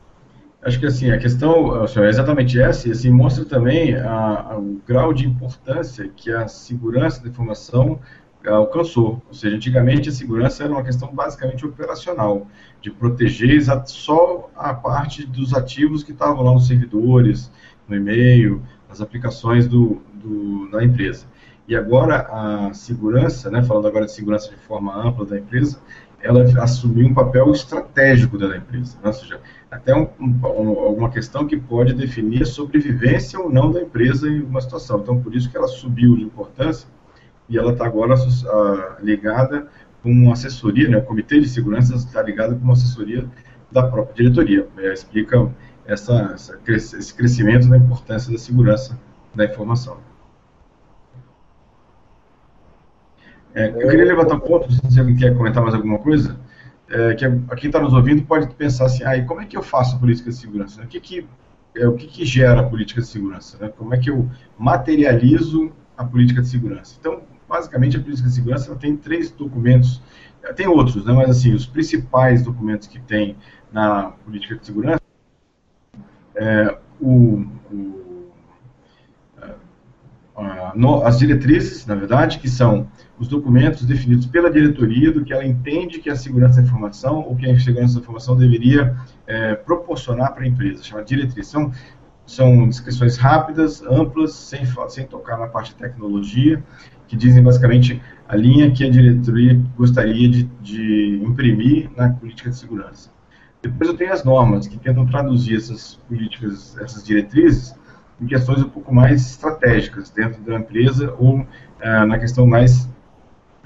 Acho 0.62 0.78
que 0.78 0.86
assim, 0.86 1.10
a 1.10 1.18
questão 1.18 1.86
senhor, 1.88 2.06
é 2.06 2.10
exatamente 2.10 2.60
essa, 2.60 2.86
e 2.88 2.92
assim, 2.92 3.10
mostra 3.10 3.44
também 3.46 3.94
a, 3.94 4.52
a, 4.52 4.58
o 4.58 4.80
grau 4.86 5.12
de 5.12 5.26
importância 5.26 6.10
que 6.14 6.30
a 6.30 6.46
segurança 6.46 7.22
da 7.22 7.28
informação 7.30 7.98
alcançou. 8.46 9.22
Ou 9.28 9.34
seja, 9.34 9.56
antigamente 9.56 10.08
a 10.08 10.12
segurança 10.12 10.64
era 10.64 10.72
uma 10.72 10.82
questão 10.82 11.12
basicamente 11.12 11.64
operacional, 11.66 12.46
de 12.80 12.90
proteger 12.90 13.62
só 13.86 14.50
a 14.56 14.72
parte 14.72 15.26
dos 15.26 15.54
ativos 15.54 16.02
que 16.02 16.12
estavam 16.12 16.42
lá 16.42 16.52
nos 16.52 16.66
servidores, 16.66 17.50
no 17.88 17.96
e-mail, 17.96 18.62
nas 18.88 19.00
aplicações 19.00 19.66
do, 19.66 20.00
do, 20.14 20.70
da 20.70 20.82
empresa. 20.82 21.26
E 21.68 21.76
agora 21.76 22.26
a 22.30 22.74
segurança, 22.74 23.50
né, 23.50 23.62
falando 23.62 23.86
agora 23.86 24.06
de 24.06 24.12
segurança 24.12 24.50
de 24.50 24.56
forma 24.56 24.94
ampla 24.94 25.24
da 25.24 25.38
empresa, 25.38 25.80
ela 26.22 26.42
assumiu 26.62 27.06
um 27.06 27.14
papel 27.14 27.50
estratégico 27.52 28.36
da 28.36 28.56
empresa, 28.56 28.96
né? 28.96 29.06
ou 29.06 29.12
seja, 29.12 29.40
até 29.70 29.94
um, 29.94 30.08
um, 30.20 30.44
alguma 30.44 31.08
questão 31.08 31.46
que 31.46 31.56
pode 31.56 31.94
definir 31.94 32.42
a 32.42 32.46
sobrevivência 32.46 33.38
ou 33.40 33.50
não 33.50 33.72
da 33.72 33.80
empresa 33.80 34.28
em 34.28 34.42
uma 34.42 34.60
situação. 34.60 35.00
Então, 35.00 35.22
por 35.22 35.34
isso 35.34 35.50
que 35.50 35.56
ela 35.56 35.68
subiu 35.68 36.16
de 36.16 36.24
importância 36.24 36.86
e 37.50 37.58
ela 37.58 37.72
está 37.72 37.84
agora 37.84 38.14
uh, 38.14 39.04
ligada 39.04 39.66
com 40.02 40.10
uma 40.10 40.32
assessoria, 40.32 40.88
né, 40.88 40.96
o 40.96 41.02
Comitê 41.02 41.40
de 41.40 41.48
Segurança 41.48 41.94
está 41.94 42.22
ligado 42.22 42.56
com 42.56 42.64
uma 42.64 42.72
assessoria 42.72 43.28
da 43.70 43.82
própria 43.82 44.14
diretoria. 44.14 44.66
É, 44.78 44.92
explica 44.92 45.50
essa, 45.84 46.34
essa, 46.34 46.58
esse 46.66 47.14
crescimento 47.14 47.68
da 47.68 47.76
importância 47.76 48.32
da 48.32 48.38
segurança 48.38 48.98
da 49.34 49.44
informação. 49.44 49.98
É, 53.54 53.68
eu 53.68 53.88
queria 53.88 54.04
levantar 54.04 54.36
um 54.36 54.40
ponto, 54.40 54.70
se 54.72 54.98
alguém 54.98 55.16
quer 55.16 55.36
comentar 55.36 55.62
mais 55.62 55.74
alguma 55.74 55.98
coisa, 55.98 56.38
é, 56.88 57.14
que 57.14 57.28
quem 57.56 57.68
está 57.68 57.80
nos 57.80 57.92
ouvindo 57.92 58.22
pode 58.22 58.52
pensar 58.54 58.86
assim, 58.86 59.02
ah, 59.04 59.22
como 59.24 59.40
é 59.40 59.46
que 59.46 59.56
eu 59.56 59.62
faço 59.62 59.96
a 59.96 59.98
política 59.98 60.30
de 60.30 60.36
segurança? 60.36 60.82
O 60.82 60.86
que, 60.86 61.00
que, 61.00 61.26
é, 61.74 61.86
o 61.86 61.94
que, 61.94 62.06
que 62.06 62.24
gera 62.24 62.60
a 62.60 62.64
política 62.64 63.00
de 63.00 63.06
segurança? 63.06 63.58
Né? 63.58 63.72
Como 63.76 63.94
é 63.94 63.98
que 63.98 64.10
eu 64.10 64.28
materializo 64.56 65.72
a 65.96 66.04
política 66.04 66.40
de 66.40 66.48
segurança? 66.48 66.96
Então, 66.98 67.22
basicamente, 67.50 67.96
a 67.96 68.00
política 68.00 68.28
de 68.28 68.34
segurança 68.34 68.76
tem 68.76 68.96
três 68.96 69.32
documentos, 69.32 70.00
tem 70.54 70.68
outros, 70.68 71.04
né, 71.04 71.12
mas 71.12 71.28
assim, 71.28 71.52
os 71.52 71.66
principais 71.66 72.44
documentos 72.44 72.86
que 72.86 73.00
tem 73.00 73.36
na 73.72 74.12
política 74.24 74.56
de 74.56 74.64
segurança 74.64 75.00
é 76.36 76.78
o, 77.00 77.44
o 77.72 77.90
no, 80.74 81.04
as 81.04 81.18
diretrizes, 81.18 81.84
na 81.86 81.94
verdade, 81.94 82.38
que 82.38 82.48
são 82.48 82.88
os 83.18 83.28
documentos 83.28 83.84
definidos 83.84 84.26
pela 84.26 84.50
diretoria 84.50 85.12
do 85.12 85.24
que 85.24 85.32
ela 85.32 85.44
entende 85.44 85.98
que 85.98 86.08
a 86.08 86.16
segurança 86.16 86.60
da 86.60 86.66
informação 86.66 87.20
ou 87.20 87.36
que 87.36 87.50
a 87.50 87.58
segurança 87.58 87.94
da 87.94 88.00
informação 88.00 88.36
deveria 88.36 88.96
é, 89.26 89.54
proporcionar 89.54 90.32
para 90.32 90.44
a 90.44 90.46
empresa, 90.46 90.82
chama 90.82 91.02
diretriz. 91.02 91.48
São, 91.48 91.72
são 92.24 92.68
descrições 92.68 93.16
rápidas, 93.16 93.82
amplas, 93.82 94.32
sem, 94.34 94.62
sem 94.88 95.06
tocar 95.06 95.38
na 95.38 95.48
parte 95.48 95.72
de 95.72 95.76
tecnologia, 95.76 96.62
que 97.10 97.16
dizem 97.16 97.42
basicamente 97.42 98.00
a 98.28 98.36
linha 98.36 98.70
que 98.70 98.84
a 98.84 98.88
diretoria 98.88 99.60
gostaria 99.76 100.28
de, 100.28 100.44
de 100.62 101.20
imprimir 101.24 101.90
na 101.96 102.10
política 102.10 102.50
de 102.50 102.56
segurança. 102.56 103.10
Depois 103.60 103.90
eu 103.90 103.96
tenho 103.96 104.12
as 104.12 104.22
normas, 104.22 104.68
que 104.68 104.78
tentam 104.78 105.04
traduzir 105.04 105.56
essas 105.56 105.96
políticas, 106.08 106.78
essas 106.78 107.04
diretrizes, 107.04 107.74
em 108.20 108.26
questões 108.26 108.62
um 108.62 108.68
pouco 108.68 108.94
mais 108.94 109.28
estratégicas 109.28 110.08
dentro 110.10 110.40
da 110.42 110.54
empresa 110.54 111.12
ou 111.18 111.44
ah, 111.82 112.06
na 112.06 112.16
questão 112.16 112.46
mais 112.46 112.88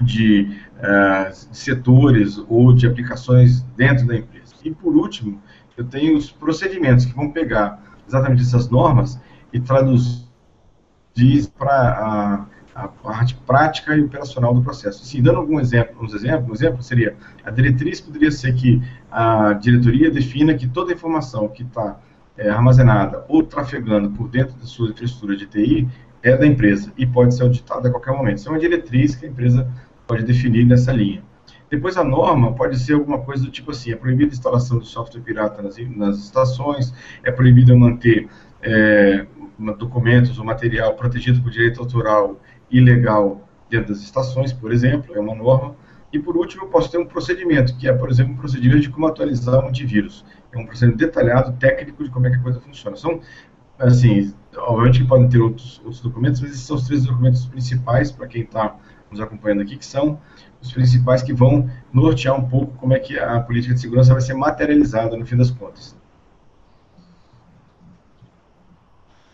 de, 0.01 0.57
ah, 0.81 1.29
de 1.29 1.55
setores 1.55 2.43
ou 2.49 2.73
de 2.73 2.87
aplicações 2.87 3.61
dentro 3.77 4.07
da 4.07 4.15
empresa. 4.15 4.55
E 4.63 4.71
por 4.71 4.95
último, 4.95 5.39
eu 5.77 5.83
tenho 5.83 6.17
os 6.17 6.31
procedimentos 6.31 7.05
que 7.05 7.13
vão 7.13 7.29
pegar 7.29 7.79
exatamente 8.07 8.41
essas 8.41 8.71
normas 8.71 9.21
e 9.53 9.59
traduzir 9.59 10.25
para 11.55 12.47
a, 12.75 12.83
a, 12.83 12.87
parte 12.89 13.35
prática 13.47 13.95
e 13.95 14.01
operacional 14.01 14.53
do 14.53 14.61
processo. 14.61 15.01
Assim, 15.01 15.21
dando 15.21 15.39
algum 15.39 15.59
exemplo, 15.59 16.03
uns 16.03 16.13
exemplos, 16.13 16.49
um 16.49 16.53
exemplo 16.53 16.83
seria 16.83 17.15
a 17.43 17.49
diretriz 17.49 18.01
poderia 18.01 18.29
ser 18.29 18.53
que 18.53 18.81
a 19.09 19.53
diretoria 19.53 20.11
defina 20.11 20.53
que 20.53 20.67
toda 20.67 20.91
informação 20.91 21.47
que 21.47 21.63
está 21.63 21.97
é, 22.37 22.49
armazenada 22.49 23.25
ou 23.29 23.41
trafegando 23.41 24.09
por 24.11 24.27
dentro 24.27 24.55
da 24.57 24.65
sua 24.65 24.89
infraestrutura 24.89 25.37
de 25.37 25.45
TI 25.45 25.87
é 26.21 26.35
da 26.35 26.45
empresa 26.45 26.91
e 26.97 27.05
pode 27.05 27.33
ser 27.33 27.43
auditada 27.43 27.87
a 27.87 27.91
qualquer 27.91 28.11
momento. 28.11 28.39
Isso 28.39 28.49
é 28.49 28.51
uma 28.51 28.59
diretriz 28.59 29.15
que 29.15 29.25
a 29.25 29.29
empresa 29.29 29.71
pode 30.05 30.23
definir 30.23 30.65
nessa 30.65 30.91
linha. 30.91 31.23
Depois 31.69 31.97
a 31.97 32.03
norma 32.03 32.53
pode 32.53 32.77
ser 32.77 32.93
alguma 32.93 33.19
coisa 33.19 33.45
do 33.45 33.51
tipo 33.51 33.71
assim, 33.71 33.91
é 33.91 33.95
proibida 33.95 34.31
a 34.31 34.35
instalação 34.35 34.79
de 34.79 34.87
software 34.87 35.21
pirata 35.21 35.61
nas, 35.61 35.77
nas 35.95 36.17
estações, 36.17 36.93
é 37.23 37.31
proibido 37.31 37.75
manter 37.77 38.27
é, 38.61 39.25
documentos 39.77 40.37
ou 40.37 40.45
material 40.45 40.93
protegido 40.95 41.41
por 41.41 41.51
direito 41.51 41.79
autoral 41.79 42.39
ilegal 42.69 43.47
dentro 43.69 43.93
das 43.93 44.01
estações, 44.01 44.53
por 44.53 44.71
exemplo, 44.71 45.15
é 45.15 45.19
uma 45.19 45.35
norma. 45.35 45.75
E 46.11 46.19
por 46.19 46.37
último, 46.37 46.63
eu 46.63 46.67
posso 46.69 46.89
ter 46.89 46.97
um 46.97 47.05
procedimento, 47.05 47.75
que 47.77 47.87
é, 47.89 47.93
por 47.93 48.09
exemplo, 48.09 48.33
um 48.33 48.37
procedimento 48.37 48.81
de 48.81 48.89
como 48.89 49.07
atualizar 49.07 49.63
um 49.63 49.67
antivírus 49.67 50.23
é 50.55 50.57
um 50.57 50.65
procedimento 50.65 50.97
detalhado, 50.97 51.53
técnico, 51.59 52.03
de 52.03 52.09
como 52.09 52.27
é 52.27 52.29
que 52.29 52.37
a 52.37 52.39
coisa 52.39 52.59
funciona. 52.61 52.95
São, 52.95 53.19
assim, 53.77 54.33
obviamente 54.57 55.01
que 55.01 55.07
podem 55.07 55.27
ter 55.27 55.39
outros, 55.39 55.79
outros 55.79 56.01
documentos, 56.01 56.39
mas 56.41 56.51
esses 56.51 56.63
são 56.63 56.77
os 56.77 56.87
três 56.87 57.05
documentos 57.05 57.45
principais 57.45 58.11
para 58.11 58.27
quem 58.27 58.43
está 58.43 58.75
nos 59.11 59.19
acompanhando 59.19 59.61
aqui, 59.61 59.77
que 59.77 59.85
são 59.85 60.19
os 60.61 60.71
principais 60.71 61.21
que 61.21 61.33
vão 61.33 61.69
nortear 61.93 62.35
um 62.39 62.47
pouco 62.47 62.73
como 62.77 62.93
é 62.93 62.99
que 62.99 63.19
a 63.19 63.39
política 63.41 63.73
de 63.73 63.81
segurança 63.81 64.13
vai 64.13 64.21
ser 64.21 64.33
materializada 64.33 65.15
no 65.17 65.25
fim 65.25 65.35
das 65.35 65.51
contas. 65.51 65.95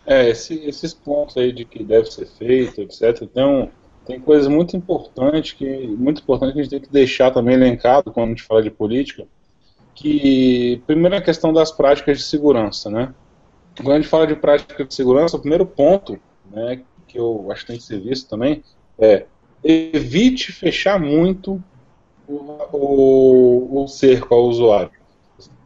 É, 0.04 0.28
esse, 0.28 0.54
esses 0.66 0.92
pontos 0.92 1.36
aí 1.36 1.52
de 1.52 1.64
que 1.64 1.84
deve 1.84 2.10
ser 2.10 2.26
feito, 2.26 2.80
etc. 2.80 3.22
Então, 3.22 3.70
tem 4.04 4.18
coisas 4.18 4.48
muito 4.48 4.76
importantes 4.76 5.52
que 5.52 5.86
muito 5.86 6.22
importante 6.22 6.54
que 6.54 6.60
a 6.60 6.62
gente 6.62 6.70
tem 6.70 6.80
que 6.80 6.92
deixar 6.92 7.30
também 7.30 7.54
elencado 7.54 8.10
quando 8.10 8.26
a 8.26 8.30
gente 8.30 8.42
fala 8.42 8.62
de 8.62 8.70
política, 8.70 9.26
que, 9.94 10.82
primeiro, 10.86 11.16
a 11.16 11.20
questão 11.20 11.52
das 11.52 11.70
práticas 11.70 12.18
de 12.18 12.24
segurança, 12.24 12.90
né? 12.90 13.14
Quando 13.76 13.92
a 13.92 13.96
gente 13.96 14.08
fala 14.08 14.26
de 14.26 14.34
prática 14.34 14.84
de 14.84 14.94
segurança, 14.94 15.36
o 15.36 15.40
primeiro 15.40 15.64
ponto, 15.64 16.18
né, 16.50 16.82
que 17.06 17.18
eu 17.18 17.50
acho 17.50 17.62
que 17.62 17.68
tem 17.68 17.76
que 17.78 17.84
ser 17.84 18.00
visto 18.00 18.28
também, 18.28 18.62
é 18.98 19.26
evite 19.64 20.50
fechar 20.50 20.98
muito 20.98 21.62
o, 22.26 22.34
o, 22.72 23.82
o 23.82 23.88
cerco 23.88 24.34
ao 24.34 24.44
usuário. 24.44 24.90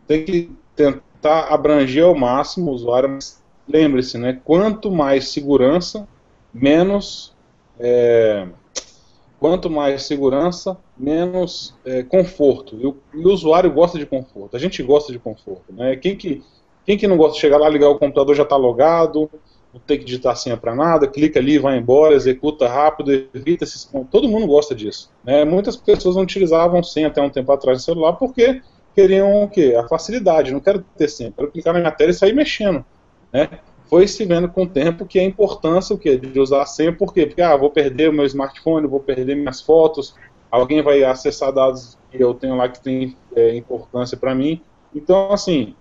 Tem 0.06 0.24
que 0.24 0.50
tentar 0.74 1.52
abranger 1.52 2.04
ao 2.04 2.14
máximo 2.14 2.70
o 2.70 2.74
usuário, 2.74 3.08
mas 3.08 3.42
lembre-se, 3.68 4.18
né, 4.18 4.40
quanto 4.44 4.90
mais 4.90 5.28
segurança, 5.28 6.08
menos 6.52 7.34
é, 7.78 8.46
quanto 9.38 9.68
mais 9.68 10.02
segurança, 10.02 10.76
menos 10.96 11.74
é, 11.84 12.02
conforto. 12.02 12.76
E 12.80 12.86
o, 12.86 12.96
e 13.14 13.26
o, 13.26 13.32
usuário 13.32 13.70
gosta 13.70 13.98
de 13.98 14.06
conforto. 14.06 14.56
A 14.56 14.58
gente 14.58 14.82
gosta 14.82 15.12
de 15.12 15.18
conforto. 15.18 15.72
Né? 15.72 15.96
Quem, 15.96 16.16
que, 16.16 16.42
quem 16.84 16.96
que 16.96 17.06
não 17.06 17.16
gosta 17.16 17.34
de 17.34 17.40
chegar 17.40 17.58
lá, 17.58 17.68
ligar 17.68 17.88
o 17.88 17.98
computador, 17.98 18.34
já 18.34 18.44
está 18.44 18.56
logado, 18.56 19.30
não 19.72 19.80
tem 19.80 19.98
que 19.98 20.04
digitar 20.04 20.36
senha 20.36 20.56
para 20.56 20.74
nada, 20.74 21.06
clica 21.06 21.38
ali, 21.38 21.58
vai 21.58 21.76
embora, 21.76 22.14
executa 22.14 22.66
rápido, 22.66 23.12
evita 23.34 23.64
esses 23.64 23.90
Todo 24.10 24.28
mundo 24.28 24.46
gosta 24.46 24.74
disso. 24.74 25.10
Né? 25.22 25.44
Muitas 25.44 25.76
pessoas 25.76 26.16
não 26.16 26.22
utilizavam 26.22 26.82
senha 26.82 27.08
até 27.08 27.20
um 27.20 27.30
tempo 27.30 27.52
atrás 27.52 27.78
no 27.78 27.84
celular 27.84 28.14
porque 28.14 28.62
queriam 28.94 29.44
o 29.44 29.48
quê? 29.48 29.76
A 29.78 29.86
facilidade. 29.86 30.50
Não 30.52 30.60
quero 30.60 30.82
ter 30.96 31.08
senha, 31.08 31.30
quero 31.30 31.50
clicar 31.50 31.74
na 31.74 31.80
minha 31.80 31.92
tela 31.92 32.10
e 32.10 32.14
sair 32.14 32.32
mexendo. 32.32 32.82
Né? 33.36 33.60
foi 33.88 34.06
se 34.06 34.24
vendo 34.24 34.48
com 34.48 34.64
o 34.64 34.68
tempo 34.68 35.06
que 35.06 35.18
a 35.18 35.24
importância 35.24 35.94
o 35.94 35.98
quê? 35.98 36.16
de 36.16 36.38
usar 36.38 36.62
a 36.62 36.66
senha, 36.66 36.92
por 36.92 37.12
quê? 37.12 37.26
Porque 37.26 37.42
ah, 37.42 37.56
vou 37.56 37.70
perder 37.70 38.10
o 38.10 38.12
meu 38.12 38.26
smartphone, 38.26 38.86
vou 38.86 39.00
perder 39.00 39.36
minhas 39.36 39.60
fotos, 39.60 40.14
alguém 40.50 40.82
vai 40.82 41.02
acessar 41.04 41.52
dados 41.52 41.96
que 42.10 42.22
eu 42.22 42.34
tenho 42.34 42.56
lá 42.56 42.68
que 42.68 42.82
tem 42.82 43.16
é, 43.34 43.54
importância 43.54 44.16
para 44.16 44.34
mim. 44.34 44.60
Então, 44.94 45.32
assim, 45.32 45.74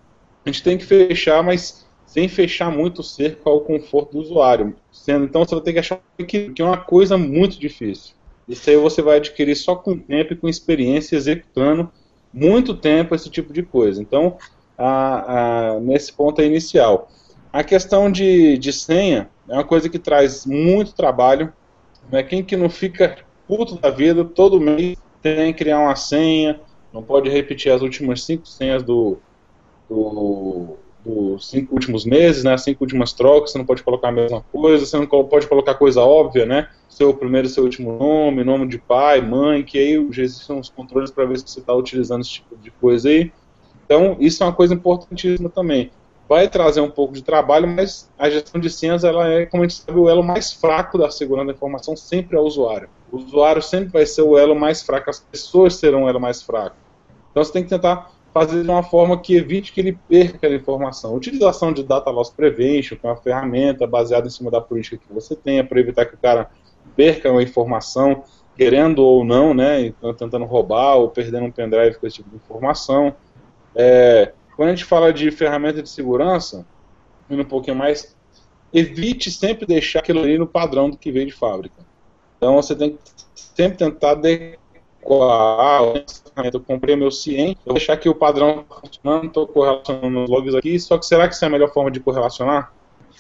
a 0.46 0.50
gente 0.50 0.64
tem 0.64 0.78
que 0.78 0.86
fechar, 0.86 1.44
mas 1.44 1.86
sem 2.06 2.28
fechar 2.28 2.72
muito 2.72 3.00
o 3.00 3.04
cerco 3.04 3.50
ao 3.50 3.62
conforto 3.62 4.12
do 4.14 4.20
usuário. 4.20 4.76
Sendo, 4.92 5.26
então, 5.26 5.44
você 5.44 5.56
vai 5.56 5.64
ter 5.64 5.74
que 5.74 5.80
achar 5.80 6.00
que, 6.18 6.50
que 6.50 6.62
é 6.62 6.66
uma 6.66 6.78
coisa 6.78 7.18
muito 7.18 7.60
difícil. 7.60 8.14
Isso 8.48 8.70
aí 8.70 8.78
você 8.78 9.02
vai 9.02 9.18
adquirir 9.18 9.56
só 9.56 9.76
com 9.76 9.98
tempo 9.98 10.34
e 10.34 10.36
com 10.36 10.48
experiência, 10.48 11.16
executando 11.16 11.92
muito 12.32 12.76
tempo 12.76 13.16
esse 13.16 13.30
tipo 13.30 13.52
de 13.52 13.64
coisa. 13.64 14.00
Então, 14.02 14.38
a, 14.78 15.72
a, 15.74 15.80
nesse 15.80 16.14
ponto 16.14 16.40
é 16.42 16.46
inicial. 16.46 17.10
A 17.56 17.64
questão 17.64 18.12
de, 18.12 18.58
de 18.58 18.74
senha 18.74 19.30
é 19.48 19.54
uma 19.54 19.64
coisa 19.64 19.88
que 19.88 19.98
traz 19.98 20.46
muito 20.46 20.94
trabalho. 20.94 21.54
Né? 22.12 22.22
Quem 22.22 22.44
que 22.44 22.58
não 22.58 22.70
fica 22.70 23.20
puto 23.48 23.80
da 23.80 23.90
vida, 23.90 24.26
todo 24.26 24.60
mês 24.60 24.98
tem 25.22 25.54
que 25.54 25.60
criar 25.60 25.80
uma 25.80 25.96
senha, 25.96 26.60
não 26.92 27.02
pode 27.02 27.30
repetir 27.30 27.72
as 27.72 27.82
últimas 27.82 28.26
cinco 28.26 28.46
senhas 28.46 28.84
do, 28.84 29.20
do, 29.90 30.76
dos 31.06 31.50
cinco 31.50 31.76
últimos 31.76 32.04
meses, 32.04 32.44
né, 32.44 32.56
as 32.56 32.64
cinco 32.64 32.84
últimas 32.84 33.14
trocas, 33.14 33.54
você 33.54 33.58
não 33.58 33.66
pode 33.66 33.84
colocar 33.84 34.10
a 34.10 34.12
mesma 34.12 34.42
coisa, 34.52 34.86
você 34.86 34.98
não 34.98 35.08
pode 35.08 35.48
colocar 35.48 35.76
coisa 35.76 36.02
óbvia, 36.02 36.46
né, 36.46 36.68
seu 36.90 37.14
primeiro 37.14 37.48
e 37.48 37.50
seu 37.50 37.64
último 37.64 37.98
nome, 37.98 38.44
nome 38.44 38.68
de 38.68 38.78
pai, 38.78 39.22
mãe, 39.22 39.64
que 39.64 39.78
aí 39.78 39.94
existem 40.18 40.60
os 40.60 40.68
controles 40.68 41.10
para 41.10 41.24
ver 41.24 41.40
se 41.40 41.48
você 41.48 41.62
está 41.62 41.74
utilizando 41.74 42.20
esse 42.20 42.34
tipo 42.34 42.58
de 42.58 42.70
coisa 42.70 43.08
aí. 43.08 43.32
Então, 43.86 44.18
isso 44.20 44.44
é 44.44 44.46
uma 44.46 44.54
coisa 44.54 44.74
importantíssima 44.74 45.50
também 45.50 45.90
vai 46.28 46.48
trazer 46.50 46.82
um 46.82 46.90
pouco 46.90 47.14
de 47.14 47.24
trabalho, 47.24 47.68
mas 47.68 48.10
a 48.18 48.30
gestão 48.30 48.60
de 48.60 48.70
senhas 48.70 49.04
ela 49.04 49.28
é, 49.28 49.46
como 49.46 49.64
a 49.64 49.68
gente 49.68 49.80
sabe, 49.80 49.98
o 49.98 50.10
elo 50.10 50.24
mais 50.24 50.52
fraco 50.54 50.98
da 50.98 51.10
segurança 51.12 51.48
da 51.48 51.54
informação 51.54 51.96
sempre 51.96 52.36
é 52.36 52.40
o 52.40 52.44
usuário. 52.44 52.90
O 53.12 53.18
usuário 53.18 53.62
sempre 53.62 53.90
vai 53.90 54.06
ser 54.06 54.24
o 54.24 54.38
elo 54.38 54.56
mais 54.56 54.82
fraco, 54.82 55.10
as 55.10 55.20
pessoas 55.20 55.76
serão 55.76 56.04
o 56.04 56.10
elo 56.10 56.20
mais 56.20 56.42
fraco. 56.42 56.76
Então 57.32 57.44
você 57.44 57.54
tem 57.54 57.64
que 57.64 57.70
tentar 57.70 58.12
fazer 58.34 58.64
de 58.64 58.70
uma 58.70 58.84
forma 58.84 59.18
que 59.18 59.36
evite 59.36 59.72
que 59.72 59.80
ele 59.80 59.98
perca 60.10 60.36
aquela 60.36 60.56
informação. 60.56 61.12
A 61.12 61.14
utilização 61.14 61.72
de 61.72 61.84
Data 61.84 62.10
Loss 62.10 62.32
Prevention, 62.32 62.98
que 62.98 63.06
é 63.06 63.10
uma 63.10 63.16
ferramenta 63.16 63.88
baseada 63.88 64.28
em 64.28 64.30
cima 64.30 64.52
da 64.52 64.60
política 64.60 64.98
que 64.98 65.14
você 65.14 65.36
tenha, 65.36 65.64
para 65.64 65.80
evitar 65.80 66.06
que 66.06 66.16
o 66.16 66.18
cara 66.18 66.50
perca 66.96 67.32
uma 67.32 67.44
informação, 67.44 68.24
querendo 68.58 69.00
ou 69.00 69.24
não, 69.24 69.54
né, 69.54 69.94
tentando 70.18 70.44
roubar 70.46 70.96
ou 70.96 71.10
perdendo 71.10 71.46
um 71.46 71.52
pendrive 71.52 71.98
com 71.98 72.08
esse 72.08 72.18
tipo 72.18 72.30
de 72.30 72.36
informação. 72.36 73.16
É, 73.74 74.34
quando 74.56 74.70
a 74.70 74.72
gente 74.72 74.86
fala 74.86 75.12
de 75.12 75.30
ferramenta 75.32 75.82
de 75.84 75.90
segurança, 75.90 76.66
indo 77.30 77.42
um 77.42 77.46
pouquinho 77.46 77.76
mais, 77.76 78.16
evite 78.74 79.32
sempre 79.32 79.66
deixar 79.66 80.00
aquilo 80.00 80.22
ali 80.22 80.38
no 80.38 80.48
padrão 80.48 80.90
do 80.90 80.98
que 80.98 81.12
veio 81.12 81.28
de 81.28 81.34
fábrica. 81.34 81.86
Então 82.38 82.56
você 82.56 82.76
tem 82.76 82.92
que 82.92 83.00
sempre 83.36 83.78
tentar 83.78 84.12
adequar. 84.12 84.60
Eu 86.54 86.60
comprei 86.60 86.96
meu 86.96 87.12
CIEM, 87.12 87.52
eu 87.52 87.58
vou 87.66 87.74
deixar 87.76 87.94
aqui 87.94 88.10
o 88.10 88.16
padrão 88.16 88.64
tá 88.64 88.76
funcionando, 88.82 89.28
estou 89.28 89.48
correlacionando 89.48 90.24
os 90.24 90.30
logs 90.30 90.56
aqui, 90.56 90.80
só 90.80 90.98
que 90.98 91.06
será 91.06 91.28
que 91.28 91.36
isso 91.36 91.46
é 91.46 91.48
a 91.48 91.52
melhor 91.52 91.72
forma 91.72 91.92
de 91.92 92.00
correlacionar? 92.00 92.74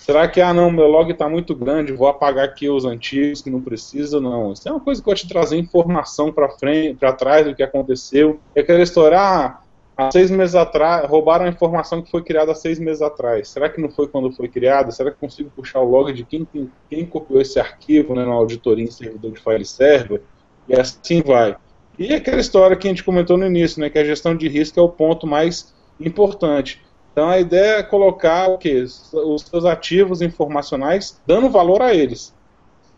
Será 0.06 0.28
que, 0.28 0.40
ah 0.40 0.54
não, 0.54 0.70
meu 0.70 0.88
log 0.88 1.12
está 1.12 1.28
muito 1.28 1.56
grande, 1.56 1.92
vou 1.92 2.08
apagar 2.08 2.46
aqui 2.46 2.70
os 2.70 2.86
antigos 2.86 3.42
que 3.42 3.50
não 3.50 3.62
precisa? 3.62 4.22
Não. 4.22 4.54
Isso 4.54 4.68
é 4.68 4.72
uma 4.72 4.80
coisa 4.80 5.02
que 5.02 5.08
vai 5.08 5.16
te 5.16 5.28
trazer 5.28 5.58
informação 5.58 6.32
para 6.32 6.50
frente, 6.50 6.98
para 7.00 7.14
trás 7.14 7.46
do 7.46 7.56
que 7.56 7.64
aconteceu. 7.64 8.40
É 8.54 8.62
aquela 8.62 8.84
história, 8.84 9.20
ah, 9.20 9.62
há 9.98 10.12
seis 10.12 10.30
meses 10.30 10.56
atrás, 10.56 11.08
roubaram 11.10 11.46
a 11.46 11.50
informação 11.50 12.02
que 12.02 12.12
foi 12.12 12.24
criada 12.24 12.52
há 12.52 12.56
seis 12.56 12.80
meses 12.80 13.02
atrás. 13.02 13.50
Será 13.50 13.70
que 13.70 13.82
não 13.82 13.90
foi 13.90 14.08
quando 14.08 14.32
foi 14.32 14.48
criada? 14.48 14.92
Será 14.92 15.12
que 15.12 15.18
consigo 15.18 15.50
puxar 15.50 15.80
o 15.80 15.90
log 15.90 16.12
de 16.12 16.24
quem, 16.24 16.48
quem, 16.90 17.06
copiou 17.06 17.42
esse 17.42 17.60
arquivo 17.60 18.16
né, 18.16 18.26
na 18.26 18.34
auditoria 18.34 18.84
em 18.84 18.92
servidor 18.92 19.32
de 19.32 19.40
file 19.40 19.66
server? 19.66 20.22
E 20.68 20.76
assim 20.76 21.22
vai. 21.22 21.56
E 21.98 22.14
aquela 22.14 22.42
história 22.42 22.76
que 22.76 22.88
a 22.88 22.90
gente 22.90 23.04
comentou 23.04 23.38
no 23.38 23.46
início, 23.46 23.80
né, 23.80 23.90
que 23.90 23.98
a 23.98 24.04
gestão 24.04 24.36
de 24.36 24.48
risco 24.50 24.80
é 24.80 24.84
o 24.84 24.90
ponto 24.90 25.26
mais 25.26 25.74
importante. 26.00 26.82
Então 27.14 27.30
a 27.30 27.40
ideia 27.40 27.78
é 27.78 27.84
colocar 27.84 28.50
o 28.50 28.58
quê? 28.58 28.84
Os 28.84 29.42
seus 29.44 29.64
ativos 29.64 30.22
informacionais, 30.22 31.22
dando 31.26 31.50
valor 31.50 31.82
a 31.82 31.94
eles. 31.94 32.36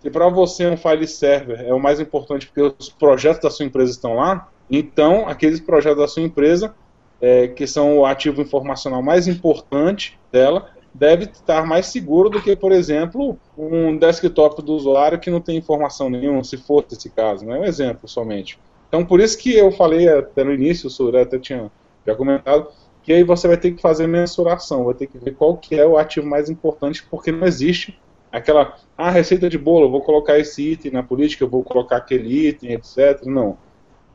e 0.03 0.09
para 0.09 0.27
você 0.29 0.67
um 0.67 0.77
file 0.77 1.07
server 1.07 1.61
é 1.61 1.73
o 1.73 1.79
mais 1.79 1.99
importante 1.99 2.47
porque 2.47 2.75
os 2.79 2.89
projetos 2.89 3.41
da 3.41 3.51
sua 3.51 3.65
empresa 3.65 3.91
estão 3.91 4.15
lá, 4.15 4.49
então 4.71 5.27
aqueles 5.27 5.59
projetos 5.59 5.99
da 5.99 6.07
sua 6.07 6.23
empresa, 6.23 6.73
é, 7.21 7.47
que 7.47 7.65
são 7.65 7.99
o 7.99 8.05
ativo 8.05 8.41
informacional 8.41 9.01
mais 9.01 9.27
importante 9.27 10.19
dela, 10.31 10.69
deve 10.93 11.25
estar 11.25 11.65
mais 11.65 11.87
seguro 11.87 12.29
do 12.29 12.41
que, 12.41 12.55
por 12.55 12.71
exemplo, 12.71 13.37
um 13.57 13.97
desktop 13.97 14.61
do 14.61 14.73
usuário 14.73 15.19
que 15.19 15.29
não 15.29 15.39
tem 15.39 15.57
informação 15.57 16.09
nenhuma, 16.09 16.43
se 16.43 16.57
fosse 16.57 16.95
esse 16.95 17.09
caso, 17.09 17.45
não 17.45 17.55
é 17.55 17.59
um 17.59 17.65
exemplo 17.65 18.07
somente. 18.07 18.59
Então, 18.87 19.05
por 19.05 19.19
isso 19.19 19.37
que 19.37 19.53
eu 19.53 19.71
falei 19.71 20.07
até 20.07 20.43
no 20.43 20.53
início, 20.53 20.87
o 20.87 20.89
Suré 20.89 21.21
até 21.21 21.37
tinha 21.37 21.69
já 22.05 22.15
comentado, 22.15 22.67
que 23.03 23.13
aí 23.13 23.23
você 23.23 23.47
vai 23.47 23.57
ter 23.57 23.71
que 23.71 23.81
fazer 23.81 24.07
mensuração, 24.07 24.85
vai 24.85 24.93
ter 24.93 25.07
que 25.07 25.17
ver 25.17 25.35
qual 25.35 25.57
que 25.57 25.75
é 25.75 25.85
o 25.85 25.97
ativo 25.97 26.27
mais 26.27 26.49
importante, 26.49 27.05
porque 27.09 27.31
não 27.31 27.45
existe 27.45 27.99
aquela, 28.31 28.75
ah, 28.97 29.09
receita 29.09 29.49
de 29.49 29.57
bolo, 29.57 29.89
vou 29.89 30.01
colocar 30.01 30.37
esse 30.37 30.71
item 30.71 30.91
na 30.91 31.03
política, 31.03 31.45
vou 31.45 31.63
colocar 31.63 31.97
aquele 31.97 32.47
item, 32.47 32.73
etc. 32.73 33.23
Não. 33.25 33.57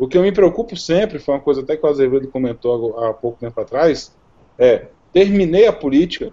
O 0.02 0.08
que 0.08 0.18
eu 0.18 0.22
me 0.22 0.32
preocupo 0.32 0.76
sempre, 0.76 1.20
foi 1.20 1.32
uma 1.32 1.40
coisa 1.40 1.60
até 1.60 1.76
que 1.76 1.86
o 1.86 1.88
Azevedo 1.88 2.26
comentou 2.26 2.98
há 2.98 3.14
pouco 3.14 3.38
tempo 3.38 3.60
atrás, 3.60 4.12
é, 4.58 4.88
terminei 5.12 5.68
a 5.68 5.72
política 5.72 6.32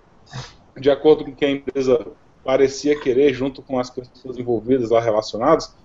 de 0.75 0.89
acordo 0.89 1.23
com 1.23 1.29
o 1.29 1.35
que 1.35 1.45
a 1.45 1.51
empresa 1.51 2.03
parecia 2.43 2.99
querer, 2.99 3.31
junto 3.31 3.61
com 3.61 3.77
as 3.77 3.91
pessoas 3.91 4.39
envolvidas 4.39 4.89
lá 4.89 4.99
relacionadas, 4.99 5.75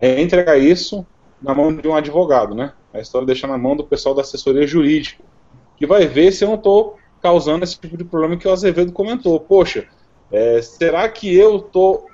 é 0.00 0.22
entregar 0.22 0.56
isso 0.56 1.06
na 1.42 1.54
mão 1.54 1.70
de 1.76 1.86
um 1.86 1.94
advogado, 1.94 2.54
né? 2.54 2.72
A 2.94 3.00
história 3.00 3.26
deixa 3.26 3.46
na 3.46 3.58
mão 3.58 3.76
do 3.76 3.84
pessoal 3.84 4.14
da 4.14 4.22
assessoria 4.22 4.66
jurídica, 4.66 5.22
que 5.76 5.86
vai 5.86 6.06
ver 6.06 6.32
se 6.32 6.44
eu 6.44 6.48
não 6.48 6.54
estou 6.54 6.96
causando 7.20 7.62
esse 7.62 7.78
tipo 7.78 7.98
de 7.98 8.04
problema 8.04 8.38
que 8.38 8.48
o 8.48 8.52
Azevedo 8.52 8.90
comentou. 8.90 9.38
Poxa, 9.38 9.86
é, 10.32 10.62
será 10.62 11.06
que 11.10 11.36
eu 11.36 11.56
estou 11.58 12.06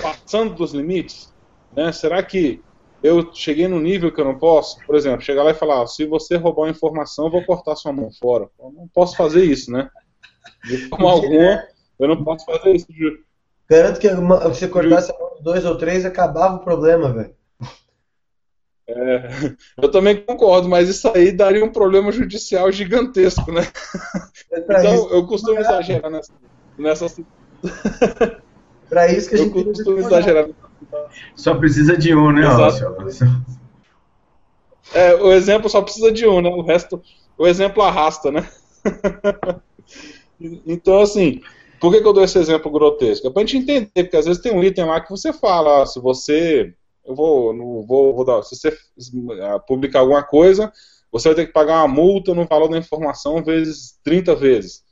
passando 0.00 0.54
dos 0.54 0.72
limites? 0.72 1.34
Né? 1.74 1.90
Será 1.90 2.22
que 2.22 2.62
eu 3.02 3.32
cheguei 3.34 3.66
no 3.66 3.80
nível 3.80 4.12
que 4.12 4.20
eu 4.20 4.24
não 4.24 4.38
posso? 4.38 4.78
Por 4.86 4.94
exemplo, 4.94 5.20
chegar 5.20 5.42
lá 5.42 5.50
e 5.50 5.54
falar: 5.54 5.86
se 5.86 6.06
você 6.06 6.36
roubar 6.36 6.62
uma 6.62 6.70
informação, 6.70 7.26
eu 7.26 7.30
vou 7.30 7.44
cortar 7.44 7.76
sua 7.76 7.92
mão 7.92 8.10
fora. 8.20 8.48
Eu 8.58 8.72
não 8.72 8.88
posso 8.88 9.16
fazer 9.16 9.44
isso, 9.44 9.70
né? 9.70 9.90
De 10.64 10.88
forma 10.88 11.10
alguma, 11.10 11.64
eu 11.98 12.08
não 12.08 12.22
posso 12.22 12.44
fazer 12.44 12.76
isso. 12.76 12.86
Garanto 13.68 14.00
que 14.00 14.08
você 14.08 14.68
cortasse 14.68 15.10
a 15.10 15.18
mão 15.18 15.34
de 15.36 15.42
dois 15.42 15.64
ou 15.64 15.76
três, 15.76 16.04
acabava 16.04 16.56
o 16.56 16.60
problema, 16.60 17.12
velho. 17.12 17.34
É, 18.86 19.54
eu 19.80 19.90
também 19.90 20.16
concordo, 20.24 20.68
mas 20.68 20.88
isso 20.88 21.08
aí 21.14 21.32
daria 21.32 21.64
um 21.64 21.72
problema 21.72 22.12
judicial 22.12 22.70
gigantesco, 22.70 23.50
né? 23.50 23.62
É 24.50 24.58
então, 24.58 24.94
isso, 24.94 25.08
eu 25.08 25.26
costumo 25.26 25.58
exagerar 25.58 26.10
nessa. 26.10 26.32
nessa... 26.76 27.06
Para 28.88 29.10
isso 29.10 29.30
que 29.30 29.36
a 29.36 29.38
gente. 29.38 29.56
Eu 29.56 29.64
costumo 29.64 29.98
exagerar. 29.98 30.48
Só 31.34 31.54
precisa 31.54 31.96
de 31.96 32.14
um, 32.14 32.32
né, 32.32 32.42
É, 34.94 35.14
o 35.14 35.32
exemplo 35.32 35.68
só 35.68 35.80
precisa 35.80 36.12
de 36.12 36.26
um, 36.26 36.40
né? 36.40 36.50
O 36.50 36.62
resto, 36.62 37.02
o 37.38 37.46
exemplo 37.46 37.82
arrasta, 37.82 38.30
né? 38.30 38.48
então, 40.66 41.00
assim, 41.00 41.40
por 41.80 41.92
que, 41.92 42.00
que, 42.00 42.06
eu 42.06 42.12
dou 42.12 42.24
esse 42.24 42.38
exemplo 42.38 42.70
grotesco? 42.70 43.26
É 43.26 43.30
pra 43.30 43.40
gente 43.40 43.56
entender, 43.56 44.04
porque 44.04 44.16
às 44.16 44.26
vezes 44.26 44.42
tem 44.42 44.52
um 44.52 44.62
item 44.62 44.84
lá 44.84 45.00
que 45.00 45.10
você 45.10 45.32
fala, 45.32 45.82
ó, 45.82 45.86
se 45.86 46.00
você 46.00 46.74
eu 47.04 47.14
vou, 47.14 47.52
não 47.52 47.84
vou, 47.84 48.14
vou 48.14 48.24
dar, 48.24 48.42
se 48.42 48.56
você 48.56 48.76
ah, 49.42 49.58
publicar 49.58 50.00
alguma 50.00 50.22
coisa, 50.22 50.72
você 51.10 51.28
vai 51.28 51.34
ter 51.34 51.46
que 51.46 51.52
pagar 51.52 51.84
uma 51.84 51.88
multa 51.88 52.34
no 52.34 52.46
valor 52.46 52.68
da 52.68 52.78
informação 52.78 53.42
vezes 53.42 53.98
30 54.04 54.34
vezes. 54.34 54.82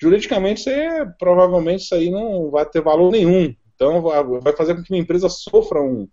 Juridicamente, 0.00 0.62
você, 0.62 0.88
provavelmente 1.18 1.82
isso 1.82 1.94
aí 1.94 2.10
não 2.10 2.50
vai 2.50 2.64
ter 2.64 2.80
valor 2.80 3.10
nenhum. 3.10 3.54
Então, 3.78 4.02
vai 4.40 4.56
fazer 4.56 4.74
com 4.74 4.82
que 4.82 4.92
uma 4.92 4.98
empresa 4.98 5.28
sofra 5.28 5.80
um, 5.80 6.08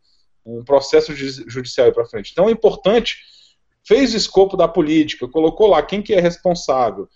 um 0.45 0.63
processo 0.63 1.11
judicial 1.15 1.91
para 1.91 2.05
frente. 2.05 2.31
Então, 2.31 2.47
é 2.47 2.51
importante, 2.51 3.17
fez 3.83 4.13
o 4.13 4.17
escopo 4.17 4.55
da 4.55 4.67
política, 4.67 5.27
colocou 5.27 5.65
lá 5.67 5.81
quem 5.81 5.99
que 5.99 6.13
é 6.13 6.19
responsável, 6.19 7.09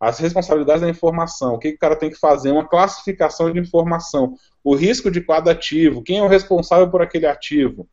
as 0.00 0.18
responsabilidades 0.18 0.80
da 0.80 0.88
informação, 0.88 1.54
o 1.54 1.58
que, 1.58 1.68
que 1.70 1.76
o 1.76 1.78
cara 1.78 1.94
tem 1.94 2.08
que 2.08 2.18
fazer, 2.18 2.50
uma 2.50 2.66
classificação 2.66 3.52
de 3.52 3.60
informação, 3.60 4.34
o 4.64 4.74
risco 4.74 5.10
de 5.10 5.20
cada 5.20 5.50
ativo, 5.50 6.02
quem 6.02 6.18
é 6.18 6.22
o 6.22 6.28
responsável 6.28 6.90
por 6.90 7.02
aquele 7.02 7.26
ativo. 7.26 7.86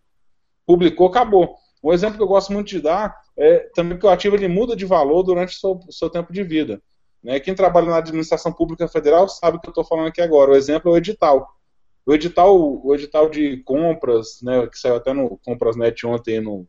Publicou, 0.66 1.08
acabou. 1.08 1.56
Um 1.84 1.92
exemplo 1.92 2.16
que 2.16 2.24
eu 2.24 2.28
gosto 2.28 2.54
muito 2.54 2.70
de 2.70 2.80
dar 2.82 3.14
é 3.38 3.70
também 3.76 3.98
que 3.98 4.06
o 4.06 4.10
ativo 4.10 4.38
ele 4.38 4.48
muda 4.48 4.74
de 4.74 4.86
valor 4.86 5.22
durante 5.22 5.56
o 5.56 5.60
seu, 5.60 5.80
seu 5.90 6.10
tempo 6.10 6.32
de 6.32 6.44
vida. 6.44 6.82
Né? 7.22 7.40
Quem 7.42 7.54
trabalha 7.54 7.88
na 7.88 7.98
administração 7.98 8.54
pública 8.54 8.88
federal 8.88 9.28
sabe 9.28 9.58
o 9.58 9.60
que 9.60 9.68
eu 9.68 9.72
estou 9.72 9.84
falando 9.84 10.08
aqui 10.08 10.22
agora. 10.22 10.52
O 10.52 10.56
exemplo 10.56 10.90
é 10.92 10.94
o 10.94 10.98
edital. 10.98 11.59
O 12.10 12.14
edital, 12.16 12.58
o 12.84 12.96
edital 12.96 13.30
de 13.30 13.58
compras, 13.58 14.40
né, 14.42 14.66
que 14.66 14.80
saiu 14.80 14.96
até 14.96 15.14
no 15.14 15.38
Comprasnet 15.46 16.08
ontem 16.08 16.42
no, 16.42 16.66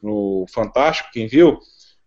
no 0.00 0.46
Fantástico, 0.48 1.10
quem 1.12 1.26
viu, 1.26 1.58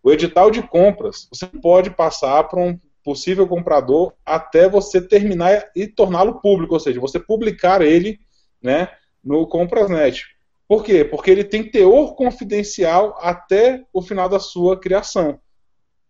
o 0.02 0.10
edital 0.10 0.50
de 0.50 0.62
compras, 0.62 1.28
você 1.30 1.46
pode 1.46 1.90
passar 1.90 2.42
para 2.44 2.58
um 2.58 2.80
possível 3.04 3.46
comprador 3.46 4.14
até 4.24 4.66
você 4.66 4.98
terminar 4.98 5.70
e 5.76 5.86
torná-lo 5.86 6.40
público, 6.40 6.72
ou 6.72 6.80
seja, 6.80 6.98
você 6.98 7.20
publicar 7.20 7.82
ele 7.82 8.18
né, 8.62 8.88
no 9.22 9.46
Comprasnet. 9.46 10.24
Por 10.66 10.82
quê? 10.82 11.04
Porque 11.04 11.30
ele 11.30 11.44
tem 11.44 11.70
teor 11.70 12.14
confidencial 12.14 13.14
até 13.20 13.84
o 13.92 14.00
final 14.00 14.26
da 14.26 14.40
sua 14.40 14.80
criação. 14.80 15.38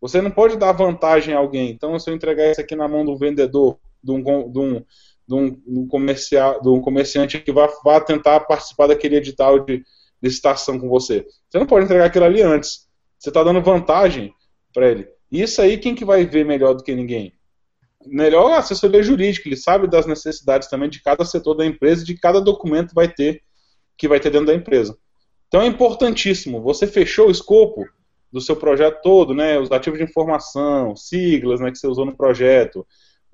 Você 0.01 0.23
não 0.23 0.31
pode 0.31 0.57
dar 0.57 0.71
vantagem 0.71 1.35
a 1.35 1.39
alguém. 1.39 1.71
Então, 1.71 1.99
se 1.99 2.09
eu 2.09 2.15
entregar 2.15 2.49
isso 2.49 2.61
aqui 2.61 2.77
na 2.77 2.87
mão 2.87 3.05
do 3.05 3.19
vendedor, 3.19 3.77
de 4.01 4.13
um, 4.13 4.23
de 4.23 4.59
um, 4.61 4.85
de 5.27 5.35
um, 5.35 5.51
de 5.51 5.79
um, 5.79 5.87
comercial, 5.89 6.61
de 6.61 6.69
um 6.69 6.81
comerciante 6.81 7.41
que 7.41 7.53
vai, 7.53 7.69
vai 7.83 8.05
tentar 8.05 8.41
participar 8.41 8.89
daquele 8.89 9.17
edital 9.17 9.61
de 9.61 9.83
licitação 10.23 10.79
com 10.79 10.89
você, 10.89 11.27
você 11.49 11.59
não 11.59 11.67
pode 11.67 11.85
entregar 11.85 12.07
aquilo 12.07 12.25
ali 12.25 12.41
antes. 12.41 12.89
Você 13.19 13.31
está 13.31 13.43
dando 13.43 13.61
vantagem 13.61 14.35
para 14.73 14.91
ele. 14.91 15.09
Isso 15.31 15.61
aí, 15.61 15.79
quem 15.79 15.95
que 15.95 16.05
vai 16.05 16.25
ver 16.25 16.45
melhor 16.45 16.75
do 16.75 16.83
que 16.83 16.95
ninguém? 16.95 17.35
Melhor 18.07 18.53
a 18.53 18.59
assessoria 18.59 19.03
jurídica, 19.03 19.49
ele 19.49 19.57
sabe 19.57 19.87
das 19.87 20.07
necessidades 20.07 20.69
também 20.69 20.89
de 20.89 21.03
cada 21.03 21.25
setor 21.25 21.55
da 21.55 21.65
empresa, 21.65 22.05
de 22.05 22.15
cada 22.17 22.41
documento 22.41 22.95
vai 22.95 23.09
ter 23.09 23.43
que 23.97 24.09
vai 24.09 24.19
ter 24.19 24.31
dentro 24.31 24.49
da 24.49 24.55
empresa. 24.55 24.97
Então 25.49 25.63
é 25.63 25.67
importantíssimo. 25.67 26.61
Você 26.63 26.87
fechou 26.87 27.29
o 27.29 27.31
escopo 27.31 27.87
do 28.33 28.41
seu 28.41 28.57
projeto 28.57 29.01
todo, 29.03 29.33
né? 29.33 29.59
Os 29.59 29.71
ativos 29.71 29.99
de 29.99 30.05
informação, 30.05 30.97
siglas, 30.97 31.61
né, 31.61 31.71
que 31.71 31.79
você 31.79 31.87
usou 31.87 32.05
no 32.05 32.17
projeto, 32.17 32.85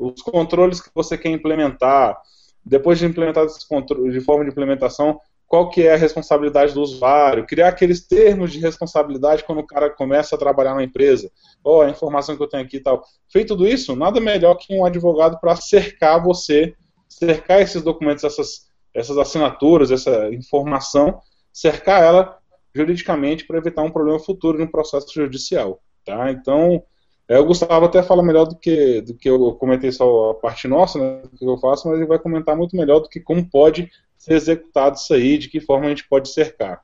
os 0.00 0.22
controles 0.22 0.80
que 0.80 0.90
você 0.94 1.18
quer 1.18 1.28
implementar. 1.28 2.16
Depois 2.64 2.98
de 2.98 3.06
implementar 3.06 3.44
esses 3.44 3.64
controles 3.64 4.12
de 4.12 4.20
forma 4.20 4.44
de 4.44 4.50
implementação, 4.50 5.20
qual 5.46 5.68
que 5.68 5.82
é 5.82 5.94
a 5.94 5.96
responsabilidade 5.96 6.72
do 6.72 6.80
usuário, 6.80 7.46
criar 7.46 7.68
aqueles 7.68 8.06
termos 8.06 8.52
de 8.52 8.60
responsabilidade 8.60 9.44
quando 9.44 9.58
o 9.58 9.66
cara 9.66 9.90
começa 9.90 10.36
a 10.36 10.38
trabalhar 10.38 10.74
na 10.74 10.84
empresa. 10.84 11.30
Oh, 11.64 11.80
a 11.80 11.90
informação 11.90 12.36
que 12.36 12.42
eu 12.42 12.48
tenho 12.48 12.62
aqui 12.62 12.76
e 12.76 12.80
tal. 12.80 13.02
Feito 13.28 13.48
tudo 13.48 13.66
isso, 13.66 13.96
nada 13.96 14.20
melhor 14.20 14.54
que 14.54 14.72
um 14.72 14.84
advogado 14.84 15.38
para 15.40 15.56
cercar 15.56 16.22
você, 16.22 16.74
cercar 17.08 17.60
esses 17.60 17.82
documentos, 17.82 18.22
essas, 18.22 18.68
essas 18.94 19.18
assinaturas, 19.18 19.90
essa 19.90 20.32
informação, 20.32 21.20
cercar 21.52 22.02
ela 22.02 22.38
juridicamente 22.72 23.44
para 23.44 23.58
evitar 23.58 23.82
um 23.82 23.90
problema 23.90 24.20
futuro 24.20 24.56
de 24.56 24.62
um 24.62 24.70
processo 24.70 25.12
judicial. 25.12 25.80
Tá? 26.04 26.30
Então, 26.30 26.82
é, 27.30 27.38
o 27.38 27.44
Gustavo 27.44 27.86
até 27.86 28.02
fala 28.02 28.24
melhor 28.24 28.44
do 28.44 28.56
que, 28.56 29.00
do 29.02 29.14
que 29.14 29.30
eu 29.30 29.52
comentei 29.52 29.92
só 29.92 30.32
a 30.32 30.34
parte 30.34 30.66
nossa, 30.66 30.98
né, 30.98 31.22
do 31.22 31.38
que 31.38 31.44
eu 31.44 31.56
faço, 31.58 31.86
mas 31.86 31.96
ele 31.96 32.08
vai 32.08 32.18
comentar 32.18 32.56
muito 32.56 32.74
melhor 32.74 32.98
do 32.98 33.08
que 33.08 33.20
como 33.20 33.48
pode 33.48 33.88
ser 34.18 34.34
executado 34.34 34.96
isso 34.96 35.14
aí, 35.14 35.38
de 35.38 35.48
que 35.48 35.60
forma 35.60 35.86
a 35.86 35.90
gente 35.90 36.08
pode 36.08 36.28
cercar. 36.28 36.80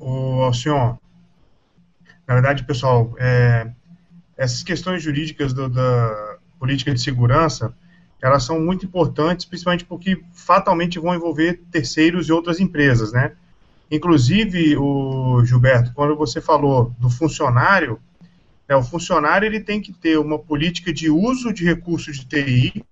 O 0.00 0.42
Alcion, 0.42 0.96
na 2.26 2.34
verdade, 2.34 2.64
pessoal, 2.64 3.14
é, 3.16 3.70
essas 4.36 4.64
questões 4.64 5.00
jurídicas 5.00 5.52
do, 5.52 5.68
da 5.68 6.38
política 6.58 6.92
de 6.92 7.00
segurança, 7.00 7.72
elas 8.20 8.42
são 8.42 8.58
muito 8.58 8.84
importantes, 8.84 9.46
principalmente 9.46 9.84
porque 9.84 10.20
fatalmente 10.32 10.98
vão 10.98 11.14
envolver 11.14 11.62
terceiros 11.70 12.28
e 12.28 12.32
outras 12.32 12.58
empresas, 12.58 13.12
né? 13.12 13.36
Inclusive, 13.90 14.76
o 14.76 15.44
Gilberto, 15.44 15.92
quando 15.92 16.14
você 16.16 16.40
falou 16.40 16.94
do 16.98 17.10
funcionário, 17.10 18.00
né, 18.68 18.76
o 18.76 18.82
funcionário 18.82 19.46
ele 19.46 19.60
tem 19.60 19.80
que 19.80 19.92
ter 19.92 20.16
uma 20.16 20.38
política 20.38 20.92
de 20.92 21.10
uso 21.10 21.52
de 21.52 21.64
recursos 21.64 22.18
de 22.18 22.26
TI, 22.26 22.84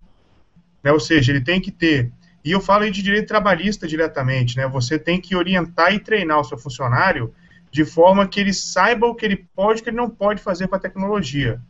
né? 0.83 0.91
Ou 0.91 0.99
seja, 0.99 1.31
ele 1.31 1.41
tem 1.41 1.61
que 1.61 1.71
ter. 1.71 2.11
E 2.45 2.51
eu 2.51 2.61
falo 2.61 2.83
aí 2.83 2.91
de 2.91 3.03
direito 3.03 3.29
trabalhista 3.29 3.87
diretamente, 3.87 4.57
né? 4.57 4.67
Você 4.67 4.99
tem 4.99 5.21
que 5.21 5.37
orientar 5.37 5.95
e 5.95 6.01
treinar 6.01 6.41
o 6.41 6.45
seu 6.45 6.59
funcionário 6.59 7.33
de 7.71 7.85
forma 7.85 8.27
que 8.27 8.41
ele 8.41 8.53
saiba 8.53 9.07
o 9.07 9.15
que 9.15 9.25
ele 9.25 9.47
pode 9.55 9.79
e 9.79 9.81
o 9.81 9.85
que 9.85 9.91
ele 9.91 9.97
não 9.97 10.11
pode 10.11 10.43
fazer 10.43 10.67
com 10.67 10.75
a 10.75 10.81
tecnologia. 10.81 11.61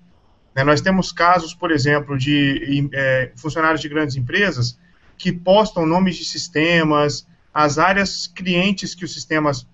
Né? 0.55 0.65
Nós 0.65 0.81
temos 0.81 1.13
casos, 1.13 1.53
por 1.53 1.71
exemplo, 1.71 2.17
de 2.17 2.89
é, 2.93 3.31
funcionários 3.37 3.81
de 3.81 3.89
grandes 3.89 4.17
empresas 4.17 4.79
que 5.17 5.33
postam 5.33 5.85
nomes 5.85 6.17
de 6.17 6.25
sistemas, 6.25 7.27
as 7.53 7.79
áreas 7.79 8.27
clientes 8.27 8.95
que 8.95 9.05
os 9.05 9.13
sistemas 9.13 9.67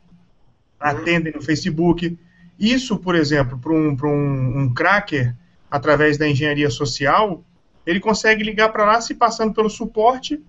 atendem 0.78 1.32
no 1.32 1.42
Facebook. 1.42 2.18
Isso, 2.58 2.98
por 2.98 3.14
exemplo, 3.14 3.58
para 3.58 3.72
um, 3.72 3.96
um, 4.02 4.58
um 4.62 4.74
cracker, 4.74 5.34
através 5.70 6.16
da 6.16 6.28
engenharia 6.28 6.70
social, 6.70 7.42
ele 7.84 7.98
consegue 8.00 8.44
ligar 8.44 8.68
para 8.70 8.84
lá 8.84 9.00
se 9.00 9.14
passando 9.14 9.52
pelo 9.52 9.68
suporte, 9.68 10.40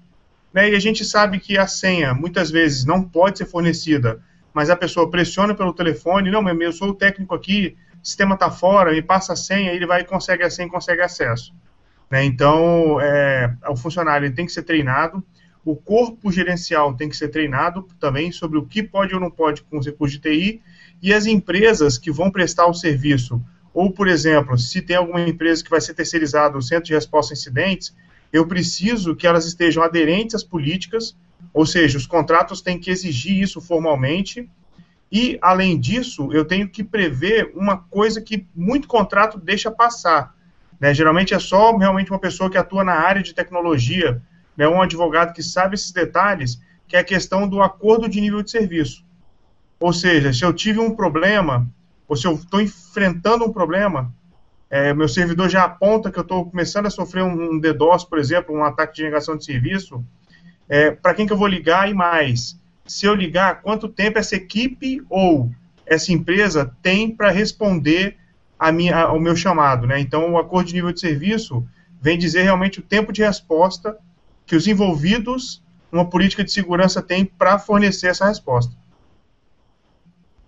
né, 0.53 0.69
e 0.69 0.75
a 0.75 0.79
gente 0.79 1.03
sabe 1.03 1.39
que 1.39 1.57
a 1.57 1.67
senha 1.67 2.13
muitas 2.13 2.51
vezes 2.51 2.85
não 2.85 3.03
pode 3.03 3.39
ser 3.39 3.45
fornecida, 3.45 4.21
mas 4.53 4.69
a 4.69 4.75
pessoa 4.75 5.09
pressiona 5.09 5.53
pelo 5.53 5.73
telefone, 5.73 6.31
não, 6.31 6.47
eu 6.61 6.71
sou 6.71 6.89
o 6.89 6.93
técnico 6.93 7.33
aqui, 7.33 7.75
o 8.01 8.05
sistema 8.05 8.35
está 8.35 8.49
fora, 8.51 8.91
me 8.91 9.01
passa 9.01 9.33
a 9.33 9.35
senha, 9.35 9.71
ele 9.71 9.85
vai 9.85 10.03
consegue 10.03 10.43
a 10.43 10.49
senha 10.49 10.69
consegue 10.69 11.01
acesso. 11.01 11.53
Né, 12.09 12.23
então, 12.23 13.01
é, 13.01 13.51
o 13.67 13.75
funcionário 13.75 14.31
tem 14.33 14.45
que 14.45 14.51
ser 14.51 14.63
treinado, 14.63 15.23
o 15.65 15.75
corpo 15.75 16.31
gerencial 16.31 16.93
tem 16.93 17.09
que 17.09 17.17
ser 17.17 17.29
treinado 17.29 17.87
também 17.99 18.31
sobre 18.31 18.57
o 18.57 18.65
que 18.65 18.83
pode 18.83 19.13
ou 19.13 19.19
não 19.19 19.31
pode 19.31 19.63
com 19.63 19.79
os 19.79 19.85
recursos 19.85 20.19
de 20.19 20.21
TI, 20.21 20.61
e 21.01 21.13
as 21.13 21.25
empresas 21.25 21.97
que 21.97 22.11
vão 22.11 22.31
prestar 22.31 22.67
o 22.67 22.73
serviço 22.73 23.43
ou, 23.75 23.91
por 23.91 24.07
exemplo, 24.07 24.57
se 24.57 24.81
tem 24.81 24.95
alguma 24.95 25.19
empresa 25.19 25.61
que 25.61 25.69
vai 25.69 25.81
ser 25.81 25.93
terceirizada 25.93 26.57
o 26.57 26.61
centro 26.61 26.85
de 26.85 26.93
resposta 26.93 27.33
a 27.33 27.35
incidentes, 27.35 27.93
eu 28.31 28.47
preciso 28.47 29.13
que 29.13 29.27
elas 29.27 29.45
estejam 29.45 29.83
aderentes 29.83 30.33
às 30.33 30.43
políticas, 30.45 31.13
ou 31.53 31.65
seja, 31.65 31.97
os 31.97 32.07
contratos 32.07 32.61
têm 32.61 32.79
que 32.79 32.89
exigir 32.89 33.37
isso 33.41 33.59
formalmente, 33.59 34.49
e, 35.11 35.37
além 35.41 35.77
disso, 35.77 36.31
eu 36.31 36.45
tenho 36.45 36.69
que 36.69 36.85
prever 36.85 37.51
uma 37.53 37.77
coisa 37.77 38.21
que 38.21 38.47
muito 38.55 38.87
contrato 38.87 39.37
deixa 39.37 39.69
passar. 39.69 40.33
Né? 40.79 40.93
Geralmente 40.93 41.33
é 41.33 41.39
só 41.39 41.75
realmente 41.75 42.11
uma 42.11 42.19
pessoa 42.19 42.49
que 42.49 42.57
atua 42.57 42.83
na 42.83 42.93
área 42.93 43.21
de 43.21 43.33
tecnologia, 43.33 44.21
né? 44.57 44.67
um 44.67 44.81
advogado 44.81 45.33
que 45.33 45.43
sabe 45.43 45.75
esses 45.75 45.91
detalhes, 45.91 46.61
que 46.87 46.95
é 46.95 46.99
a 46.99 47.03
questão 47.03 47.47
do 47.47 47.61
acordo 47.61 48.07
de 48.07 48.21
nível 48.21 48.41
de 48.41 48.51
serviço. 48.51 49.03
Ou 49.79 49.91
seja, 49.91 50.31
se 50.31 50.43
eu 50.43 50.53
tive 50.53 50.79
um 50.79 50.95
problema 50.95 51.67
ou 52.07 52.15
se 52.15 52.27
eu 52.27 52.33
estou 52.33 52.61
enfrentando 52.61 53.45
um 53.45 53.51
problema, 53.51 54.13
é, 54.69 54.93
meu 54.93 55.07
servidor 55.07 55.49
já 55.49 55.63
aponta 55.63 56.11
que 56.11 56.19
eu 56.19 56.23
estou 56.23 56.45
começando 56.45 56.85
a 56.85 56.91
sofrer 56.91 57.23
um, 57.23 57.53
um, 57.53 57.59
DDoS, 57.59 58.03
por 58.03 58.19
exemplo, 58.19 58.55
um 58.55 58.63
ataque 58.63 58.95
de 58.95 59.03
negação 59.03 59.35
de 59.35 59.45
serviço, 59.45 60.03
é, 60.67 60.91
para 60.91 61.13
quem 61.13 61.25
que 61.25 61.33
eu 61.33 61.37
vou 61.37 61.47
ligar 61.47 61.89
e 61.89 61.93
mais? 61.93 62.59
Se 62.85 63.05
eu 63.05 63.15
ligar, 63.15 63.61
quanto 63.61 63.87
tempo 63.87 64.19
essa 64.19 64.35
equipe 64.35 65.03
ou 65.09 65.51
essa 65.85 66.11
empresa 66.11 66.75
tem 66.81 67.09
para 67.09 67.31
responder 67.31 68.17
a 68.57 68.71
minha, 68.71 69.03
ao 69.03 69.19
meu 69.19 69.35
chamado, 69.35 69.85
né? 69.85 69.99
Então, 69.99 70.31
o 70.31 70.37
acordo 70.37 70.67
de 70.67 70.73
nível 70.73 70.91
de 70.91 70.99
serviço 70.99 71.67
vem 72.01 72.17
dizer 72.17 72.43
realmente 72.43 72.79
o 72.79 72.83
tempo 72.83 73.11
de 73.11 73.23
resposta 73.23 73.97
que 74.45 74.55
os 74.55 74.67
envolvidos 74.67 75.63
numa 75.91 76.09
política 76.09 76.43
de 76.43 76.51
segurança 76.51 77.01
têm 77.01 77.25
para 77.25 77.57
fornecer 77.57 78.07
essa 78.07 78.25
resposta. 78.25 78.73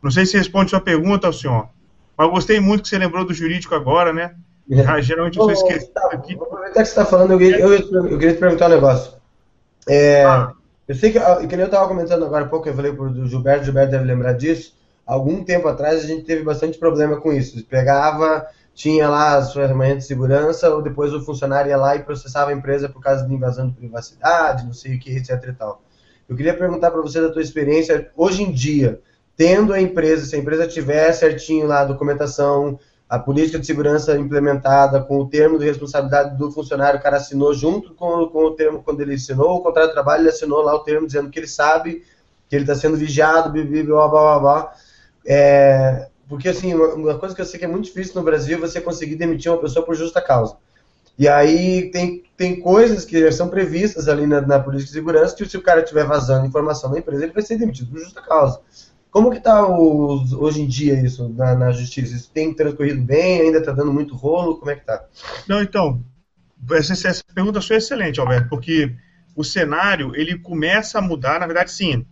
Não 0.01 0.11
sei 0.11 0.25
se 0.25 0.37
responde 0.37 0.69
sua 0.69 0.81
pergunta, 0.81 1.31
senhor, 1.31 1.69
mas 2.17 2.29
gostei 2.29 2.59
muito 2.59 2.83
que 2.83 2.89
você 2.89 2.97
lembrou 2.97 3.25
do 3.25 3.33
jurídico 3.33 3.73
agora, 3.73 4.13
né? 4.13 4.35
É. 4.69 4.81
Ah, 4.81 4.99
geralmente 4.99 5.37
eu 5.37 5.43
sou 5.43 5.51
esquecido 5.51 5.93
tá, 5.93 6.09
aqui. 6.11 6.35
Vou 6.35 6.45
aproveitar 6.45 6.81
que 6.81 6.85
você 6.85 6.91
está 6.91 7.05
falando, 7.05 7.39
eu, 7.39 7.39
eu, 7.39 7.73
eu, 7.73 8.17
queria 8.17 8.33
te 8.33 8.39
perguntar 8.39 8.67
um 8.67 8.69
negócio. 8.69 9.13
É, 9.87 10.23
ah. 10.23 10.51
Eu 10.87 10.95
sei 10.95 11.11
que, 11.11 11.19
que 11.19 11.55
nem 11.55 11.61
eu 11.61 11.65
estava 11.65 11.87
comentando 11.87 12.23
agora 12.23 12.45
há 12.45 12.47
pouco, 12.47 12.67
eu 12.67 12.73
falei 12.73 12.93
para 12.93 13.03
o 13.03 13.27
Gilberto, 13.27 13.61
o 13.61 13.65
Gilberto 13.65 13.91
deve 13.91 14.05
lembrar 14.05 14.33
disso. 14.33 14.73
Algum 15.05 15.43
tempo 15.43 15.67
atrás 15.67 16.03
a 16.03 16.07
gente 16.07 16.23
teve 16.23 16.43
bastante 16.43 16.77
problema 16.77 17.17
com 17.17 17.31
isso. 17.33 17.61
Pegava, 17.65 18.45
tinha 18.77 19.09
lá 19.09 19.37
as 19.37 19.53
ferramentas 19.53 20.03
de 20.03 20.05
segurança, 20.05 20.69
ou 20.69 20.83
depois 20.83 21.11
o 21.11 21.19
funcionário 21.25 21.69
ia 21.69 21.77
lá 21.77 21.95
e 21.95 22.03
processava 22.03 22.51
a 22.51 22.53
empresa 22.53 22.87
por 22.87 23.01
causa 23.01 23.25
de 23.25 23.33
invasão 23.33 23.67
de 23.67 23.73
privacidade, 23.73 24.67
não 24.67 24.71
sei 24.71 24.95
o 24.95 24.99
que, 24.99 25.17
etc 25.17 25.43
e 25.47 25.53
tal. 25.53 25.81
Eu 26.29 26.35
queria 26.35 26.53
perguntar 26.53 26.91
para 26.91 27.01
você 27.01 27.19
da 27.19 27.31
tua 27.31 27.41
experiência, 27.41 28.11
hoje 28.15 28.43
em 28.43 28.51
dia, 28.51 29.01
tendo 29.35 29.73
a 29.73 29.81
empresa, 29.81 30.27
se 30.27 30.35
a 30.35 30.39
empresa 30.39 30.67
tiver 30.67 31.11
certinho 31.13 31.65
lá 31.65 31.79
a 31.79 31.85
documentação, 31.85 32.79
a 33.09 33.17
política 33.17 33.57
de 33.57 33.65
segurança 33.65 34.15
implementada, 34.15 35.01
com 35.01 35.21
o 35.21 35.27
termo 35.27 35.57
de 35.57 35.65
responsabilidade 35.65 36.37
do 36.37 36.51
funcionário, 36.51 36.99
o 36.99 37.01
cara 37.01 37.17
assinou 37.17 37.55
junto 37.55 37.95
com, 37.95 38.27
com 38.27 38.45
o 38.45 38.51
termo, 38.51 38.83
quando 38.83 39.01
ele 39.01 39.15
assinou 39.15 39.55
o 39.55 39.61
contrato 39.61 39.87
de 39.87 39.93
trabalho, 39.93 40.21
ele 40.21 40.29
assinou 40.29 40.61
lá 40.61 40.75
o 40.75 40.83
termo 40.83 41.07
dizendo 41.07 41.31
que 41.31 41.39
ele 41.39 41.47
sabe 41.47 42.03
que 42.47 42.55
ele 42.55 42.63
está 42.63 42.75
sendo 42.75 42.95
vigiado, 42.95 43.51
blá, 43.51 43.83
blá, 43.83 44.07
blá, 44.07 44.39
blá. 44.39 44.73
É, 45.25 46.09
porque, 46.27 46.49
assim, 46.49 46.73
uma 46.73 47.17
coisa 47.17 47.33
que 47.33 47.41
eu 47.41 47.45
sei 47.45 47.59
que 47.59 47.65
é 47.65 47.67
muito 47.67 47.85
difícil 47.85 48.15
no 48.15 48.23
Brasil 48.23 48.57
é 48.57 48.61
você 48.61 48.81
conseguir 48.81 49.15
demitir 49.15 49.51
uma 49.51 49.61
pessoa 49.61 49.85
por 49.85 49.95
justa 49.95 50.21
causa. 50.21 50.57
E 51.17 51.27
aí 51.27 51.89
tem, 51.89 52.23
tem 52.35 52.59
coisas 52.59 53.03
que 53.03 53.31
são 53.31 53.49
previstas 53.49 54.07
ali 54.07 54.27
na, 54.27 54.41
na 54.41 54.59
política 54.59 54.87
de 54.87 54.93
segurança 54.93 55.35
que 55.35 55.45
se 55.47 55.57
o 55.57 55.61
cara 55.61 55.81
estiver 55.81 56.05
vazando 56.05 56.45
informação 56.45 56.91
da 56.91 56.99
empresa, 56.99 57.23
ele 57.23 57.33
vai 57.33 57.41
ser 57.41 57.57
demitido 57.57 57.89
por 57.89 57.99
justa 57.99 58.21
causa. 58.21 58.61
Como 59.09 59.31
que 59.31 59.37
está 59.37 59.65
hoje 59.67 60.61
em 60.61 60.67
dia 60.67 61.01
isso 61.01 61.29
na, 61.29 61.55
na, 61.55 61.71
justiça? 61.71 62.13
Isso 62.13 62.29
tem 62.31 62.53
transcorrido 62.53 63.01
bem? 63.01 63.41
Ainda 63.41 63.59
está 63.59 63.71
dando 63.71 63.91
muito 63.91 64.15
rolo? 64.15 64.57
Como 64.57 64.69
é 64.69 64.75
que 64.75 64.81
está? 64.81 65.05
Não, 65.47 65.61
então, 65.61 66.03
essa, 66.71 66.93
essa 67.07 67.23
pergunta 67.33 67.61
foi 67.61 67.77
excelente, 67.77 68.19
Alberto, 68.19 68.49
porque 68.49 68.93
o 69.35 69.43
cenário 69.43 70.11
ele 70.15 70.37
começa 70.37 70.99
a 70.99 71.01
mudar, 71.01 71.39
na 71.39 71.47
verdade, 71.47 71.71
sim, 71.71 72.05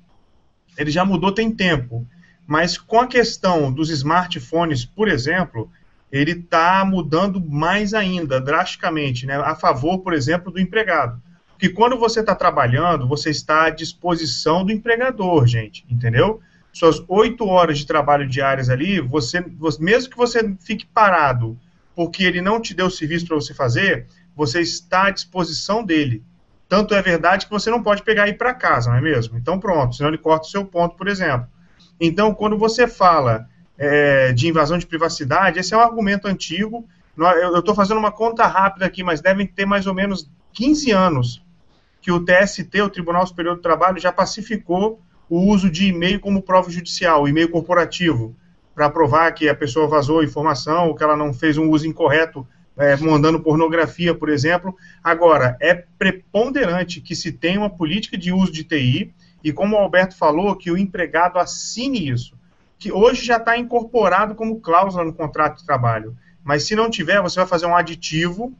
ele 0.77 0.89
já 0.89 1.05
mudou 1.05 1.31
tem 1.31 1.51
tempo, 1.51 2.07
mas 2.45 2.77
com 2.77 2.99
a 2.99 3.07
questão 3.07 3.71
dos 3.71 3.89
smartphones, 3.89 4.85
por 4.85 5.07
exemplo, 5.07 5.69
ele 6.11 6.31
está 6.31 6.85
mudando 6.85 7.39
mais 7.39 7.93
ainda, 7.93 8.39
drasticamente, 8.39 9.25
né, 9.25 9.35
a 9.35 9.55
favor, 9.55 9.99
por 9.99 10.13
exemplo, 10.13 10.51
do 10.51 10.59
empregado. 10.59 11.21
Porque 11.49 11.69
quando 11.69 11.97
você 11.97 12.19
está 12.19 12.35
trabalhando, 12.35 13.07
você 13.07 13.29
está 13.29 13.65
à 13.65 13.69
disposição 13.69 14.65
do 14.65 14.71
empregador, 14.71 15.47
gente, 15.47 15.85
entendeu? 15.89 16.41
suas 16.75 17.01
oito 17.07 17.47
horas 17.47 17.79
de 17.79 17.87
trabalho 17.87 18.27
diárias 18.27 18.69
ali, 18.69 18.99
você, 18.99 19.39
você, 19.39 19.81
mesmo 19.81 20.09
que 20.09 20.17
você 20.17 20.55
fique 20.59 20.85
parado 20.85 21.57
porque 21.95 22.23
ele 22.23 22.41
não 22.41 22.59
te 22.59 22.73
deu 22.73 22.87
o 22.87 22.91
serviço 22.91 23.25
para 23.25 23.37
você 23.37 23.53
fazer, 23.53 24.07
você 24.35 24.59
está 24.59 25.05
à 25.05 25.09
disposição 25.09 25.81
dele. 25.81 26.21
Tanto 26.67 26.93
é 26.93 27.01
verdade 27.01 27.45
que 27.45 27.51
você 27.51 27.71
não 27.71 27.81
pode 27.81 28.03
pegar 28.03 28.27
e 28.27 28.31
ir 28.31 28.37
para 28.37 28.53
casa, 28.53 28.89
não 28.89 28.97
é 28.97 29.01
mesmo? 29.01 29.37
Então 29.37 29.57
pronto, 29.57 29.95
senão 29.95 30.09
ele 30.09 30.17
corta 30.17 30.45
o 30.45 30.51
seu 30.51 30.65
ponto, 30.65 30.97
por 30.97 31.07
exemplo. 31.07 31.47
Então, 31.99 32.33
quando 32.33 32.57
você 32.57 32.87
fala 32.87 33.47
é, 33.77 34.31
de 34.33 34.47
invasão 34.47 34.77
de 34.77 34.85
privacidade, 34.85 35.59
esse 35.59 35.73
é 35.73 35.77
um 35.77 35.81
argumento 35.81 36.27
antigo. 36.27 36.85
Eu 37.17 37.59
estou 37.59 37.73
fazendo 37.73 37.97
uma 37.97 38.11
conta 38.11 38.45
rápida 38.45 38.85
aqui, 38.85 39.03
mas 39.03 39.21
devem 39.21 39.47
ter 39.47 39.65
mais 39.65 39.87
ou 39.87 39.93
menos 39.93 40.29
15 40.53 40.91
anos 40.91 41.45
que 42.01 42.11
o 42.11 42.23
TST, 42.23 42.81
o 42.81 42.89
Tribunal 42.89 43.25
Superior 43.25 43.55
do 43.55 43.61
Trabalho, 43.61 43.99
já 43.99 44.11
pacificou 44.11 44.99
o 45.29 45.39
uso 45.39 45.69
de 45.69 45.87
e-mail 45.87 46.19
como 46.19 46.41
prova 46.41 46.69
judicial, 46.69 47.27
e-mail 47.27 47.49
corporativo, 47.49 48.35
para 48.75 48.89
provar 48.89 49.31
que 49.31 49.49
a 49.49 49.55
pessoa 49.55 49.87
vazou 49.87 50.23
informação 50.23 50.93
que 50.93 51.03
ela 51.03 51.15
não 51.15 51.33
fez 51.33 51.57
um 51.57 51.69
uso 51.69 51.87
incorreto, 51.87 52.45
é, 52.77 52.95
mandando 52.97 53.39
pornografia, 53.39 54.13
por 54.13 54.29
exemplo. 54.29 54.75
Agora, 55.03 55.57
é 55.61 55.73
preponderante 55.73 56.99
que 56.99 57.15
se 57.15 57.31
tenha 57.31 57.59
uma 57.59 57.69
política 57.69 58.17
de 58.17 58.33
uso 58.33 58.51
de 58.51 58.63
TI 58.65 59.13
e, 59.45 59.53
como 59.53 59.75
o 59.75 59.79
Alberto 59.79 60.17
falou, 60.17 60.55
que 60.55 60.71
o 60.71 60.77
empregado 60.77 61.37
assine 61.37 62.09
isso, 62.09 62.35
que 62.79 62.91
hoje 62.91 63.23
já 63.23 63.37
está 63.37 63.55
incorporado 63.55 64.33
como 64.33 64.59
cláusula 64.59 65.05
no 65.05 65.13
contrato 65.13 65.59
de 65.59 65.65
trabalho. 65.67 66.17
Mas 66.43 66.63
se 66.63 66.75
não 66.75 66.89
tiver, 66.89 67.21
você 67.21 67.35
vai 67.39 67.45
fazer 67.47 67.67
um 67.67 67.75
aditivo 67.75 68.51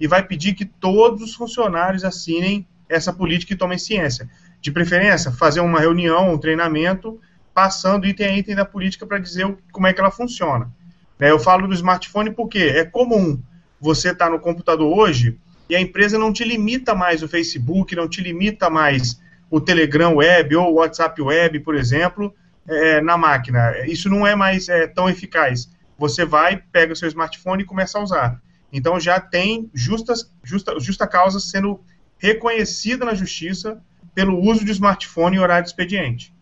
e 0.00 0.06
vai 0.06 0.26
pedir 0.26 0.54
que 0.54 0.64
todos 0.64 1.20
os 1.20 1.34
funcionários 1.34 2.04
assinem 2.04 2.66
essa 2.88 3.12
política 3.12 3.52
e 3.52 3.56
tomem 3.56 3.76
ciência 3.76 4.30
de 4.62 4.70
preferência, 4.70 5.30
fazer 5.30 5.60
uma 5.60 5.78
reunião, 5.78 6.32
um 6.32 6.38
treinamento, 6.38 7.20
passando 7.52 8.06
item 8.06 8.26
a 8.26 8.38
item 8.38 8.56
da 8.56 8.64
política 8.64 9.06
para 9.06 9.18
dizer 9.18 9.54
como 9.70 9.88
é 9.88 9.92
que 9.92 10.00
ela 10.00 10.10
funciona. 10.10 10.72
Né, 11.18 11.30
eu 11.30 11.38
falo 11.38 11.68
do 11.68 11.74
smartphone 11.74 12.30
porque 12.30 12.60
é 12.60 12.84
comum 12.86 13.38
você 13.78 14.12
estar 14.12 14.24
tá 14.24 14.30
no 14.30 14.40
computador 14.40 14.90
hoje 14.90 15.38
e 15.68 15.76
a 15.76 15.80
empresa 15.80 16.18
não 16.18 16.32
te 16.32 16.44
limita 16.44 16.94
mais 16.94 17.22
o 17.22 17.28
Facebook, 17.28 17.94
não 17.94 18.08
te 18.08 18.22
limita 18.22 18.70
mais 18.70 19.20
o 19.50 19.60
Telegram 19.60 20.14
Web 20.14 20.54
ou 20.56 20.72
o 20.72 20.74
WhatsApp 20.74 21.20
Web, 21.20 21.60
por 21.60 21.74
exemplo, 21.74 22.32
é, 22.68 23.00
na 23.00 23.16
máquina. 23.16 23.84
Isso 23.86 24.08
não 24.08 24.26
é 24.26 24.34
mais 24.34 24.68
é, 24.68 24.86
tão 24.86 25.08
eficaz. 25.08 25.68
Você 25.98 26.24
vai, 26.24 26.62
pega 26.72 26.92
o 26.92 26.96
seu 26.96 27.08
smartphone 27.08 27.62
e 27.62 27.66
começa 27.66 27.98
a 27.98 28.02
usar. 28.02 28.40
Então 28.72 29.00
já 29.00 29.18
tem 29.20 29.68
justas, 29.74 30.32
justa, 30.42 30.78
justa 30.78 31.06
causa 31.06 31.40
sendo 31.40 31.80
reconhecida 32.18 33.04
na 33.04 33.14
justiça 33.14 33.82
pelo 34.14 34.38
uso 34.38 34.64
de 34.64 34.70
smartphone 34.70 35.36
em 35.36 35.40
horário 35.40 35.64
de 35.64 35.70
expediente. 35.70 36.32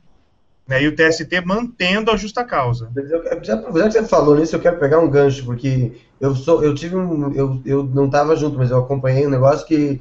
Né, 0.66 0.82
e 0.82 0.88
o 0.88 0.94
TST 0.94 1.40
mantendo 1.46 2.10
a 2.10 2.16
justa 2.16 2.44
causa. 2.44 2.90
Já, 2.94 3.42
já 3.42 3.62
que 3.62 3.72
você 3.72 4.04
falou 4.06 4.36
nisso, 4.36 4.54
eu 4.54 4.60
quero 4.60 4.78
pegar 4.78 4.98
um 4.98 5.08
gancho, 5.08 5.42
porque 5.46 5.92
eu 6.20 6.36
sou, 6.36 6.62
eu 6.62 6.74
tive 6.74 6.94
um, 6.94 7.32
eu, 7.32 7.62
eu 7.64 7.84
não 7.84 8.04
estava 8.04 8.36
junto, 8.36 8.58
mas 8.58 8.70
eu 8.70 8.78
acompanhei 8.78 9.26
um 9.26 9.30
negócio 9.30 9.66
que 9.66 9.98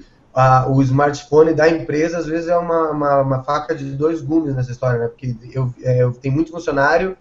o 0.70 0.82
smartphone 0.84 1.54
da 1.54 1.68
empresa 1.68 2.20
às 2.20 2.28
vezes 2.28 2.48
é 2.48 2.56
uma, 2.56 2.92
uma, 2.92 3.22
uma, 3.22 3.44
faca 3.44 3.74
de 3.74 3.86
dois 3.92 4.22
gumes 4.22 4.56
nessa 4.56 4.72
história, 4.72 5.00
né? 5.00 5.08
Porque 5.08 5.36
eu, 5.52 5.74
é, 5.82 6.04
eu 6.04 6.14
tenho 6.14 6.36
muito 6.36 6.52
funcionário 6.52 7.18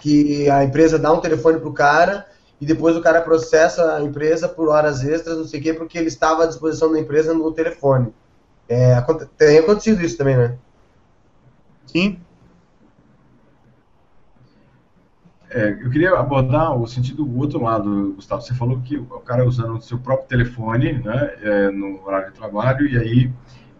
que 0.00 0.48
a 0.48 0.62
empresa 0.62 0.98
dá 0.98 1.12
um 1.12 1.20
telefone 1.20 1.58
pro 1.58 1.72
cara 1.72 2.26
e 2.60 2.66
depois 2.66 2.96
o 2.96 3.00
cara 3.00 3.20
processa 3.20 3.96
a 3.96 4.02
empresa 4.02 4.48
por 4.48 4.68
horas 4.68 5.02
extras, 5.02 5.36
não 5.36 5.46
sei 5.46 5.58
o 5.58 5.62
quê, 5.62 5.74
porque 5.74 5.98
ele 5.98 6.06
estava 6.06 6.44
à 6.44 6.46
disposição 6.46 6.92
da 6.92 7.00
empresa 7.00 7.34
no 7.34 7.50
telefone. 7.50 8.14
É, 8.68 9.02
tem 9.36 9.58
acontecido 9.58 10.00
isso 10.00 10.16
também, 10.16 10.36
né? 10.36 10.56
Sim. 11.86 12.20
É, 15.56 15.70
eu 15.70 15.88
queria 15.88 16.10
abordar 16.18 16.76
o 16.76 16.86
sentido 16.86 17.24
do 17.24 17.38
outro 17.38 17.62
lado, 17.62 18.12
Gustavo. 18.14 18.42
Você 18.42 18.52
falou 18.52 18.78
que 18.80 18.98
o 18.98 19.06
cara 19.20 19.42
usando 19.42 19.74
o 19.74 19.80
seu 19.80 19.98
próprio 19.98 20.28
telefone 20.28 20.92
né, 20.92 21.30
é, 21.40 21.70
no 21.70 22.04
horário 22.04 22.30
de 22.30 22.34
trabalho 22.34 22.86
e 22.86 22.98
aí 22.98 23.32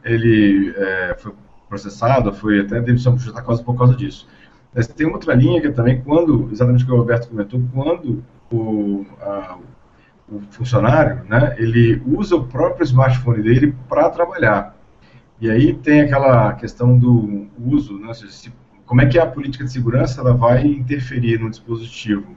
ele 0.02 0.74
é, 0.74 1.14
foi 1.18 1.34
processado, 1.68 2.32
foi 2.32 2.60
até 2.60 2.80
demissão 2.80 3.12
por 3.12 3.20
justa 3.20 3.42
causa 3.42 3.62
por 3.62 3.76
causa 3.76 3.94
disso. 3.94 4.26
Mas 4.74 4.86
tem 4.86 5.06
outra 5.06 5.34
linha 5.34 5.60
que 5.60 5.66
é 5.66 5.70
também 5.70 6.00
quando, 6.00 6.48
exatamente 6.50 6.84
o 6.84 6.86
que 6.86 6.92
o 6.92 6.96
Roberto 6.96 7.28
comentou, 7.28 7.62
quando 7.74 8.24
o, 8.50 9.04
a, 9.20 9.58
o 10.30 10.40
funcionário, 10.50 11.24
né, 11.28 11.56
ele 11.58 12.02
usa 12.06 12.36
o 12.36 12.46
próprio 12.46 12.84
smartphone 12.84 13.42
dele 13.42 13.76
para 13.86 14.08
trabalhar. 14.08 14.74
E 15.38 15.50
aí 15.50 15.74
tem 15.74 16.00
aquela 16.00 16.54
questão 16.54 16.98
do 16.98 17.48
uso, 17.58 17.98
né, 17.98 18.14
seja, 18.14 18.32
se, 18.32 18.52
como 18.87 19.01
é 19.01 19.07
que 19.07 19.18
a 19.18 19.26
política 19.26 19.64
de 19.64 19.72
segurança 19.72 20.20
ela 20.20 20.32
vai 20.32 20.64
interferir 20.64 21.39
no 21.41 21.51
dispositivo 21.51 22.37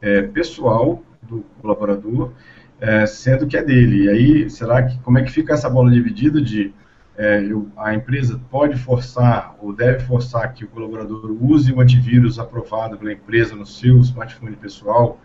é, 0.00 0.22
pessoal 0.22 1.02
do 1.22 1.44
colaborador, 1.60 2.32
é, 2.78 3.06
sendo 3.06 3.46
que 3.46 3.56
é 3.56 3.62
dele. 3.62 4.04
E 4.04 4.08
aí, 4.08 4.50
será 4.50 4.82
que 4.82 4.98
como 4.98 5.18
é 5.18 5.22
que 5.22 5.32
fica 5.32 5.54
essa 5.54 5.68
bola 5.68 5.90
dividida 5.90 6.40
de 6.40 6.72
é, 7.18 7.42
eu, 7.42 7.70
a 7.78 7.94
empresa 7.94 8.38
pode 8.50 8.78
forçar 8.78 9.56
ou 9.62 9.72
deve 9.72 10.00
forçar 10.00 10.52
que 10.52 10.64
o 10.64 10.68
colaborador 10.68 11.34
use 11.40 11.72
o 11.72 11.80
antivírus 11.80 12.38
aprovado 12.38 12.98
pela 12.98 13.10
empresa 13.10 13.56
no 13.56 13.64
seu 13.64 13.98
smartphone 14.00 14.54
pessoal? 14.54 15.18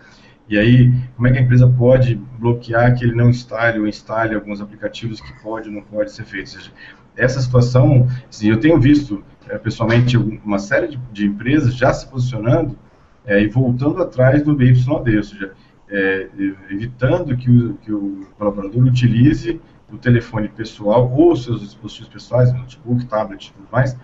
E 0.47 0.57
aí, 0.57 0.91
como 1.15 1.27
é 1.27 1.31
que 1.31 1.37
a 1.37 1.41
empresa 1.41 1.67
pode 1.67 2.15
bloquear 2.39 2.95
que 2.95 3.03
ele 3.03 3.15
não 3.15 3.29
instale 3.29 3.79
ou 3.79 3.87
instale 3.87 4.35
alguns 4.35 4.61
aplicativos 4.61 5.19
que 5.19 5.33
pode 5.41 5.67
ou 5.67 5.75
não 5.75 5.81
pode 5.81 6.11
ser 6.11 6.23
feito? 6.23 6.47
Ou 6.47 6.59
seja, 6.59 6.71
essa 7.15 7.41
situação, 7.41 8.07
assim, 8.29 8.49
eu 8.49 8.59
tenho 8.59 8.79
visto 8.79 9.23
pessoalmente 9.57 10.17
uma 10.17 10.59
série 10.59 10.87
de, 10.87 10.97
de, 11.11 11.25
empresas 11.25 11.75
já 11.75 11.93
se 11.93 12.07
posicionando 12.07 12.77
é, 13.25 13.41
e 13.41 13.47
voltando 13.47 14.01
atrás 14.01 14.43
do 14.43 14.55
BYD, 14.55 15.17
ou 15.17 15.23
seja, 15.23 15.53
é, 15.89 16.29
evitando 16.69 17.35
que 17.35 17.49
o, 17.49 17.73
que 17.75 17.91
o 17.91 18.27
colaborador 18.37 18.83
utilize 18.83 19.59
o 19.91 19.97
telefone 19.97 20.47
pessoal 20.47 21.11
ou 21.11 21.35
seus 21.35 21.61
dispositivos 21.61 22.09
pessoais, 22.09 22.53
notebook, 22.53 23.05
tablet 23.05 23.47
e 23.47 23.53
tudo 23.53 23.67
mais, 23.71 23.97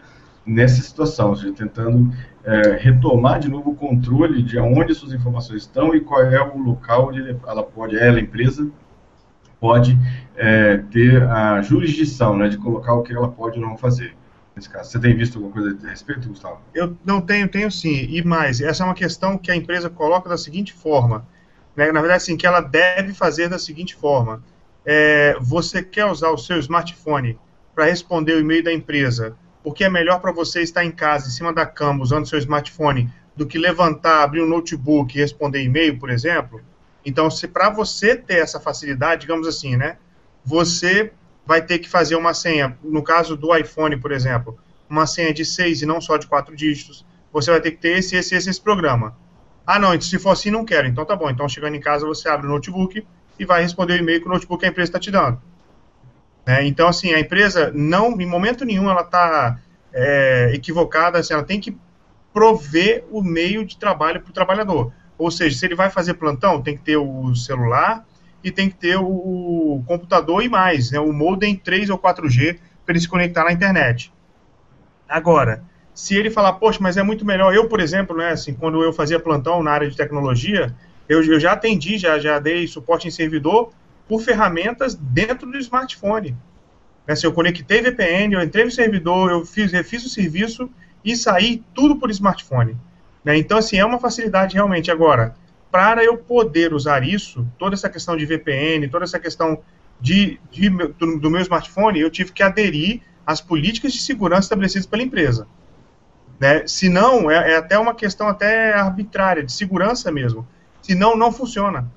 nessa 0.45 0.81
situação, 0.81 1.29
ou 1.29 1.35
seja, 1.35 1.53
tentando 1.53 2.11
é, 2.43 2.77
retomar 2.77 3.39
de 3.39 3.49
novo 3.49 3.71
o 3.71 3.75
controle 3.75 4.41
de 4.41 4.59
onde 4.59 4.93
suas 4.93 5.13
informações 5.13 5.63
estão 5.63 5.95
e 5.95 6.01
qual 6.01 6.21
é 6.21 6.41
o 6.41 6.57
local 6.57 7.09
onde 7.09 7.37
ela 7.45 7.63
pode, 7.63 7.97
ela, 7.97 8.17
a 8.17 8.21
empresa, 8.21 8.69
pode 9.59 9.97
é, 10.35 10.77
ter 10.91 11.23
a 11.23 11.61
jurisdição 11.61 12.37
né, 12.37 12.47
de 12.47 12.57
colocar 12.57 12.93
o 12.93 13.03
que 13.03 13.13
ela 13.13 13.27
pode 13.27 13.59
ou 13.59 13.65
não 13.65 13.77
fazer. 13.77 14.15
Nesse 14.57 14.69
caso. 14.69 14.89
Você 14.89 14.99
tem 14.99 15.15
visto 15.15 15.35
alguma 15.35 15.53
coisa 15.53 15.77
a 15.85 15.89
respeito, 15.91 16.27
Gustavo? 16.27 16.59
Eu 16.73 16.97
não 17.05 17.21
tenho, 17.21 17.47
tenho 17.47 17.69
sim. 17.69 18.07
E 18.09 18.23
mais, 18.23 18.59
essa 18.59 18.83
é 18.83 18.85
uma 18.85 18.95
questão 18.95 19.37
que 19.37 19.51
a 19.51 19.55
empresa 19.55 19.87
coloca 19.87 20.27
da 20.27 20.35
seguinte 20.35 20.73
forma. 20.73 21.27
Né, 21.75 21.91
na 21.91 22.01
verdade, 22.01 22.23
assim, 22.23 22.35
que 22.35 22.47
ela 22.47 22.59
deve 22.59 23.13
fazer 23.13 23.49
da 23.49 23.59
seguinte 23.59 23.95
forma 23.95 24.43
é, 24.83 25.37
você 25.39 25.83
quer 25.83 26.05
usar 26.05 26.31
o 26.31 26.37
seu 26.39 26.57
smartphone 26.57 27.37
para 27.75 27.85
responder 27.85 28.33
o 28.33 28.39
e-mail 28.39 28.63
da 28.63 28.73
empresa, 28.73 29.37
porque 29.63 29.83
é 29.83 29.89
melhor 29.89 30.19
para 30.19 30.31
você 30.31 30.63
estar 30.63 30.83
em 30.83 30.91
casa, 30.91 31.27
em 31.27 31.31
cima 31.31 31.53
da 31.53 31.65
cama, 31.65 32.01
usando 32.01 32.25
seu 32.25 32.39
smartphone, 32.39 33.13
do 33.35 33.45
que 33.45 33.59
levantar, 33.59 34.23
abrir 34.23 34.41
um 34.41 34.49
notebook 34.49 35.15
e 35.15 35.21
responder 35.21 35.61
e-mail, 35.61 35.99
por 35.99 36.09
exemplo. 36.09 36.61
Então, 37.05 37.29
se 37.29 37.47
para 37.47 37.69
você 37.69 38.15
ter 38.15 38.39
essa 38.39 38.59
facilidade, 38.59 39.21
digamos 39.21 39.47
assim, 39.47 39.75
né, 39.77 39.97
você 40.43 41.11
vai 41.47 41.61
ter 41.61 41.79
que 41.79 41.89
fazer 41.89 42.15
uma 42.15 42.33
senha, 42.33 42.77
no 42.83 43.01
caso 43.01 43.37
do 43.37 43.55
iPhone, 43.55 43.97
por 43.97 44.11
exemplo, 44.11 44.57
uma 44.89 45.07
senha 45.07 45.33
de 45.33 45.45
seis 45.45 45.81
e 45.81 45.85
não 45.85 46.01
só 46.01 46.17
de 46.17 46.27
quatro 46.27 46.55
dígitos. 46.55 47.05
Você 47.31 47.49
vai 47.51 47.61
ter 47.61 47.71
que 47.71 47.77
ter 47.77 47.97
esse, 47.97 48.15
esse, 48.15 48.35
esse, 48.35 48.49
esse 48.49 48.61
programa. 48.61 49.15
Ah, 49.65 49.79
não, 49.79 49.99
se 49.99 50.19
for 50.19 50.31
assim, 50.31 50.51
não 50.51 50.65
quero. 50.65 50.87
Então 50.87 51.05
tá 51.05 51.15
bom. 51.15 51.29
Então, 51.29 51.47
chegando 51.47 51.75
em 51.75 51.79
casa, 51.79 52.05
você 52.05 52.29
abre 52.29 52.47
o 52.47 52.49
notebook, 52.49 53.05
e 53.39 53.45
vai 53.45 53.61
responder 53.61 53.93
o 53.93 53.97
e-mail 53.97 54.21
que 54.21 54.27
o 54.27 54.31
notebook 54.31 54.59
que 54.59 54.65
a 54.65 54.69
empresa 54.69 54.89
está 54.89 54.99
te 54.99 55.11
dando. 55.11 55.39
É, 56.45 56.65
então, 56.65 56.87
assim, 56.87 57.13
a 57.13 57.19
empresa 57.19 57.71
não, 57.73 58.19
em 58.19 58.25
momento 58.25 58.65
nenhum, 58.65 58.89
ela 58.89 59.01
está 59.01 59.59
é, 59.93 60.51
equivocada, 60.53 61.19
assim, 61.19 61.33
ela 61.33 61.43
tem 61.43 61.59
que 61.59 61.77
prover 62.33 63.03
o 63.11 63.21
meio 63.21 63.65
de 63.65 63.77
trabalho 63.77 64.21
para 64.21 64.29
o 64.29 64.33
trabalhador. 64.33 64.91
Ou 65.17 65.29
seja, 65.29 65.57
se 65.57 65.65
ele 65.65 65.75
vai 65.75 65.89
fazer 65.89 66.13
plantão, 66.13 66.61
tem 66.61 66.77
que 66.77 66.83
ter 66.83 66.97
o 66.97 67.35
celular 67.35 68.05
e 68.43 68.51
tem 68.51 68.69
que 68.69 68.75
ter 68.75 68.97
o 68.97 69.83
computador 69.85 70.43
e 70.43 70.49
mais, 70.49 70.91
né, 70.91 70.99
o 70.99 71.11
modem 71.11 71.55
3 71.55 71.89
ou 71.89 71.97
4G 71.97 72.59
para 72.85 72.93
ele 72.93 72.99
se 72.99 73.07
conectar 73.07 73.43
na 73.43 73.51
internet. 73.51 74.13
Agora, 75.07 75.63
se 75.93 76.15
ele 76.15 76.29
falar, 76.29 76.53
poxa, 76.53 76.79
mas 76.81 76.97
é 76.97 77.03
muito 77.03 77.25
melhor, 77.25 77.53
eu, 77.53 77.67
por 77.67 77.79
exemplo, 77.79 78.15
né, 78.15 78.29
assim, 78.29 78.53
quando 78.53 78.81
eu 78.83 78.93
fazia 78.93 79.19
plantão 79.19 79.63
na 79.63 79.71
área 79.71 79.89
de 79.89 79.97
tecnologia, 79.97 80.75
eu, 81.09 81.23
eu 81.23 81.39
já 81.39 81.53
atendi, 81.53 81.97
já, 81.97 82.19
já 82.19 82.39
dei 82.39 82.67
suporte 82.67 83.07
em 83.07 83.11
servidor 83.11 83.71
por 84.07 84.21
ferramentas 84.21 84.95
dentro 84.95 85.49
do 85.49 85.57
smartphone. 85.57 86.35
Né, 87.07 87.15
se 87.15 87.25
eu 87.25 87.33
conectei 87.33 87.81
VPN, 87.81 88.35
eu 88.35 88.41
entrei 88.41 88.65
no 88.65 88.71
servidor, 88.71 89.31
eu 89.31 89.45
fiz, 89.45 89.71
refiz 89.71 90.05
o 90.05 90.09
serviço 90.09 90.69
e 91.03 91.15
saí 91.15 91.63
tudo 91.73 91.95
por 91.95 92.11
smartphone. 92.11 92.77
Né? 93.23 93.38
Então, 93.38 93.57
assim, 93.57 93.77
é 93.77 93.85
uma 93.85 93.99
facilidade 93.99 94.55
realmente. 94.55 94.91
Agora, 94.91 95.35
para 95.72 96.03
eu 96.03 96.18
poder 96.18 96.74
usar 96.74 97.03
isso, 97.03 97.45
toda 97.57 97.76
essa 97.76 97.89
questão 97.89 98.15
de 98.15 98.26
VPN, 98.26 98.88
toda 98.89 99.05
essa 99.05 99.20
questão 99.20 99.59
de, 99.99 100.39
de 100.51 100.70
do, 100.70 101.20
do, 101.20 101.30
meu 101.30 101.41
smartphone, 101.41 101.99
eu 101.99 102.09
tive 102.09 102.32
que 102.32 102.43
aderir 102.43 103.01
às 103.26 103.41
políticas 103.41 103.93
de 103.93 103.99
segurança 103.99 104.43
estabelecidas 104.43 104.86
pela 104.86 105.03
empresa. 105.03 105.47
Né? 106.39 106.65
Se 106.68 106.88
não, 106.88 107.30
é, 107.30 107.53
é 107.53 107.57
até 107.57 107.78
uma 107.78 107.93
questão 107.95 108.28
até 108.28 108.74
arbitrária, 108.74 109.43
de 109.43 109.51
segurança 109.51 110.11
mesmo. 110.11 110.47
Senão, 110.82 111.18
não 111.18 111.32
funciona. 111.32 111.91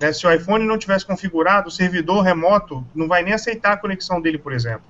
Né? 0.00 0.12
Se 0.12 0.26
o 0.26 0.32
iPhone 0.32 0.64
não 0.64 0.78
tivesse 0.78 1.06
configurado, 1.06 1.68
o 1.68 1.70
servidor 1.70 2.22
remoto 2.22 2.84
não 2.94 3.06
vai 3.06 3.22
nem 3.22 3.34
aceitar 3.34 3.72
a 3.72 3.76
conexão 3.76 4.20
dele, 4.20 4.38
por 4.38 4.52
exemplo. 4.52 4.82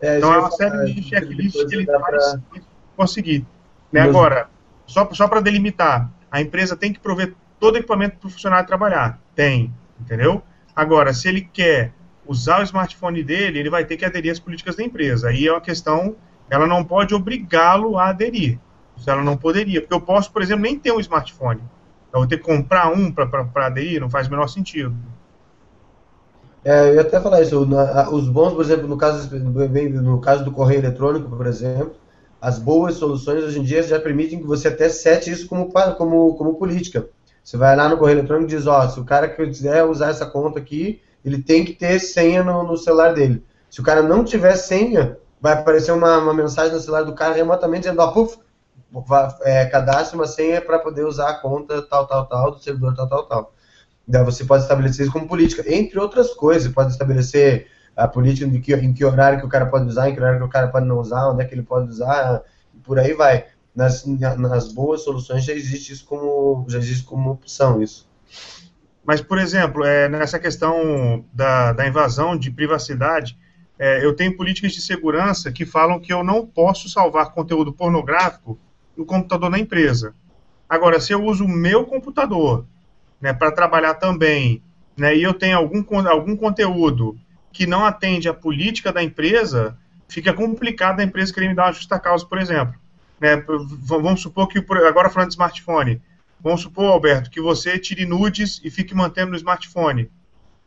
É, 0.00 0.18
então, 0.18 0.32
é 0.32 0.38
uma 0.38 0.50
série 0.50 0.92
de 0.92 1.02
checklists 1.02 1.64
que 1.64 1.76
ele 1.76 1.86
faz 1.86 2.32
pra... 2.50 2.60
conseguir. 2.96 3.46
Né? 3.92 4.00
Agora, 4.00 4.48
só, 4.86 5.08
só 5.12 5.28
para 5.28 5.40
delimitar, 5.40 6.10
a 6.30 6.40
empresa 6.40 6.76
tem 6.76 6.92
que 6.92 6.98
prover 6.98 7.34
todo 7.60 7.76
equipamento 7.76 8.16
para 8.16 8.26
o 8.26 8.30
funcionário 8.30 8.66
trabalhar. 8.66 9.20
Tem, 9.34 9.72
entendeu? 10.00 10.42
Agora, 10.74 11.12
se 11.12 11.28
ele 11.28 11.42
quer 11.42 11.92
usar 12.26 12.60
o 12.60 12.64
smartphone 12.64 13.22
dele, 13.22 13.58
ele 13.58 13.70
vai 13.70 13.84
ter 13.84 13.96
que 13.96 14.04
aderir 14.04 14.32
às 14.32 14.38
políticas 14.38 14.74
da 14.74 14.82
empresa. 14.82 15.28
Aí 15.28 15.46
é 15.46 15.52
uma 15.52 15.60
questão, 15.60 16.16
ela 16.48 16.66
não 16.66 16.82
pode 16.82 17.14
obrigá-lo 17.14 17.98
a 17.98 18.08
aderir. 18.08 18.58
Ela 19.06 19.22
não 19.22 19.36
poderia, 19.36 19.80
porque 19.80 19.94
eu 19.94 20.00
posso, 20.00 20.30
por 20.30 20.42
exemplo, 20.42 20.62
nem 20.62 20.78
ter 20.78 20.92
um 20.92 21.00
smartphone. 21.00 21.60
Eu 22.12 22.20
vou 22.20 22.26
ter 22.26 22.38
que 22.38 22.42
comprar 22.42 22.92
um 22.92 23.10
para 23.12 23.66
aderir, 23.66 24.00
não 24.00 24.10
faz 24.10 24.26
o 24.26 24.30
menor 24.30 24.48
sentido. 24.48 24.94
É, 26.64 26.90
eu 26.90 26.94
ia 26.96 27.00
até 27.00 27.18
falar 27.20 27.40
isso. 27.40 27.58
Os 28.12 28.28
bons, 28.28 28.52
por 28.52 28.62
exemplo, 28.62 28.86
no 28.86 28.96
caso, 28.96 29.34
no 29.34 30.20
caso 30.20 30.44
do 30.44 30.52
correio 30.52 30.80
eletrônico, 30.80 31.28
por 31.34 31.46
exemplo, 31.46 31.94
as 32.40 32.58
boas 32.58 32.94
soluções 32.96 33.42
hoje 33.44 33.58
em 33.58 33.62
dia 33.62 33.82
já 33.82 33.98
permitem 33.98 34.38
que 34.38 34.46
você 34.46 34.68
até 34.68 34.88
sete 34.88 35.30
isso 35.30 35.48
como, 35.48 35.70
como, 35.96 36.34
como 36.34 36.54
política. 36.56 37.08
Você 37.42 37.56
vai 37.56 37.74
lá 37.74 37.88
no 37.88 37.96
correio 37.96 38.18
eletrônico 38.18 38.50
e 38.52 38.56
diz, 38.56 38.66
ó, 38.66 38.88
se 38.88 39.00
o 39.00 39.04
cara 39.04 39.28
que 39.28 39.46
quiser 39.46 39.84
usar 39.84 40.10
essa 40.10 40.26
conta 40.26 40.58
aqui, 40.58 41.00
ele 41.24 41.42
tem 41.42 41.64
que 41.64 41.72
ter 41.72 41.98
senha 41.98 42.42
no, 42.44 42.62
no 42.62 42.76
celular 42.76 43.14
dele. 43.14 43.44
Se 43.70 43.80
o 43.80 43.84
cara 43.84 44.02
não 44.02 44.24
tiver 44.24 44.56
senha, 44.56 45.16
vai 45.40 45.54
aparecer 45.54 45.92
uma, 45.92 46.18
uma 46.18 46.34
mensagem 46.34 46.72
no 46.72 46.80
celular 46.80 47.02
do 47.02 47.14
cara 47.14 47.34
remotamente 47.34 47.82
dizendo, 47.82 48.00
ó, 48.00 48.12
puf, 48.12 48.38
é, 49.42 49.66
cadastre 49.66 50.16
uma 50.16 50.26
senha 50.26 50.60
para 50.60 50.78
poder 50.78 51.04
usar 51.04 51.30
a 51.30 51.34
conta 51.34 51.80
tal, 51.82 52.06
tal, 52.06 52.26
tal, 52.26 52.50
do 52.52 52.58
servidor 52.58 52.94
tal, 52.94 53.08
tal, 53.08 53.24
tal. 53.24 53.52
Daí 54.06 54.24
você 54.24 54.44
pode 54.44 54.64
estabelecer 54.64 55.04
isso 55.04 55.12
como 55.12 55.28
política. 55.28 55.62
Entre 55.72 55.98
outras 55.98 56.34
coisas, 56.34 56.72
pode 56.72 56.90
estabelecer 56.90 57.68
a 57.96 58.08
política 58.08 58.50
de 58.50 58.58
que, 58.58 58.74
em 58.74 58.92
que 58.92 59.04
horário 59.04 59.38
que 59.38 59.46
o 59.46 59.48
cara 59.48 59.66
pode 59.66 59.86
usar, 59.86 60.08
em 60.08 60.14
que 60.14 60.20
horário 60.20 60.40
que 60.40 60.44
o 60.44 60.48
cara 60.48 60.68
pode 60.68 60.86
não 60.86 60.98
usar, 60.98 61.28
onde 61.28 61.42
é 61.42 61.44
que 61.44 61.54
ele 61.54 61.62
pode 61.62 61.88
usar, 61.88 62.42
por 62.82 62.98
aí 62.98 63.14
vai. 63.14 63.46
Nas, 63.74 64.04
nas 64.04 64.72
boas 64.72 65.02
soluções 65.02 65.44
já 65.44 65.52
existe 65.52 65.92
isso 65.92 66.04
como, 66.04 66.66
já 66.68 66.78
existe 66.78 67.04
como 67.04 67.30
opção 67.30 67.80
isso. 67.80 68.08
Mas, 69.04 69.20
por 69.20 69.38
exemplo, 69.38 69.84
é, 69.84 70.08
nessa 70.08 70.38
questão 70.38 71.24
da, 71.32 71.72
da 71.72 71.86
invasão 71.86 72.36
de 72.36 72.50
privacidade, 72.50 73.38
é, 73.78 74.04
eu 74.04 74.14
tenho 74.14 74.36
políticas 74.36 74.72
de 74.72 74.82
segurança 74.82 75.50
que 75.50 75.64
falam 75.64 75.98
que 75.98 76.12
eu 76.12 76.22
não 76.22 76.46
posso 76.46 76.88
salvar 76.88 77.32
conteúdo 77.32 77.72
pornográfico 77.72 78.58
no 78.96 79.06
computador 79.06 79.48
na 79.48 79.58
empresa. 79.58 80.14
Agora, 80.68 81.00
se 81.00 81.12
eu 81.12 81.24
uso 81.24 81.44
o 81.44 81.48
meu 81.48 81.84
computador 81.84 82.66
né, 83.20 83.32
para 83.32 83.50
trabalhar 83.50 83.94
também, 83.94 84.62
né, 84.96 85.16
e 85.16 85.22
eu 85.22 85.34
tenho 85.34 85.56
algum, 85.56 85.82
algum 86.06 86.36
conteúdo 86.36 87.18
que 87.52 87.66
não 87.66 87.84
atende 87.84 88.28
à 88.28 88.34
política 88.34 88.92
da 88.92 89.02
empresa, 89.02 89.76
fica 90.08 90.32
complicado 90.32 91.00
a 91.00 91.04
empresa 91.04 91.32
querer 91.32 91.48
me 91.48 91.54
dar 91.54 91.66
uma 91.66 91.72
justa 91.72 91.98
causa, 91.98 92.24
por 92.24 92.38
exemplo. 92.38 92.74
Né, 93.20 93.44
vamos 93.46 94.22
supor 94.22 94.48
que, 94.48 94.58
agora 94.86 95.10
falando 95.10 95.28
de 95.28 95.34
smartphone, 95.34 96.00
vamos 96.40 96.62
supor, 96.62 96.86
Alberto, 96.86 97.30
que 97.30 97.40
você 97.40 97.78
tire 97.78 98.06
nudes 98.06 98.60
e 98.64 98.70
fique 98.70 98.94
mantendo 98.94 99.32
no 99.32 99.36
smartphone. 99.36 100.10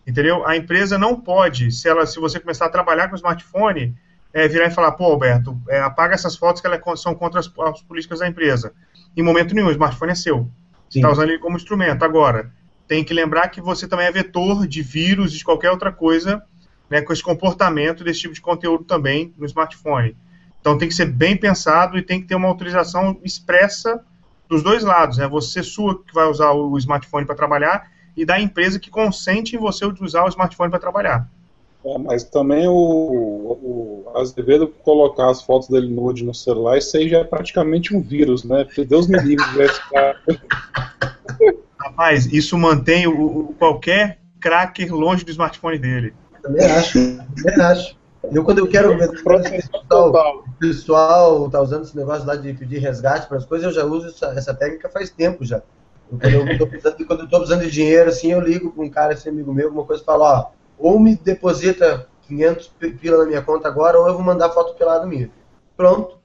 Entendeu? 0.06 0.46
A 0.46 0.56
empresa 0.56 0.98
não 0.98 1.20
pode, 1.20 1.72
se, 1.72 1.88
ela, 1.88 2.06
se 2.06 2.20
você 2.20 2.40
começar 2.40 2.66
a 2.66 2.70
trabalhar 2.70 3.08
com 3.08 3.14
o 3.14 3.18
smartphone, 3.18 3.96
é, 4.34 4.48
virar 4.48 4.68
e 4.68 4.72
falar, 4.72 4.92
pô, 4.94 5.06
Alberto, 5.06 5.60
é, 5.70 5.80
apaga 5.80 6.14
essas 6.14 6.36
fotos 6.36 6.62
que 6.62 6.68
elas 6.68 7.02
são 7.02 7.16
contra 7.16 7.40
as, 7.40 7.52
as, 7.60 7.82
políticas 7.82 8.20
da 8.20 8.28
empresa. 8.28 8.74
Em 9.16 9.22
momento 9.22 9.56
nenhum, 9.56 9.68
o 9.68 9.72
smartphone 9.72 10.12
é 10.12 10.16
seu. 10.16 10.50
está 10.94 11.10
usando 11.10 11.30
ele 11.30 11.40
como 11.40 11.56
instrumento. 11.56 12.04
Agora, 12.04 12.52
tem 12.88 13.04
que 13.04 13.14
lembrar 13.14 13.48
que 13.48 13.62
você 13.62 13.88
também 13.88 14.08
é 14.08 14.12
vetor 14.12 14.68
de 14.68 14.82
vírus, 14.82 15.32
de 15.32 15.44
qualquer 15.44 15.72
outra 15.72 15.92
coisa, 15.92 16.44
né, 16.90 17.02
com 17.02 17.14
esse 17.14 17.24
comportamento 17.24 18.04
desse 18.04 18.22
tipo 18.22 18.34
de 18.34 18.42
conteúdo 18.42 18.84
também 18.84 19.34
no 19.38 19.46
smartphone. 19.46 20.16
Então 20.64 20.78
tem 20.78 20.88
que 20.88 20.96
ser 20.96 21.08
bem 21.08 21.36
pensado 21.36 21.98
e 21.98 22.02
tem 22.02 22.22
que 22.22 22.28
ter 22.28 22.36
uma 22.36 22.48
autorização 22.48 23.20
expressa 23.22 24.02
dos 24.48 24.64
dois 24.64 24.82
lados, 24.82 25.18
né? 25.18 25.28
Você 25.28 25.62
sua 25.62 26.02
que 26.02 26.14
vai 26.14 26.26
usar 26.26 26.54
o 26.54 26.78
smartphone 26.78 27.26
para 27.26 27.36
trabalhar 27.36 27.92
e 28.16 28.24
da 28.24 28.40
empresa 28.40 28.80
que 28.80 28.90
consente 28.90 29.58
em 29.58 29.60
você 29.60 29.86
usar 29.86 30.24
o 30.24 30.30
smartphone 30.30 30.72
para 30.72 30.80
trabalhar. 30.80 31.30
É, 31.84 31.98
mas 31.98 32.24
também 32.24 32.66
o, 32.66 32.74
o 32.74 34.12
Azevedo 34.16 34.70
colocar 34.86 35.30
as 35.30 35.42
fotos 35.42 35.68
dele 35.68 35.94
nude 35.94 36.24
no 36.24 36.34
celular, 36.34 36.78
isso 36.78 36.96
aí 36.96 37.10
já 37.10 37.20
é 37.20 37.26
praticamente 37.26 37.94
um 37.94 38.00
vírus, 38.02 38.46
né? 38.46 38.64
Porque 38.64 38.86
Deus 38.86 39.06
me 39.06 39.20
livre 39.20 39.44
Rapaz, 41.78 42.28
isso 42.28 42.58
mantém 42.58 43.06
o, 43.06 43.50
o, 43.50 43.54
qualquer 43.56 44.20
cracker 44.40 44.96
longe 44.96 45.26
do 45.26 45.32
smartphone 45.32 45.78
dele. 45.78 46.14
Também 46.42 46.66
acho, 46.68 47.18
também 47.36 47.66
acho. 47.66 47.98
Eu, 48.32 48.44
quando 48.44 48.60
eu 48.60 48.68
quero 48.68 48.98
ver 48.98 49.10
o 49.10 50.54
pessoal 50.58 51.50
tá 51.50 51.62
usando 51.62 51.84
esse 51.84 51.96
negócio 51.96 52.26
lá 52.26 52.36
de 52.36 52.54
pedir 52.54 52.80
resgate 52.80 53.28
para 53.28 53.38
as 53.38 53.46
coisas, 53.46 53.68
eu 53.68 53.74
já 53.74 53.86
uso 53.86 54.08
essa, 54.08 54.28
essa 54.28 54.54
técnica 54.54 54.90
faz 54.90 55.10
tempo 55.10 55.44
já. 55.44 55.62
Quando 56.10 56.26
eu 56.26 56.48
estou 56.48 56.68
precisando, 56.68 57.06
quando 57.06 57.20
eu 57.22 57.30
tô 57.30 57.38
precisando 57.38 57.64
de 57.66 57.72
dinheiro, 57.72 58.10
assim, 58.10 58.32
eu 58.32 58.40
ligo 58.40 58.72
para 58.72 58.84
um 58.84 58.90
cara, 58.90 59.14
esse 59.14 59.28
amigo 59.28 59.54
meu, 59.54 59.68
alguma 59.68 59.86
coisa, 59.86 60.02
e 60.02 60.06
falo, 60.06 60.24
ó, 60.24 60.52
ou 60.78 61.00
me 61.00 61.16
deposita 61.16 62.08
500 62.28 62.68
pila 63.00 63.18
na 63.18 63.26
minha 63.26 63.42
conta 63.42 63.68
agora, 63.68 64.00
ou 64.00 64.08
eu 64.08 64.14
vou 64.14 64.24
mandar 64.24 64.50
foto 64.52 64.76
pelada 64.76 65.06
minha. 65.06 65.30
Pronto. 65.76 66.18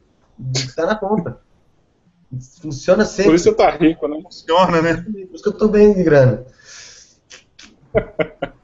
Está 0.55 0.87
na 0.87 0.95
conta. 0.95 1.41
Funciona 2.61 3.05
sempre. 3.05 3.31
Por 3.31 3.35
isso 3.35 3.45
você 3.45 3.55
tá 3.55 3.71
rico, 3.71 4.07
né? 4.07 4.21
Funciona, 4.23 4.83
né? 4.83 5.03
Por 5.03 5.35
isso 5.35 5.43
que 5.43 5.49
eu 5.49 5.59
tô 5.59 5.67
bem 5.67 5.95
de 5.95 6.03
grana. 6.05 6.45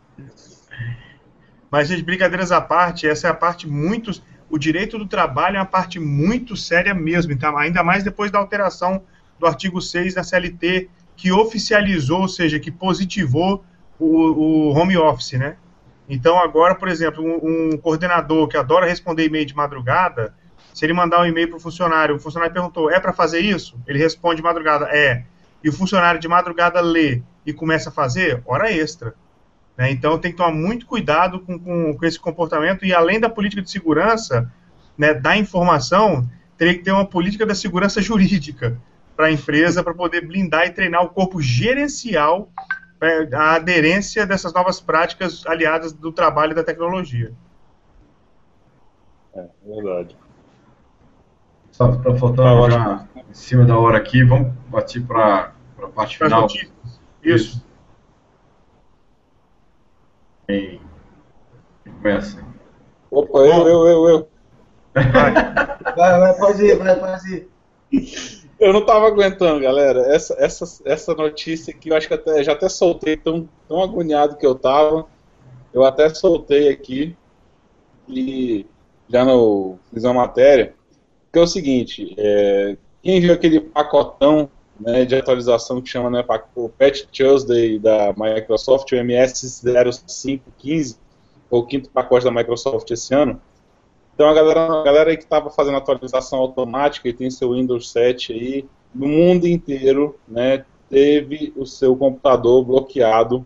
Mas, 1.75 1.89
gente, 1.89 2.05
brincadeiras 2.05 2.53
à 2.53 2.61
parte, 2.61 3.05
essa 3.05 3.27
é 3.27 3.31
a 3.33 3.35
parte 3.35 3.69
muito. 3.69 4.13
O 4.49 4.57
direito 4.57 4.97
do 4.97 5.09
trabalho 5.09 5.57
é 5.57 5.59
uma 5.59 5.67
parte 5.67 5.99
muito 5.99 6.57
séria 6.57 6.95
mesmo, 6.95 7.33
então, 7.33 7.59
ainda 7.59 7.83
mais 7.83 8.05
depois 8.05 8.31
da 8.31 8.39
alteração 8.39 9.03
do 9.41 9.45
artigo 9.45 9.83
6 9.83 10.15
da 10.15 10.23
CLT, 10.23 10.89
que 11.17 11.33
oficializou, 11.33 12.21
ou 12.21 12.29
seja, 12.29 12.61
que 12.61 12.71
positivou 12.71 13.65
o, 13.99 14.07
o 14.07 14.69
home 14.71 14.97
office, 14.97 15.33
né? 15.33 15.57
Então, 16.09 16.39
agora, 16.39 16.77
por 16.77 16.87
exemplo, 16.87 17.25
um, 17.25 17.73
um 17.73 17.77
coordenador 17.77 18.47
que 18.47 18.57
adora 18.57 18.87
responder 18.87 19.25
e-mail 19.25 19.45
de 19.45 19.57
madrugada, 19.57 20.33
se 20.73 20.87
ele 20.87 20.93
mandar 20.93 21.23
um 21.23 21.27
e-mail 21.27 21.49
para 21.49 21.57
o 21.57 21.61
funcionário, 21.61 22.15
o 22.15 22.21
funcionário 22.21 22.55
perguntou, 22.55 22.89
é 22.89 23.01
para 23.01 23.13
fazer 23.13 23.41
isso? 23.41 23.77
Ele 23.85 23.99
responde 23.99 24.37
de 24.37 24.43
madrugada, 24.45 24.91
é. 24.93 25.25
E 25.61 25.69
o 25.69 25.73
funcionário 25.73 26.21
de 26.21 26.29
madrugada 26.29 26.81
lê 26.81 27.21
e 27.45 27.53
começa 27.53 27.89
a 27.89 27.93
fazer, 27.93 28.41
hora 28.47 28.71
extra. 28.71 29.17
Né? 29.77 29.91
Então 29.91 30.19
tem 30.19 30.31
que 30.31 30.37
tomar 30.37 30.53
muito 30.53 30.87
cuidado 30.87 31.41
com, 31.41 31.59
com, 31.59 31.95
com, 31.95 32.07
esse 32.07 32.19
comportamento 32.19 32.85
e 32.85 32.95
além 32.95 33.19
da 33.19 33.29
política 33.29 33.63
de 33.63 33.71
segurança 33.71 34.51
né, 34.97 35.13
da 35.13 35.37
informação, 35.37 36.29
teria 36.57 36.75
que 36.75 36.85
ter 36.85 36.93
uma 36.93 37.07
política 37.07 37.45
da 37.45 37.55
segurança 37.55 38.01
jurídica 38.01 38.79
para 39.17 39.27
a 39.27 39.33
empresa 39.33 39.83
para 39.83 39.95
poder 39.95 40.27
blindar 40.27 40.67
e 40.67 40.71
treinar 40.71 41.03
o 41.05 41.09
corpo 41.09 41.41
gerencial 41.41 42.51
é, 43.01 43.35
a 43.35 43.57
aderência 43.57 44.27
dessas 44.27 44.53
novas 44.53 44.81
práticas 44.81 45.45
aliadas 45.47 45.93
do 45.93 46.11
trabalho 46.11 46.53
e 46.53 46.55
da 46.55 46.65
tecnologia. 46.65 47.33
É, 49.35 49.47
verdade. 49.65 50.17
Só 51.71 51.89
para 51.91 52.17
faltar 52.17 52.47
ah, 52.47 52.71
já 52.71 53.09
em 53.29 53.35
cima 53.35 53.65
da 53.65 53.77
hora 53.77 53.99
aqui, 53.99 54.23
vamos 54.23 54.53
partir 54.71 55.01
para 55.01 55.53
a 55.83 55.89
parte 55.89 56.17
final. 56.17 56.47
Isso. 56.47 56.73
Isso. 57.23 57.65
Quem 60.47 60.81
começa? 61.85 62.45
Opa, 63.11 63.39
eu, 63.39 63.69
eu, 63.69 63.87
eu, 63.87 64.09
eu. 64.09 64.29
Vai, 64.95 66.21
vai, 66.21 66.37
pode 66.37 66.65
ir, 66.65 66.77
vai, 66.77 66.99
pode 66.99 67.35
ir. 67.35 68.45
Eu 68.59 68.73
não 68.73 68.85
tava 68.85 69.07
aguentando, 69.07 69.61
galera. 69.61 70.01
Essa, 70.15 70.35
essa, 70.39 70.83
essa 70.85 71.15
notícia 71.15 71.75
aqui, 71.75 71.89
eu 71.89 71.97
acho 71.97 72.09
que 72.09 72.15
até, 72.15 72.43
já 72.43 72.53
até 72.53 72.69
soltei, 72.69 73.17
tão, 73.17 73.49
tão 73.69 73.83
agoniado 73.83 74.37
que 74.37 74.47
eu 74.47 74.55
tava. 74.55 75.07
Eu 75.73 75.85
até 75.85 76.09
soltei 76.11 76.69
aqui 76.69 77.17
e 78.09 78.67
já 79.09 79.25
no, 79.25 79.79
fiz 79.93 80.05
uma 80.05 80.15
matéria. 80.15 80.75
Que 81.33 81.39
é 81.39 81.43
o 81.43 81.47
seguinte, 81.47 82.15
é, 82.17 82.77
quem 83.03 83.21
viu 83.21 83.33
aquele 83.33 83.61
pacotão 83.61 84.49
né, 84.79 85.05
de 85.05 85.15
atualização 85.15 85.81
que 85.81 85.89
chama 85.89 86.11
né, 86.11 86.25
o 86.55 86.69
Patch 86.69 87.03
Tuesday 87.13 87.79
da 87.79 88.15
Microsoft, 88.17 88.91
o 88.93 88.97
MS 88.97 89.63
0515, 89.63 90.97
o 91.51 91.63
quinto 91.65 91.91
pacote 91.91 92.25
da 92.25 92.31
Microsoft 92.31 92.91
esse 92.91 93.15
ano. 93.15 93.41
Então 94.15 94.29
a 94.29 94.35
galera, 94.35 94.81
a 94.81 94.83
galera 94.83 95.17
que 95.17 95.25
estava 95.25 95.51
fazendo 95.51 95.77
atualização 95.77 96.39
automática 96.39 97.09
e 97.09 97.13
tem 97.13 97.31
seu 97.31 97.53
Windows 97.53 97.91
7 97.91 98.33
aí, 98.33 98.69
no 98.95 99.09
mundo 99.09 99.47
inteiro, 99.47 100.19
né, 100.27 100.65
teve 100.89 101.53
o 101.57 101.67
seu 101.67 101.97
computador 101.97 102.65
bloqueado, 102.65 103.45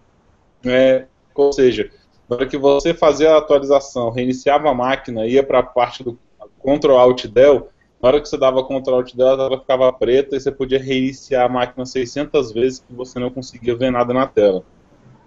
né, 0.62 1.06
ou 1.34 1.52
seja, 1.52 1.90
na 2.28 2.36
hora 2.36 2.46
que 2.46 2.58
você 2.58 2.92
fazia 2.92 3.32
a 3.32 3.38
atualização, 3.38 4.10
reiniciava 4.10 4.68
a 4.68 4.74
máquina, 4.74 5.26
ia 5.26 5.42
para 5.42 5.60
a 5.60 5.62
parte 5.62 6.04
do 6.04 6.18
Ctrl 6.62 6.96
Alt 6.96 7.26
Del, 7.26 7.68
na 8.00 8.08
hora 8.08 8.20
que 8.20 8.28
você 8.28 8.38
dava 8.38 8.62
Ctrl 8.62 8.94
Alt 8.94 9.14
dela, 9.14 9.44
ela 9.44 9.58
ficava 9.58 9.92
preta 9.92 10.36
e 10.36 10.40
você 10.40 10.52
podia 10.52 10.78
reiniciar 10.78 11.46
a 11.46 11.48
máquina 11.48 11.84
600 11.84 12.52
vezes 12.52 12.78
que 12.78 12.94
você 12.94 13.18
não 13.18 13.30
conseguia 13.30 13.76
ver 13.76 13.90
nada 13.90 14.14
na 14.14 14.26
tela. 14.26 14.62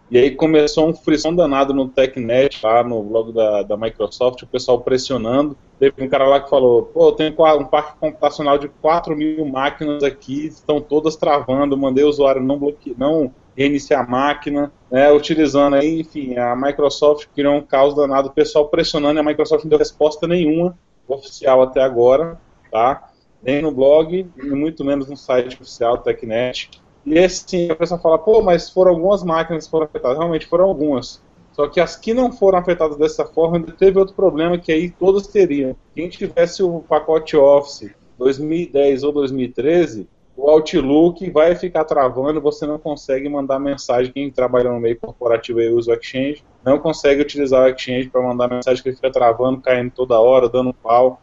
E 0.10 0.18
aí 0.18 0.32
começou 0.32 0.88
um 0.88 0.94
frição 0.94 1.34
danado 1.34 1.74
no 1.74 1.88
TechNet, 1.88 2.60
lá 2.62 2.84
no 2.84 3.02
blog 3.02 3.32
da, 3.34 3.64
da 3.64 3.78
Microsoft, 3.78 4.42
o 4.42 4.48
pessoal 4.48 4.82
pressionando. 4.82 5.56
Teve 5.80 6.04
um 6.04 6.10
cara 6.10 6.28
lá 6.28 6.40
que 6.42 6.50
falou, 6.50 6.84
pô, 6.84 7.08
eu 7.08 7.12
tenho 7.14 7.34
um 7.60 7.66
parque 7.66 7.98
computacional 7.98 8.58
de 8.58 8.68
4 8.68 9.16
mil 9.16 9.46
máquinas 9.46 10.04
aqui, 10.04 10.48
estão 10.48 10.82
todas 10.82 11.16
travando, 11.16 11.78
mandei 11.78 12.04
o 12.04 12.10
usuário 12.10 12.42
não 12.42 12.60
não 12.98 13.34
reiniciar 13.56 14.04
a 14.04 14.10
máquina, 14.10 14.72
né, 14.90 15.12
utilizando 15.12 15.76
aí, 15.76 16.02
enfim, 16.02 16.38
a 16.38 16.56
Microsoft 16.56 17.28
criou 17.34 17.56
um 17.56 17.62
caos 17.62 17.94
danado, 17.94 18.30
o 18.30 18.34
pessoal 18.34 18.68
pressionando 18.70 19.20
e 19.20 19.22
a 19.22 19.24
Microsoft 19.24 19.64
não 19.64 19.70
deu 19.70 19.80
resposta 19.80 20.26
nenhuma 20.26 20.78
oficial 21.08 21.62
até 21.62 21.82
agora 21.82 22.40
tá? 22.72 23.12
Nem 23.44 23.62
no 23.62 23.72
blog, 23.72 24.28
e 24.38 24.50
muito 24.50 24.84
menos 24.86 25.08
no 25.08 25.18
site 25.18 25.56
oficial 25.56 25.98
do 25.98 26.04
TechNet. 26.04 26.70
E 27.06 27.18
assim, 27.18 27.70
a 27.70 27.76
pessoa 27.76 28.00
fala, 28.00 28.18
pô, 28.18 28.42
mas 28.42 28.70
foram 28.70 28.92
algumas 28.92 29.24
máquinas 29.24 29.66
que 29.66 29.72
foram 29.72 29.86
afetadas. 29.86 30.18
Realmente 30.18 30.46
foram 30.46 30.66
algumas. 30.66 31.22
Só 31.52 31.68
que 31.68 31.80
as 31.80 31.96
que 31.96 32.14
não 32.14 32.32
foram 32.32 32.60
afetadas 32.60 32.98
dessa 32.98 33.26
forma, 33.26 33.58
ainda 33.58 33.72
teve 33.72 34.00
outro 34.00 34.16
problema 34.16 34.58
que 34.58 34.72
aí 34.72 34.90
todas 34.90 35.28
teriam. 35.28 35.76
Quem 35.94 36.08
tivesse 36.08 36.64
o 36.64 36.80
pacote 36.82 37.36
Office 37.36 37.92
2010 38.18 39.04
ou 39.04 39.12
2013, 39.12 40.08
o 40.38 40.50
Outlook 40.50 41.30
vai 41.30 41.56
ficar 41.56 41.84
travando, 41.84 42.40
você 42.40 42.66
não 42.66 42.80
consegue 42.80 43.28
mandar 43.28 43.60
mensagem. 43.60 44.14
Quem 44.14 44.32
trabalha 44.32 44.72
no 44.72 44.80
meio 44.80 44.98
corporativo 44.98 45.60
e 45.60 45.70
usa 45.70 45.92
o 45.92 45.96
Exchange, 45.96 46.44
não 46.64 46.80
consegue 46.80 47.22
utilizar 47.22 47.66
o 47.66 47.70
Exchange 47.70 48.10
para 48.10 48.22
mandar 48.22 48.48
mensagem 48.48 48.82
que 48.82 48.94
fica 48.94 49.12
travando, 49.12 49.62
caindo 49.62 49.92
toda 49.92 50.20
hora, 50.20 50.48
dando 50.48 50.74
pau. 50.74 51.22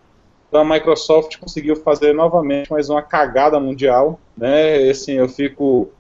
Então 0.49 0.63
a 0.63 0.65
Microsoft 0.65 1.37
conseguiu 1.39 1.77
fazer 1.77 2.15
novamente 2.15 2.71
mais 2.71 2.89
uma 2.89 3.03
cagada 3.03 3.61
mundial, 3.61 4.19
né? 4.37 4.89
Assim, 4.89 5.13
eu 5.13 5.29
fico 5.29 5.91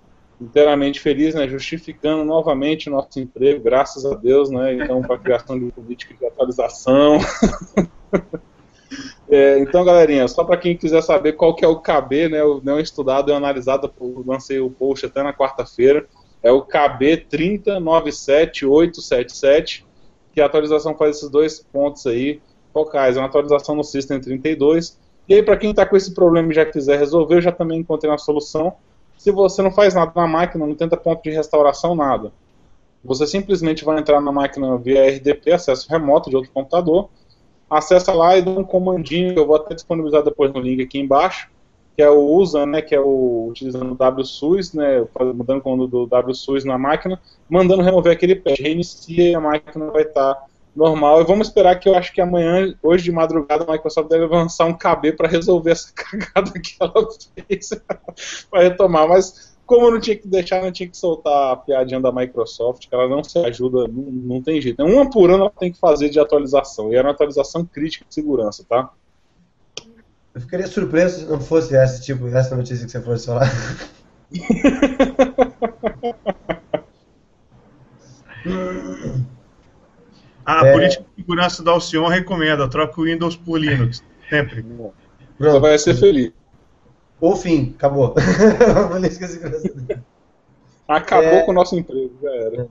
inteiramente 0.40 1.00
feliz, 1.00 1.34
né? 1.34 1.46
Justificando 1.46 2.24
novamente 2.24 2.88
o 2.88 2.92
nosso 2.92 3.20
emprego, 3.20 3.62
graças 3.62 4.06
a 4.06 4.14
Deus, 4.14 4.48
né? 4.50 4.72
Então, 4.74 5.02
para 5.02 5.16
a 5.16 5.18
criação 5.18 5.58
de 5.58 5.70
política 5.70 6.14
de 6.14 6.24
atualização. 6.24 7.18
é, 9.28 9.58
então, 9.58 9.84
galerinha, 9.84 10.26
só 10.28 10.44
para 10.44 10.56
quem 10.56 10.74
quiser 10.74 11.02
saber 11.02 11.34
qual 11.34 11.54
que 11.54 11.62
é 11.64 11.68
o 11.68 11.80
KB, 11.80 12.30
né? 12.30 12.42
O 12.42 12.62
não 12.64 12.80
estudado 12.80 13.30
e 13.30 13.34
analisado, 13.34 13.92
eu 14.00 14.24
lancei 14.26 14.60
o 14.60 14.70
post 14.70 15.04
até 15.04 15.22
na 15.22 15.34
quarta-feira. 15.34 16.06
É 16.42 16.50
o 16.50 16.62
KB 16.62 17.26
3097877, 17.30 19.84
que 20.32 20.40
a 20.40 20.46
atualização 20.46 20.96
faz 20.96 21.16
esses 21.16 21.28
dois 21.28 21.60
pontos 21.60 22.06
aí 22.06 22.40
focais. 22.72 23.16
É 23.16 23.20
uma 23.20 23.26
atualização 23.26 23.74
no 23.74 23.84
System 23.84 24.20
32. 24.20 24.98
E 25.28 25.34
aí, 25.34 25.42
para 25.42 25.56
quem 25.56 25.70
está 25.70 25.84
com 25.84 25.96
esse 25.96 26.14
problema 26.14 26.50
e 26.50 26.54
já 26.54 26.64
quiser 26.64 26.98
resolver, 26.98 27.36
eu 27.36 27.42
já 27.42 27.52
também 27.52 27.80
encontrei 27.80 28.10
uma 28.10 28.18
solução. 28.18 28.74
Se 29.16 29.30
você 29.30 29.60
não 29.62 29.70
faz 29.70 29.94
nada 29.94 30.12
na 30.14 30.26
máquina, 30.26 30.66
não 30.66 30.74
tenta 30.74 30.96
ponto 30.96 31.22
de 31.22 31.30
restauração, 31.30 31.94
nada. 31.94 32.32
Você 33.04 33.26
simplesmente 33.26 33.84
vai 33.84 33.98
entrar 33.98 34.20
na 34.20 34.32
máquina 34.32 34.76
via 34.76 35.08
RDP, 35.08 35.52
acesso 35.52 35.88
remoto 35.88 36.30
de 36.30 36.36
outro 36.36 36.50
computador, 36.52 37.08
acessa 37.70 38.12
lá 38.12 38.36
e 38.36 38.42
dá 38.42 38.50
um 38.50 38.64
comandinho, 38.64 39.34
que 39.34 39.38
eu 39.38 39.46
vou 39.46 39.56
até 39.56 39.74
disponibilizar 39.74 40.22
depois 40.22 40.52
no 40.52 40.60
link 40.60 40.82
aqui 40.82 40.98
embaixo, 40.98 41.48
que 41.96 42.02
é 42.02 42.08
o 42.08 42.36
USA, 42.36 42.64
né, 42.64 42.80
que 42.80 42.94
é 42.94 43.00
o 43.00 43.48
utilizando 43.50 43.96
o 43.98 44.20
WSUS, 44.20 44.72
né, 44.72 45.04
mudando 45.34 45.58
o 45.58 45.62
comando 45.62 45.86
do 45.86 46.08
WSUS 46.10 46.64
na 46.64 46.78
máquina, 46.78 47.20
mandando 47.48 47.82
remover 47.82 48.12
aquele 48.12 48.36
patch, 48.36 48.60
reinicia 48.60 49.30
e 49.30 49.34
a 49.34 49.40
máquina 49.40 49.90
vai 49.90 50.02
estar 50.02 50.34
tá 50.34 50.44
normal. 50.74 51.20
E 51.20 51.24
vamos 51.24 51.48
esperar 51.48 51.78
que 51.78 51.88
eu 51.88 51.94
acho 51.94 52.12
que 52.12 52.20
amanhã, 52.20 52.74
hoje 52.82 53.04
de 53.04 53.12
madrugada, 53.12 53.64
a 53.64 53.72
Microsoft 53.72 54.08
deve 54.08 54.26
lançar 54.26 54.66
um 54.66 54.76
KB 54.76 55.12
para 55.12 55.28
resolver 55.28 55.70
essa 55.72 55.92
cagada 55.94 56.52
que 56.58 56.76
ela 56.80 57.08
fez 57.48 57.70
para 58.50 58.62
retomar. 58.62 59.08
Mas 59.08 59.56
como 59.66 59.86
eu 59.86 59.92
não 59.92 60.00
tinha 60.00 60.16
que 60.16 60.26
deixar, 60.26 60.62
não 60.62 60.72
tinha 60.72 60.88
que 60.88 60.96
soltar 60.96 61.52
a 61.52 61.56
piadinha 61.56 62.00
da 62.00 62.10
Microsoft, 62.10 62.88
que 62.88 62.94
ela 62.94 63.08
não 63.08 63.22
se 63.22 63.38
ajuda, 63.38 63.86
não, 63.88 64.36
não 64.36 64.42
tem 64.42 64.60
jeito. 64.60 64.82
Uma 64.82 65.10
por 65.10 65.30
ano 65.30 65.44
ela 65.44 65.52
tem 65.58 65.72
que 65.72 65.78
fazer 65.78 66.08
de 66.08 66.18
atualização. 66.18 66.92
E 66.92 66.96
era 66.96 67.06
uma 67.06 67.12
atualização 67.12 67.64
crítica 67.64 68.04
de 68.08 68.14
segurança, 68.14 68.64
tá? 68.66 68.90
Eu 70.34 70.40
ficaria 70.40 70.66
surpreso 70.66 71.20
se 71.20 71.26
não 71.26 71.40
fosse 71.40 71.76
essa, 71.76 72.00
tipo, 72.00 72.26
essa 72.28 72.56
notícia 72.56 72.86
que 72.86 72.92
você 72.92 73.02
fosse 73.02 73.26
falar. 73.26 73.50
a 80.48 80.66
é... 80.66 80.72
política 80.72 81.04
de 81.04 81.22
segurança 81.22 81.62
da 81.62 81.70
Alcion 81.72 82.08
recomenda, 82.08 82.66
troca 82.68 82.98
o 82.98 83.04
Windows 83.04 83.36
por 83.36 83.60
Linux, 83.60 84.02
sempre. 84.30 84.62
Pronto. 84.62 84.94
Você 85.38 85.60
vai 85.60 85.78
ser 85.78 85.94
feliz. 85.94 86.32
Ou 87.20 87.36
fim, 87.36 87.74
acabou. 87.76 88.14
acabou 90.88 91.28
é... 91.28 91.42
com 91.42 91.50
o 91.50 91.54
nosso 91.54 91.76
emprego, 91.76 92.16
já 92.22 92.30
era. 92.30 92.66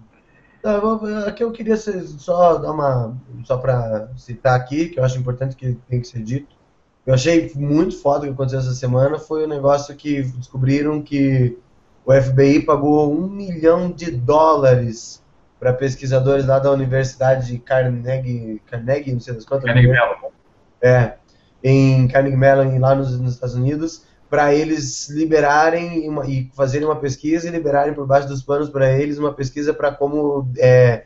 aqui 1.27 1.43
eu 1.43 1.51
queria 1.51 1.77
só 1.77 2.57
dar 2.57 2.71
uma. 2.71 3.15
Só 3.43 3.57
para 3.57 4.09
citar 4.17 4.59
aqui, 4.59 4.89
que 4.89 4.99
eu 4.99 5.03
acho 5.03 5.19
importante 5.19 5.55
que 5.55 5.77
tem 5.87 6.01
que 6.01 6.07
ser 6.07 6.23
dito. 6.23 6.57
Eu 7.05 7.13
achei 7.13 7.51
muito 7.55 8.01
foda 8.01 8.23
o 8.23 8.27
que 8.27 8.33
aconteceu 8.33 8.59
essa 8.59 8.73
semana. 8.73 9.19
Foi 9.19 9.43
o 9.43 9.45
um 9.45 9.49
negócio 9.49 9.95
que 9.95 10.23
descobriram 10.23 10.99
que 10.99 11.55
o 12.03 12.11
FBI 12.11 12.63
pagou 12.63 13.13
um 13.13 13.27
milhão 13.27 13.91
de 13.91 14.09
dólares 14.09 15.21
para 15.59 15.73
pesquisadores 15.73 16.45
lá 16.45 16.59
da 16.59 16.71
Universidade 16.71 17.47
de 17.47 17.59
Carnegie, 17.59 18.61
Carnegie, 18.67 19.13
não 19.13 19.19
sei 19.19 19.33
das 19.33 19.45
quantas. 19.45 19.65
Carnegie 19.65 19.89
Mellon. 19.89 20.31
É, 20.81 21.13
em 21.63 22.07
Carnegie 22.07 22.37
Mellon, 22.37 22.77
lá 22.79 22.93
nos, 22.93 23.19
nos 23.19 23.33
Estados 23.33 23.55
Unidos, 23.55 24.03
para 24.29 24.53
eles 24.53 25.09
liberarem 25.09 26.07
uma, 26.07 26.25
e 26.27 26.49
fazerem 26.53 26.87
uma 26.87 26.97
pesquisa 26.97 27.47
e 27.47 27.51
liberarem 27.51 27.93
por 27.93 28.05
baixo 28.05 28.27
dos 28.27 28.43
panos 28.43 28.69
para 28.69 28.91
eles 28.91 29.17
uma 29.17 29.33
pesquisa 29.33 29.73
para 29.73 29.91
como 29.91 30.49
é, 30.57 31.05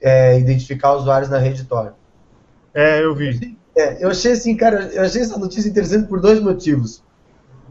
é, 0.00 0.38
identificar 0.38 0.94
usuários 0.94 1.30
na 1.30 1.38
rede 1.38 1.64
Tor. 1.64 1.94
É, 2.74 3.02
eu 3.02 3.14
vi. 3.14 3.58
É, 3.76 4.02
eu 4.02 4.10
achei 4.10 4.32
assim, 4.32 4.56
cara, 4.56 4.90
eu 4.92 5.02
achei 5.02 5.22
essa 5.22 5.38
notícia 5.38 5.68
interessante 5.68 6.08
por 6.08 6.20
dois 6.20 6.40
motivos. 6.40 7.02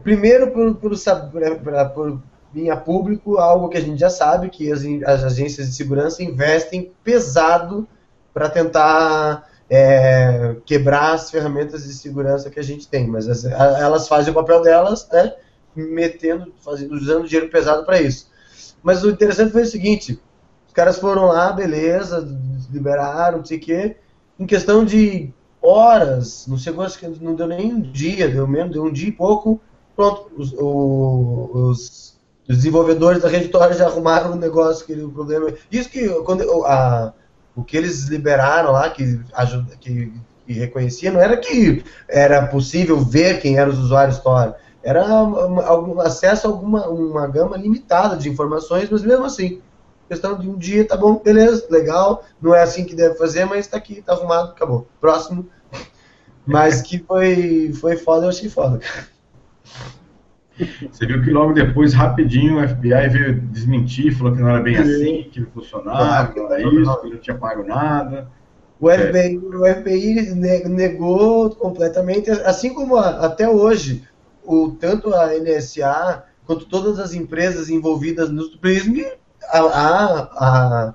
Primeiro, 0.02 0.50
por, 0.50 0.74
por, 0.76 0.90
por, 0.90 1.92
por 1.94 2.22
vir 2.52 2.70
a 2.70 2.76
público 2.76 3.38
algo 3.38 3.68
que 3.68 3.78
a 3.78 3.80
gente 3.80 3.98
já 3.98 4.10
sabe, 4.10 4.50
que 4.50 4.70
as, 4.70 4.82
as 5.06 5.24
agências 5.24 5.68
de 5.68 5.74
segurança 5.74 6.22
investem 6.22 6.92
pesado 7.04 7.86
para 8.32 8.48
tentar 8.48 9.48
é, 9.68 10.56
quebrar 10.64 11.14
as 11.14 11.30
ferramentas 11.30 11.84
de 11.84 11.94
segurança 11.94 12.50
que 12.50 12.58
a 12.58 12.62
gente 12.62 12.88
tem, 12.88 13.06
mas 13.06 13.28
as, 13.28 13.44
elas 13.44 14.08
fazem 14.08 14.32
o 14.32 14.34
papel 14.34 14.62
delas, 14.62 15.08
né, 15.12 15.32
metendo, 15.74 16.52
fazendo, 16.60 16.94
usando 16.94 17.26
dinheiro 17.26 17.50
pesado 17.50 17.84
para 17.84 18.00
isso. 18.00 18.28
Mas 18.82 19.04
o 19.04 19.10
interessante 19.10 19.52
foi 19.52 19.62
o 19.62 19.66
seguinte: 19.66 20.20
os 20.66 20.72
caras 20.72 20.98
foram 20.98 21.26
lá, 21.26 21.52
beleza, 21.52 22.26
liberaram, 22.72 23.38
não 23.38 23.44
sei 23.44 23.58
o 23.58 23.60
quê, 23.60 23.96
em 24.38 24.46
questão 24.46 24.84
de 24.84 25.32
horas, 25.62 26.46
não 26.46 26.58
sei 26.58 26.72
quantos, 26.72 27.20
não 27.20 27.34
deu 27.34 27.46
nem 27.46 27.72
um 27.72 27.80
dia, 27.80 28.28
deu 28.28 28.46
menos, 28.46 28.72
deu 28.72 28.84
um 28.84 28.92
dia 28.92 29.08
e 29.08 29.12
pouco, 29.12 29.60
pronto, 29.94 30.30
os, 30.36 30.52
os, 30.56 32.09
os 32.50 32.56
desenvolvedores 32.56 33.22
da 33.22 33.28
rede 33.28 33.48
já 33.78 33.86
arrumaram 33.86 34.32
o 34.32 34.36
negócio, 34.36 34.84
que 34.84 34.92
o 34.92 35.08
problema. 35.08 35.54
Isso 35.70 35.88
que 35.88 36.08
quando 36.24 36.42
a, 36.66 37.12
o 37.54 37.62
que 37.62 37.76
eles 37.76 38.08
liberaram 38.08 38.72
lá, 38.72 38.90
que, 38.90 39.20
ajuda, 39.32 39.76
que, 39.76 40.12
que 40.44 40.52
reconhecia, 40.54 41.12
não 41.12 41.20
era 41.20 41.36
que 41.36 41.84
era 42.08 42.44
possível 42.48 42.98
ver 42.98 43.40
quem 43.40 43.56
eram 43.56 43.70
os 43.70 43.78
usuários 43.78 44.18
Tor. 44.18 44.56
Era 44.82 45.06
algum, 45.08 46.00
acesso 46.00 46.48
a 46.48 46.50
alguma, 46.50 46.88
uma 46.88 47.24
gama 47.28 47.56
limitada 47.56 48.16
de 48.16 48.28
informações, 48.28 48.90
mas 48.90 49.02
mesmo 49.02 49.26
assim, 49.26 49.62
questão 50.08 50.36
de 50.36 50.48
um 50.48 50.58
dia, 50.58 50.84
tá 50.84 50.96
bom, 50.96 51.20
beleza, 51.22 51.68
legal, 51.70 52.24
não 52.42 52.52
é 52.52 52.62
assim 52.62 52.84
que 52.84 52.96
deve 52.96 53.14
fazer, 53.14 53.44
mas 53.44 53.68
tá 53.68 53.76
aqui, 53.76 54.02
tá 54.02 54.14
arrumado, 54.14 54.50
acabou. 54.50 54.88
Próximo. 55.00 55.48
Mas 56.44 56.82
que 56.82 56.98
foi, 56.98 57.72
foi 57.74 57.96
foda, 57.96 58.26
eu 58.26 58.30
achei 58.30 58.48
foda. 58.48 58.80
Você 60.90 61.06
viu 61.06 61.22
que 61.22 61.30
logo 61.30 61.52
depois, 61.52 61.94
rapidinho, 61.94 62.58
o 62.58 62.68
FBI 62.68 63.08
veio 63.08 63.40
desmentir, 63.40 64.12
falou 64.16 64.34
que 64.34 64.40
não 64.40 64.48
era 64.48 64.60
bem 64.60 64.76
assim, 64.76 65.28
que 65.30 65.44
funcionava, 65.46 66.32
não 66.34 66.52
era 66.52 66.62
isso, 66.62 67.00
que 67.00 67.10
não 67.10 67.18
tinha 67.18 67.36
pago 67.36 67.62
nada. 67.64 68.28
O 68.80 68.88
FBI, 68.90 69.36
o 69.38 69.66
FBI 69.66 70.34
negou 70.68 71.50
completamente, 71.50 72.30
assim 72.30 72.72
como 72.72 72.96
até 72.96 73.48
hoje, 73.48 74.04
o, 74.42 74.70
tanto 74.70 75.14
a 75.14 75.28
NSA 75.38 76.24
quanto 76.46 76.64
todas 76.66 76.98
as 76.98 77.12
empresas 77.12 77.68
envolvidas 77.68 78.30
no 78.30 78.48
PRISM, 78.58 79.04
a, 79.52 79.58
a, 79.58 80.22
a, 80.22 80.94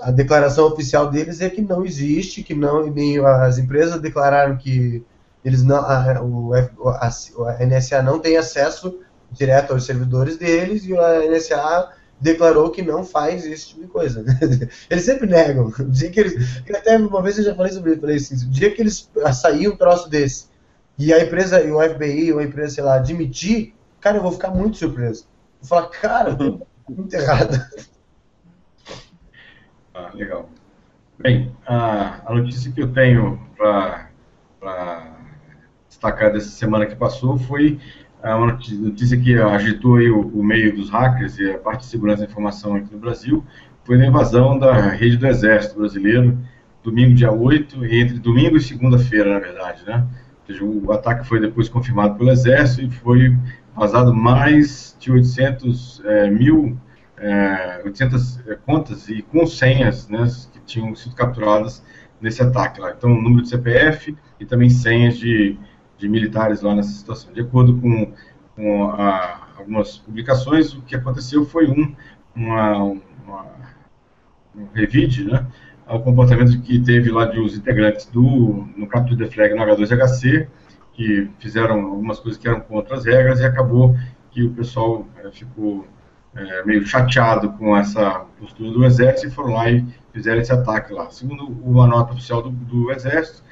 a, 0.00 0.10
declaração 0.10 0.66
oficial 0.66 1.10
deles 1.10 1.40
é 1.40 1.50
que 1.50 1.60
não 1.60 1.84
existe, 1.84 2.42
que 2.42 2.54
não, 2.54 2.86
nem 2.86 3.18
as 3.18 3.58
empresas 3.58 4.00
declararam 4.00 4.56
que 4.56 5.04
eles 5.46 5.62
não, 5.62 5.76
a, 5.76 6.20
o, 6.20 6.52
a, 6.54 7.06
a 7.06 7.66
NSA 7.66 8.02
não 8.02 8.18
tem 8.18 8.36
acesso 8.36 8.98
direto 9.30 9.72
aos 9.72 9.86
servidores 9.86 10.36
deles 10.36 10.84
e 10.84 10.96
a 10.98 11.20
NSA 11.30 11.92
declarou 12.20 12.70
que 12.70 12.82
não 12.82 13.04
faz 13.04 13.46
esse 13.46 13.68
tipo 13.68 13.82
de 13.82 13.86
coisa. 13.86 14.24
eles 14.90 15.04
sempre 15.04 15.28
negam. 15.28 15.66
O 15.78 15.84
dia 15.84 16.10
que 16.10 16.18
eles, 16.18 16.62
até 16.74 16.96
uma 16.96 17.22
vez 17.22 17.38
eu 17.38 17.44
já 17.44 17.54
falei 17.54 17.70
sobre 17.70 17.92
isso, 17.92 18.00
falei 18.00 18.16
assim, 18.16 18.34
o 18.34 18.50
dia 18.50 18.74
que 18.74 18.82
eles 18.82 19.08
sair 19.32 19.68
um 19.68 19.76
troço 19.76 20.10
desse 20.10 20.48
e 20.98 21.12
a 21.12 21.22
empresa, 21.22 21.62
e 21.62 21.70
o 21.70 21.80
FBI, 21.80 22.32
ou 22.32 22.40
a 22.40 22.44
empresa, 22.44 22.74
sei 22.74 22.84
lá, 22.84 22.96
admitir, 22.96 23.72
cara, 24.00 24.16
eu 24.16 24.22
vou 24.22 24.32
ficar 24.32 24.50
muito 24.50 24.78
surpreso. 24.78 25.28
Vou 25.60 25.68
falar, 25.68 25.88
cara, 25.90 26.36
muito 26.88 27.14
errado. 27.14 27.64
Ah, 29.94 30.10
legal. 30.12 30.48
Bem, 31.20 31.54
a, 31.66 32.20
a 32.28 32.34
notícia 32.34 32.72
que 32.72 32.82
eu 32.82 32.92
tenho 32.92 33.38
para 33.56 35.15
destacar 35.96 36.32
dessa 36.32 36.50
semana 36.50 36.86
que 36.86 36.94
passou 36.94 37.38
foi 37.38 37.78
uma 38.22 38.46
notícia 38.46 39.16
que 39.16 39.38
agitou 39.38 39.98
o, 39.98 40.40
o, 40.40 40.44
meio 40.44 40.74
dos 40.74 40.90
hackers 40.90 41.38
e 41.38 41.50
a 41.50 41.58
parte 41.58 41.80
de 41.80 41.86
segurança 41.86 42.24
da 42.24 42.30
informação 42.30 42.74
aqui 42.74 42.92
no 42.92 42.98
Brasil, 42.98 43.44
foi 43.84 44.02
a 44.02 44.06
invasão 44.06 44.58
da 44.58 44.90
rede 44.90 45.16
do 45.16 45.26
Exército 45.26 45.78
Brasileiro, 45.78 46.36
domingo 46.82 47.14
dia 47.14 47.30
8, 47.30 47.84
entre 47.84 48.18
domingo 48.18 48.56
e 48.56 48.60
segunda-feira, 48.60 49.34
na 49.34 49.38
verdade, 49.38 49.84
né? 49.86 50.04
Ou 50.40 50.46
seja, 50.46 50.64
o 50.64 50.92
ataque 50.92 51.26
foi 51.26 51.40
depois 51.40 51.68
confirmado 51.68 52.16
pelo 52.16 52.30
Exército 52.30 52.82
e 52.82 52.90
foi 52.90 53.36
vazado 53.76 54.12
mais 54.12 54.96
de 54.98 55.12
800 55.12 56.02
é, 56.04 56.30
mil, 56.30 56.76
é, 57.18 57.82
800 57.84 58.40
é, 58.48 58.54
contas 58.56 59.08
e 59.08 59.22
com 59.22 59.46
senhas 59.46 60.08
né, 60.08 60.26
que 60.52 60.60
tinham 60.60 60.94
sido 60.94 61.14
capturadas 61.14 61.84
nesse 62.20 62.42
ataque 62.42 62.80
lá. 62.80 62.92
Então, 62.96 63.10
número 63.10 63.42
de 63.42 63.50
CPF 63.50 64.16
e 64.40 64.46
também 64.46 64.70
senhas 64.70 65.18
de 65.18 65.56
de 65.98 66.08
militares 66.08 66.62
lá 66.62 66.74
nessa 66.74 66.90
situação. 66.90 67.32
De 67.32 67.40
acordo 67.40 67.80
com, 67.80 68.12
com 68.54 68.90
a, 68.90 69.48
algumas 69.58 69.98
publicações, 69.98 70.74
o 70.74 70.82
que 70.82 70.94
aconteceu 70.94 71.44
foi 71.44 71.68
um, 71.68 71.94
uma, 72.34 72.76
uma, 72.82 73.46
um 74.54 74.66
revide, 74.74 75.24
né, 75.24 75.46
ao 75.86 76.02
comportamento 76.02 76.60
que 76.62 76.80
teve 76.80 77.10
lá 77.10 77.26
de 77.26 77.38
os 77.38 77.56
integrantes 77.56 78.06
do 78.06 78.66
no 78.76 78.86
Capture 78.86 79.16
the 79.16 79.26
Flag 79.26 79.54
no 79.54 79.62
H2HC, 79.62 80.48
que 80.92 81.30
fizeram 81.38 81.80
algumas 81.84 82.18
coisas 82.18 82.40
que 82.40 82.48
eram 82.48 82.60
contra 82.60 82.96
as 82.96 83.04
regras 83.04 83.40
e 83.40 83.44
acabou 83.44 83.96
que 84.30 84.42
o 84.42 84.52
pessoal 84.52 85.06
é, 85.22 85.30
ficou 85.30 85.86
é, 86.34 86.64
meio 86.64 86.84
chateado 86.86 87.52
com 87.52 87.76
essa 87.76 88.26
postura 88.38 88.70
do 88.70 88.84
Exército 88.84 89.28
e 89.28 89.30
foram 89.30 89.54
lá 89.54 89.70
e 89.70 89.86
fizeram 90.12 90.40
esse 90.40 90.52
ataque 90.52 90.92
lá. 90.92 91.08
Segundo 91.10 91.46
uma 91.46 91.86
nota 91.86 92.12
oficial 92.12 92.42
do, 92.42 92.50
do 92.50 92.90
Exército, 92.90 93.42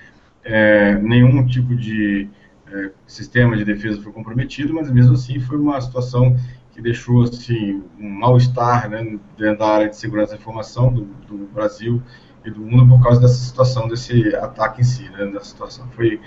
é, 0.45 0.95
nenhum 0.99 1.47
tipo 1.47 1.74
de 1.74 2.28
é, 2.66 2.90
sistema 3.07 3.57
de 3.57 3.64
defesa 3.64 4.01
foi 4.01 4.12
comprometido, 4.12 4.74
mas 4.74 4.90
mesmo 4.90 5.14
assim 5.14 5.40
foi 5.40 5.59
uma 5.59 5.80
situação 5.80 6.36
que 6.72 6.82
deixou 6.82 7.22
assim, 7.22 7.82
um 7.99 8.11
mal-estar 8.11 8.90
né, 8.90 9.18
dentro 9.38 9.59
da 9.59 9.66
área 9.66 9.88
de 9.88 9.97
segurança 9.97 10.32
da 10.32 10.38
informação 10.38 10.92
do, 10.92 11.05
do, 11.05 11.47
Brasil 11.47 12.03
e 12.45 12.51
do 12.51 12.61
mundo 12.61 12.97
por 12.97 13.03
causa 13.03 13.20
dessa 13.20 13.36
situação, 13.36 13.86
desse 13.86 14.34
ataque 14.34 14.80
em 14.80 14.84
si, 14.84 15.09
né, 15.11 15.26
dessa 15.26 15.47
situação. 15.47 15.88
Foi, 15.92 16.20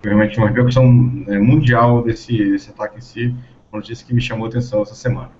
foi 0.00 0.10
realmente 0.10 0.38
uma 0.38 0.48
repercussão 0.48 0.92
né, 0.92 1.38
mundial 1.38 2.02
desse, 2.02 2.36
desse 2.36 2.70
ataque 2.70 2.98
em 2.98 3.00
si, 3.00 3.28
uma 3.70 3.78
notícia 3.78 4.04
que 4.04 4.12
me 4.12 4.20
chamou 4.20 4.46
a 4.46 4.48
atenção 4.48 4.82
essa 4.82 4.94
semana. 4.94 5.30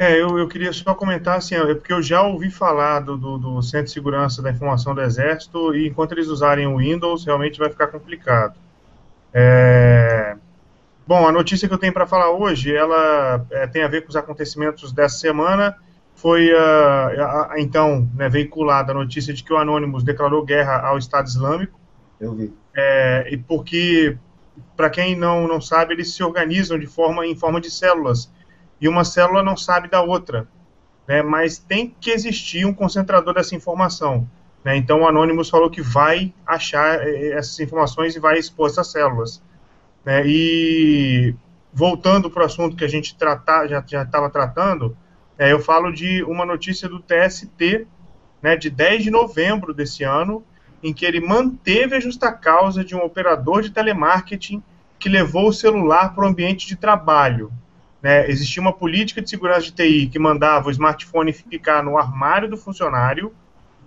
É, 0.00 0.18
eu, 0.18 0.38
eu 0.38 0.48
queria 0.48 0.72
só 0.72 0.94
comentar 0.94 1.36
assim, 1.36 1.54
é 1.54 1.74
porque 1.74 1.92
eu 1.92 2.02
já 2.02 2.22
ouvi 2.22 2.50
falar 2.50 3.00
do, 3.00 3.18
do, 3.18 3.36
do, 3.36 3.62
Centro 3.62 3.84
de 3.84 3.92
Segurança 3.92 4.40
da 4.40 4.50
Informação 4.50 4.94
do 4.94 5.02
Exército 5.02 5.74
e 5.74 5.88
enquanto 5.88 6.12
eles 6.12 6.28
usarem 6.28 6.66
o 6.66 6.78
Windows, 6.78 7.26
realmente 7.26 7.58
vai 7.58 7.68
ficar 7.68 7.88
complicado. 7.88 8.58
É... 9.30 10.38
Bom, 11.06 11.28
a 11.28 11.30
notícia 11.30 11.68
que 11.68 11.74
eu 11.74 11.78
tenho 11.78 11.92
para 11.92 12.06
falar 12.06 12.30
hoje, 12.30 12.74
ela 12.74 13.44
é, 13.50 13.66
tem 13.66 13.82
a 13.82 13.88
ver 13.88 14.00
com 14.00 14.08
os 14.08 14.16
acontecimentos 14.16 14.90
dessa 14.90 15.18
semana. 15.18 15.76
Foi, 16.14 16.50
uh, 16.50 17.58
então, 17.58 18.08
né, 18.14 18.26
veiculada 18.30 18.92
a 18.92 18.94
notícia 18.94 19.34
de 19.34 19.44
que 19.44 19.52
o 19.52 19.58
Anonymous 19.58 20.02
declarou 20.02 20.42
guerra 20.46 20.80
ao 20.80 20.96
Estado 20.96 21.26
Islâmico. 21.26 21.78
Eu 22.18 22.32
vi. 22.32 22.54
É, 22.74 23.28
e 23.30 23.36
porque 23.36 24.16
para 24.74 24.88
quem 24.88 25.14
não, 25.14 25.46
não 25.46 25.60
sabe, 25.60 25.92
eles 25.92 26.14
se 26.14 26.22
organizam 26.22 26.78
de 26.78 26.86
forma 26.86 27.26
em 27.26 27.36
forma 27.36 27.60
de 27.60 27.70
células. 27.70 28.32
E 28.80 28.88
uma 28.88 29.04
célula 29.04 29.42
não 29.42 29.56
sabe 29.56 29.88
da 29.88 30.02
outra. 30.02 30.48
Né? 31.06 31.22
Mas 31.22 31.58
tem 31.58 31.94
que 32.00 32.10
existir 32.10 32.64
um 32.64 32.72
concentrador 32.72 33.34
dessa 33.34 33.54
informação. 33.54 34.28
Né? 34.64 34.76
Então 34.76 35.02
o 35.02 35.08
Anonymous 35.08 35.50
falou 35.50 35.70
que 35.70 35.82
vai 35.82 36.32
achar 36.46 37.06
eh, 37.06 37.32
essas 37.32 37.58
informações 37.60 38.16
e 38.16 38.20
vai 38.20 38.38
expor 38.38 38.68
essas 38.68 38.90
células. 38.90 39.42
Né? 40.04 40.22
E 40.26 41.34
voltando 41.72 42.30
para 42.30 42.42
o 42.42 42.46
assunto 42.46 42.76
que 42.76 42.84
a 42.84 42.88
gente 42.88 43.16
tratar, 43.16 43.68
já 43.68 43.80
estava 43.80 44.28
tratando, 44.30 44.96
é, 45.38 45.52
eu 45.52 45.60
falo 45.60 45.90
de 45.90 46.22
uma 46.24 46.44
notícia 46.44 46.88
do 46.88 47.00
TST, 47.00 47.86
né, 48.42 48.56
de 48.56 48.68
10 48.68 49.04
de 49.04 49.10
novembro 49.10 49.72
desse 49.72 50.04
ano, 50.04 50.44
em 50.82 50.92
que 50.92 51.04
ele 51.04 51.20
manteve 51.20 51.96
a 51.96 52.00
justa 52.00 52.32
causa 52.32 52.84
de 52.84 52.94
um 52.94 53.02
operador 53.02 53.62
de 53.62 53.70
telemarketing 53.70 54.62
que 54.98 55.08
levou 55.08 55.48
o 55.48 55.52
celular 55.52 56.14
para 56.14 56.24
o 56.24 56.26
ambiente 56.26 56.66
de 56.66 56.76
trabalho. 56.76 57.52
Né? 58.02 58.28
Existia 58.30 58.62
uma 58.62 58.72
política 58.72 59.20
de 59.20 59.28
segurança 59.28 59.62
de 59.62 59.72
TI 59.72 60.06
que 60.06 60.18
mandava 60.18 60.68
o 60.68 60.70
smartphone 60.70 61.32
ficar 61.32 61.82
no 61.82 61.98
armário 61.98 62.48
do 62.48 62.56
funcionário 62.56 63.32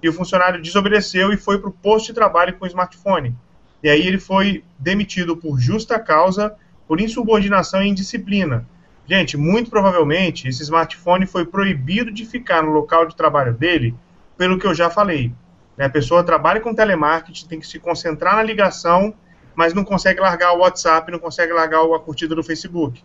e 0.02 0.10
o 0.10 0.14
funcionário 0.14 0.62
desobedeceu 0.62 1.32
e 1.32 1.38
foi 1.38 1.58
para 1.58 1.70
o 1.70 1.74
posto 1.74 2.08
de 2.08 2.14
trabalho 2.14 2.54
com 2.54 2.66
o 2.66 2.68
smartphone. 2.68 3.36
E 3.82 3.90
aí 3.90 4.06
ele 4.06 4.20
foi 4.20 4.64
demitido 4.78 5.36
por 5.36 5.60
justa 5.60 6.00
causa, 6.00 6.56
por 6.88 7.02
insubordinação 7.02 7.82
e 7.82 7.90
indisciplina. 7.90 8.68
Gente, 9.06 9.36
muito 9.36 9.70
provavelmente 9.70 10.48
esse 10.48 10.64
smartphone 10.64 11.26
foi 11.26 11.46
proibido 11.46 12.12
de 12.12 12.26
ficar 12.26 12.64
no 12.64 12.72
local 12.72 13.06
de 13.06 13.16
trabalho 13.16 13.54
dele, 13.54 13.94
pelo 14.38 14.58
que 14.58 14.66
eu 14.66 14.74
já 14.74 14.90
falei. 14.90 15.34
Né? 15.78 15.86
A 15.86 15.90
pessoa 15.90 16.24
trabalha 16.24 16.62
com 16.62 16.74
telemarketing, 16.74 17.48
tem 17.48 17.60
que 17.60 17.68
se 17.68 17.80
concentrar 17.80 18.36
na 18.36 18.44
ligação, 18.44 19.14
mas 19.56 19.74
não 19.74 19.84
consegue 19.84 20.20
largar 20.20 20.54
o 20.54 20.60
WhatsApp, 20.60 21.12
não 21.12 21.20
consegue 21.20 21.52
largar 21.52 21.82
a 21.82 22.00
curtida 22.00 22.34
do 22.34 22.44
Facebook. 22.44 23.04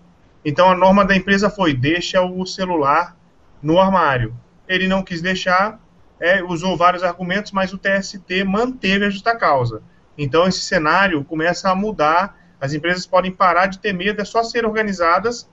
Então 0.48 0.70
a 0.70 0.74
norma 0.74 1.04
da 1.04 1.14
empresa 1.14 1.50
foi: 1.50 1.74
deixa 1.74 2.22
o 2.22 2.46
celular 2.46 3.14
no 3.62 3.78
armário. 3.78 4.34
Ele 4.66 4.88
não 4.88 5.02
quis 5.02 5.20
deixar, 5.20 5.78
é, 6.18 6.42
usou 6.42 6.74
vários 6.74 7.02
argumentos, 7.02 7.52
mas 7.52 7.74
o 7.74 7.76
TST 7.76 8.44
manteve 8.44 9.04
a 9.04 9.10
justa 9.10 9.36
causa. 9.36 9.82
Então 10.16 10.48
esse 10.48 10.60
cenário 10.60 11.22
começa 11.22 11.70
a 11.70 11.74
mudar. 11.74 12.34
As 12.58 12.72
empresas 12.72 13.06
podem 13.06 13.30
parar 13.30 13.66
de 13.66 13.78
ter 13.78 13.92
medo, 13.92 14.22
é 14.22 14.24
só 14.24 14.42
ser 14.42 14.64
organizadas 14.64 15.46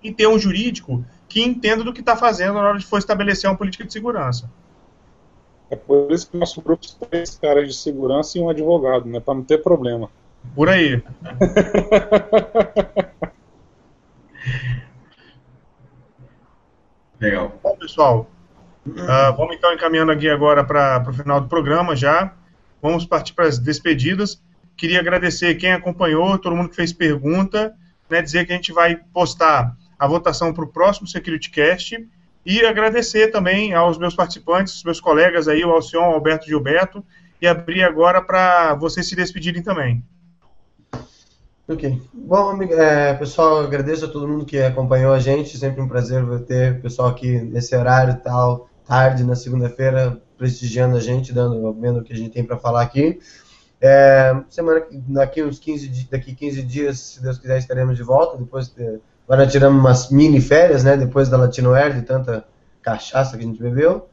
e 0.00 0.12
ter 0.12 0.28
um 0.28 0.38
jurídico 0.38 1.04
que 1.28 1.42
entenda 1.42 1.82
do 1.82 1.92
que 1.92 1.98
está 1.98 2.16
fazendo 2.16 2.54
na 2.54 2.68
hora 2.68 2.78
de 2.78 2.86
for 2.86 2.98
estabelecer 2.98 3.50
uma 3.50 3.56
política 3.56 3.84
de 3.84 3.92
segurança. 3.92 4.48
É 5.68 5.74
por 5.74 6.12
isso 6.12 6.30
que 6.30 6.36
nosso 6.36 6.62
grupo 6.62 6.86
tem 6.86 7.08
três 7.08 7.36
caras 7.36 7.66
de 7.66 7.74
segurança 7.74 8.38
e 8.38 8.40
um 8.40 8.48
advogado, 8.48 9.06
né? 9.06 9.18
Para 9.18 9.34
não 9.34 9.42
ter 9.42 9.58
problema. 9.58 10.08
Por 10.54 10.68
aí. 10.68 11.02
Legal. 17.20 17.58
Bom, 17.62 17.76
pessoal, 17.76 18.30
uh, 18.86 19.36
vamos 19.36 19.56
então 19.56 19.72
encaminhando 19.72 20.12
aqui 20.12 20.28
agora 20.28 20.64
para 20.64 21.04
o 21.08 21.12
final 21.12 21.40
do 21.40 21.48
programa 21.48 21.96
já. 21.96 22.34
Vamos 22.82 23.06
partir 23.06 23.32
para 23.32 23.46
as 23.46 23.58
despedidas. 23.58 24.42
Queria 24.76 25.00
agradecer 25.00 25.54
quem 25.54 25.72
acompanhou, 25.72 26.38
todo 26.38 26.56
mundo 26.56 26.68
que 26.68 26.76
fez 26.76 26.92
pergunta, 26.92 27.74
né, 28.10 28.20
dizer 28.20 28.44
que 28.44 28.52
a 28.52 28.56
gente 28.56 28.72
vai 28.72 28.96
postar 28.96 29.74
a 29.98 30.06
votação 30.06 30.52
para 30.52 30.64
o 30.64 30.68
próximo 30.68 31.06
SecurityCast 31.06 32.06
e 32.44 32.66
agradecer 32.66 33.28
também 33.28 33.72
aos 33.72 33.96
meus 33.96 34.14
participantes, 34.14 34.84
meus 34.84 35.00
colegas 35.00 35.48
aí, 35.48 35.64
o 35.64 35.70
Alcion, 35.70 36.10
o 36.10 36.14
Alberto 36.14 36.46
Gilberto, 36.46 37.04
e 37.40 37.46
abrir 37.46 37.82
agora 37.82 38.20
para 38.20 38.74
vocês 38.74 39.08
se 39.08 39.16
despedirem 39.16 39.62
também. 39.62 40.04
Ok. 41.66 41.98
Bom, 42.12 42.62
é, 42.62 43.14
pessoal, 43.14 43.60
agradeço 43.60 44.04
a 44.04 44.08
todo 44.08 44.28
mundo 44.28 44.44
que 44.44 44.58
acompanhou 44.58 45.14
a 45.14 45.18
gente. 45.18 45.56
Sempre 45.56 45.80
um 45.80 45.88
prazer 45.88 46.22
ter 46.40 46.72
o 46.72 46.82
pessoal 46.82 47.08
aqui 47.08 47.40
nesse 47.40 47.74
horário 47.74 48.20
tal, 48.22 48.68
tarde, 48.86 49.24
na 49.24 49.34
segunda-feira, 49.34 50.20
prestigiando 50.36 50.94
a 50.94 51.00
gente, 51.00 51.32
dando, 51.32 51.72
vendo 51.72 52.00
o 52.00 52.04
que 52.04 52.12
a 52.12 52.16
gente 52.16 52.32
tem 52.32 52.44
para 52.44 52.58
falar 52.58 52.82
aqui. 52.82 53.18
É, 53.80 54.36
semana 54.50 54.84
daqui 55.08 55.42
uns 55.42 55.58
15 55.58 56.08
daqui 56.10 56.34
15 56.34 56.62
dias, 56.62 57.00
se 57.00 57.22
Deus 57.22 57.38
quiser, 57.38 57.56
estaremos 57.56 57.96
de 57.96 58.02
volta. 58.02 58.36
Depois 58.36 58.68
de, 58.68 59.00
agora 59.26 59.46
tiramos 59.46 59.80
umas 59.80 60.10
mini 60.10 60.42
férias, 60.42 60.84
né? 60.84 60.98
Depois 60.98 61.30
da 61.30 61.38
Latino 61.38 61.72
Air, 61.72 61.94
de 61.94 62.02
tanta 62.02 62.44
cachaça 62.82 63.38
que 63.38 63.42
a 63.42 63.46
gente 63.46 63.62
bebeu. 63.62 64.06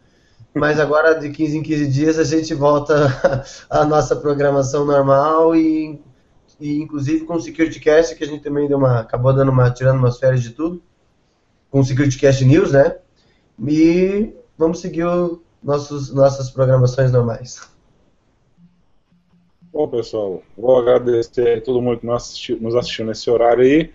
Mas 0.54 0.80
agora 0.80 1.20
de 1.20 1.30
15 1.30 1.58
em 1.58 1.64
15 1.64 1.88
dias 1.88 2.18
a 2.18 2.24
gente 2.24 2.54
volta 2.54 3.44
à 3.70 3.84
nossa 3.84 4.16
programação 4.16 4.86
normal 4.86 5.54
e 5.54 6.02
e 6.62 6.80
inclusive 6.80 7.26
com 7.26 7.34
o 7.34 7.42
SecurityCast, 7.42 8.16
que 8.16 8.24
a 8.24 8.28
gente 8.28 8.44
também 8.44 8.68
deu 8.68 8.78
uma, 8.78 9.00
acabou 9.00 9.34
dando 9.34 9.52
uma, 9.52 9.72
tirando 9.72 9.98
umas 9.98 10.20
férias 10.20 10.44
de 10.44 10.52
tudo, 10.52 10.82
com 11.72 11.80
o 11.80 11.84
SecurityCast 11.84 12.46
News, 12.46 12.72
né? 12.72 12.98
E 13.68 14.34
vamos 14.58 14.80
seguir 14.80 15.06
nossos, 15.64 16.14
nossas 16.14 16.52
programações 16.52 17.12
normais. 17.12 17.62
Bom, 19.74 19.88
pessoal, 19.88 20.44
vou 20.56 20.78
agradecer 20.78 21.58
a 21.58 21.62
todo 21.62 21.82
mundo 21.82 22.00
que 22.00 22.06
nos 22.06 22.16
assistiu, 22.16 22.62
nos 22.62 22.76
assistiu 22.76 23.06
nesse 23.06 23.30
horário 23.30 23.64
aí, 23.64 23.92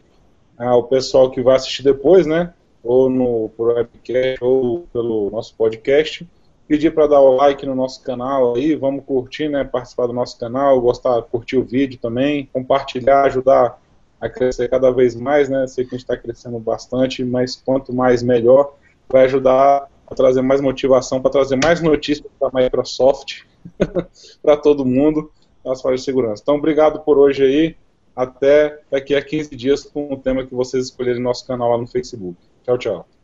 ao 0.58 0.84
pessoal 0.84 1.30
que 1.30 1.42
vai 1.42 1.56
assistir 1.56 1.82
depois, 1.82 2.26
né? 2.26 2.52
Ou 2.82 3.08
no 3.08 3.50
por 3.50 3.74
webcast, 3.74 4.42
ou 4.42 4.86
pelo 4.92 5.30
nosso 5.30 5.54
podcast 5.54 6.26
pedir 6.66 6.92
para 6.92 7.06
dar 7.06 7.20
o 7.20 7.36
like 7.36 7.64
no 7.64 7.74
nosso 7.74 8.02
canal 8.02 8.56
aí, 8.56 8.74
vamos 8.74 9.04
curtir, 9.04 9.48
né, 9.48 9.64
participar 9.64 10.06
do 10.06 10.12
nosso 10.12 10.38
canal, 10.38 10.80
gostar, 10.80 11.22
curtir 11.22 11.56
o 11.56 11.64
vídeo 11.64 11.98
também, 12.00 12.48
compartilhar, 12.52 13.24
ajudar 13.24 13.80
a 14.20 14.28
crescer 14.28 14.68
cada 14.68 14.90
vez 14.90 15.14
mais, 15.14 15.48
né, 15.48 15.66
sei 15.66 15.84
que 15.84 15.94
a 15.94 15.98
gente 15.98 16.04
está 16.04 16.16
crescendo 16.16 16.58
bastante, 16.58 17.24
mas 17.24 17.56
quanto 17.56 17.94
mais 17.94 18.22
melhor, 18.22 18.74
vai 19.08 19.24
ajudar 19.24 19.88
a 20.06 20.14
trazer 20.14 20.42
mais 20.42 20.60
motivação, 20.60 21.20
para 21.20 21.30
trazer 21.30 21.56
mais 21.62 21.80
notícias 21.80 22.28
da 22.40 22.50
Microsoft 22.52 23.42
para 24.42 24.56
todo 24.56 24.84
mundo 24.84 25.30
nas 25.64 25.84
áreas 25.84 26.00
de 26.00 26.04
segurança. 26.04 26.42
Então, 26.42 26.56
obrigado 26.56 27.00
por 27.00 27.18
hoje 27.18 27.44
aí, 27.44 27.76
até 28.14 28.80
daqui 28.90 29.14
a 29.14 29.22
15 29.22 29.54
dias 29.54 29.84
com 29.84 30.12
o 30.12 30.16
tema 30.16 30.46
que 30.46 30.54
vocês 30.54 30.86
escolherem 30.86 31.20
no 31.20 31.28
nosso 31.28 31.46
canal 31.46 31.70
lá 31.70 31.78
no 31.78 31.86
Facebook. 31.86 32.36
Tchau, 32.64 32.78
tchau. 32.78 33.15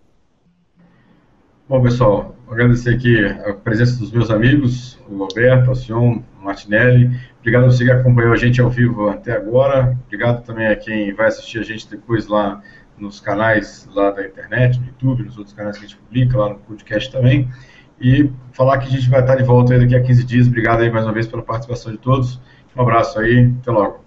Bom, 1.72 1.82
pessoal, 1.82 2.36
agradecer 2.50 2.94
aqui 2.94 3.24
a 3.24 3.54
presença 3.54 3.98
dos 3.98 4.12
meus 4.12 4.30
amigos, 4.30 5.00
o 5.08 5.16
Roberto, 5.16 5.70
o 5.70 5.74
Sion, 5.74 6.20
o 6.38 6.44
Martinelli. 6.44 7.18
Obrigado 7.38 7.64
a 7.64 7.70
você 7.70 7.86
que 7.86 7.90
acompanhou 7.90 8.34
a 8.34 8.36
gente 8.36 8.60
ao 8.60 8.68
vivo 8.68 9.08
até 9.08 9.32
agora. 9.32 9.96
Obrigado 10.04 10.44
também 10.44 10.66
a 10.66 10.76
quem 10.76 11.14
vai 11.14 11.28
assistir 11.28 11.60
a 11.60 11.62
gente 11.62 11.88
depois 11.88 12.26
lá 12.26 12.60
nos 12.98 13.20
canais 13.20 13.88
lá 13.90 14.10
da 14.10 14.22
internet, 14.22 14.78
no 14.78 14.84
YouTube, 14.84 15.22
nos 15.22 15.38
outros 15.38 15.56
canais 15.56 15.78
que 15.78 15.86
a 15.86 15.88
gente 15.88 15.96
publica, 15.96 16.36
lá 16.36 16.50
no 16.50 16.56
podcast 16.56 17.10
também. 17.10 17.48
E 17.98 18.30
falar 18.52 18.76
que 18.76 18.88
a 18.88 18.90
gente 18.90 19.08
vai 19.08 19.20
estar 19.20 19.36
de 19.36 19.42
volta 19.42 19.72
aí 19.72 19.80
daqui 19.80 19.96
a 19.96 20.02
15 20.02 20.24
dias. 20.24 20.48
Obrigado 20.48 20.82
aí 20.82 20.90
mais 20.90 21.06
uma 21.06 21.14
vez 21.14 21.26
pela 21.26 21.42
participação 21.42 21.90
de 21.90 21.96
todos. 21.96 22.38
Um 22.76 22.82
abraço 22.82 23.18
aí, 23.18 23.50
até 23.62 23.70
logo. 23.70 24.04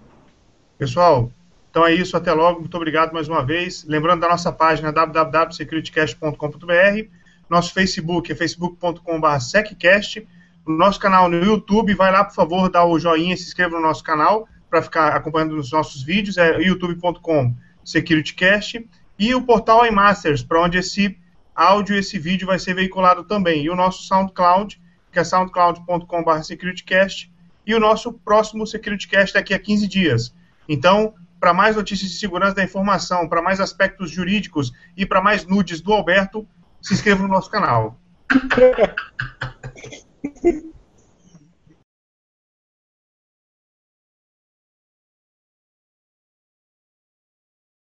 Pessoal, 0.78 1.32
então 1.68 1.84
é 1.84 1.92
isso, 1.92 2.16
até 2.16 2.32
logo. 2.32 2.60
Muito 2.60 2.76
obrigado 2.76 3.12
mais 3.12 3.26
uma 3.26 3.44
vez. 3.44 3.84
Lembrando 3.88 4.20
da 4.20 4.28
nossa 4.28 4.52
página 4.52 4.92
www.securitycast.com.br 4.92 7.25
nosso 7.48 7.72
Facebook 7.72 8.30
é 8.30 8.34
facebook.com.br 8.34 9.38
seccast. 9.40 10.26
O 10.66 10.72
nosso 10.72 10.98
canal 10.98 11.28
no 11.28 11.36
YouTube, 11.36 11.94
vai 11.94 12.10
lá, 12.10 12.24
por 12.24 12.34
favor, 12.34 12.68
dá 12.68 12.84
o 12.84 12.98
joinha, 12.98 13.36
se 13.36 13.44
inscreva 13.44 13.76
no 13.76 13.82
nosso 13.82 14.02
canal 14.02 14.48
para 14.68 14.82
ficar 14.82 15.08
acompanhando 15.14 15.56
os 15.56 15.70
nossos 15.70 16.02
vídeos, 16.02 16.36
é 16.36 16.60
youtube.com 16.60 17.54
securitycast. 17.84 18.86
E 19.18 19.34
o 19.34 19.42
portal 19.42 19.86
iMasters, 19.86 20.42
para 20.42 20.60
onde 20.60 20.78
esse 20.78 21.16
áudio 21.54 21.96
e 21.96 22.00
esse 22.00 22.18
vídeo 22.18 22.46
vai 22.46 22.58
ser 22.58 22.74
veiculado 22.74 23.24
também. 23.24 23.64
E 23.64 23.70
o 23.70 23.76
nosso 23.76 24.02
SoundCloud, 24.02 24.80
que 25.10 25.18
é 25.18 25.24
soundcloud.com.br 25.24 26.42
securitycast. 26.42 27.32
E 27.66 27.74
o 27.74 27.80
nosso 27.80 28.12
próximo 28.12 28.66
SecurityCast 28.66 29.34
daqui 29.34 29.54
a 29.54 29.58
15 29.58 29.88
dias. 29.88 30.34
Então, 30.68 31.14
para 31.40 31.54
mais 31.54 31.76
notícias 31.76 32.10
de 32.10 32.18
segurança 32.18 32.54
da 32.54 32.64
informação, 32.64 33.28
para 33.28 33.42
mais 33.42 33.60
aspectos 33.60 34.10
jurídicos 34.10 34.72
e 34.96 35.06
para 35.06 35.20
mais 35.20 35.46
nudes 35.46 35.80
do 35.80 35.92
Alberto, 35.92 36.46
se 36.86 36.94
inscreva 36.94 37.22
no 37.22 37.28
nosso 37.28 37.50
canal. 37.50 37.98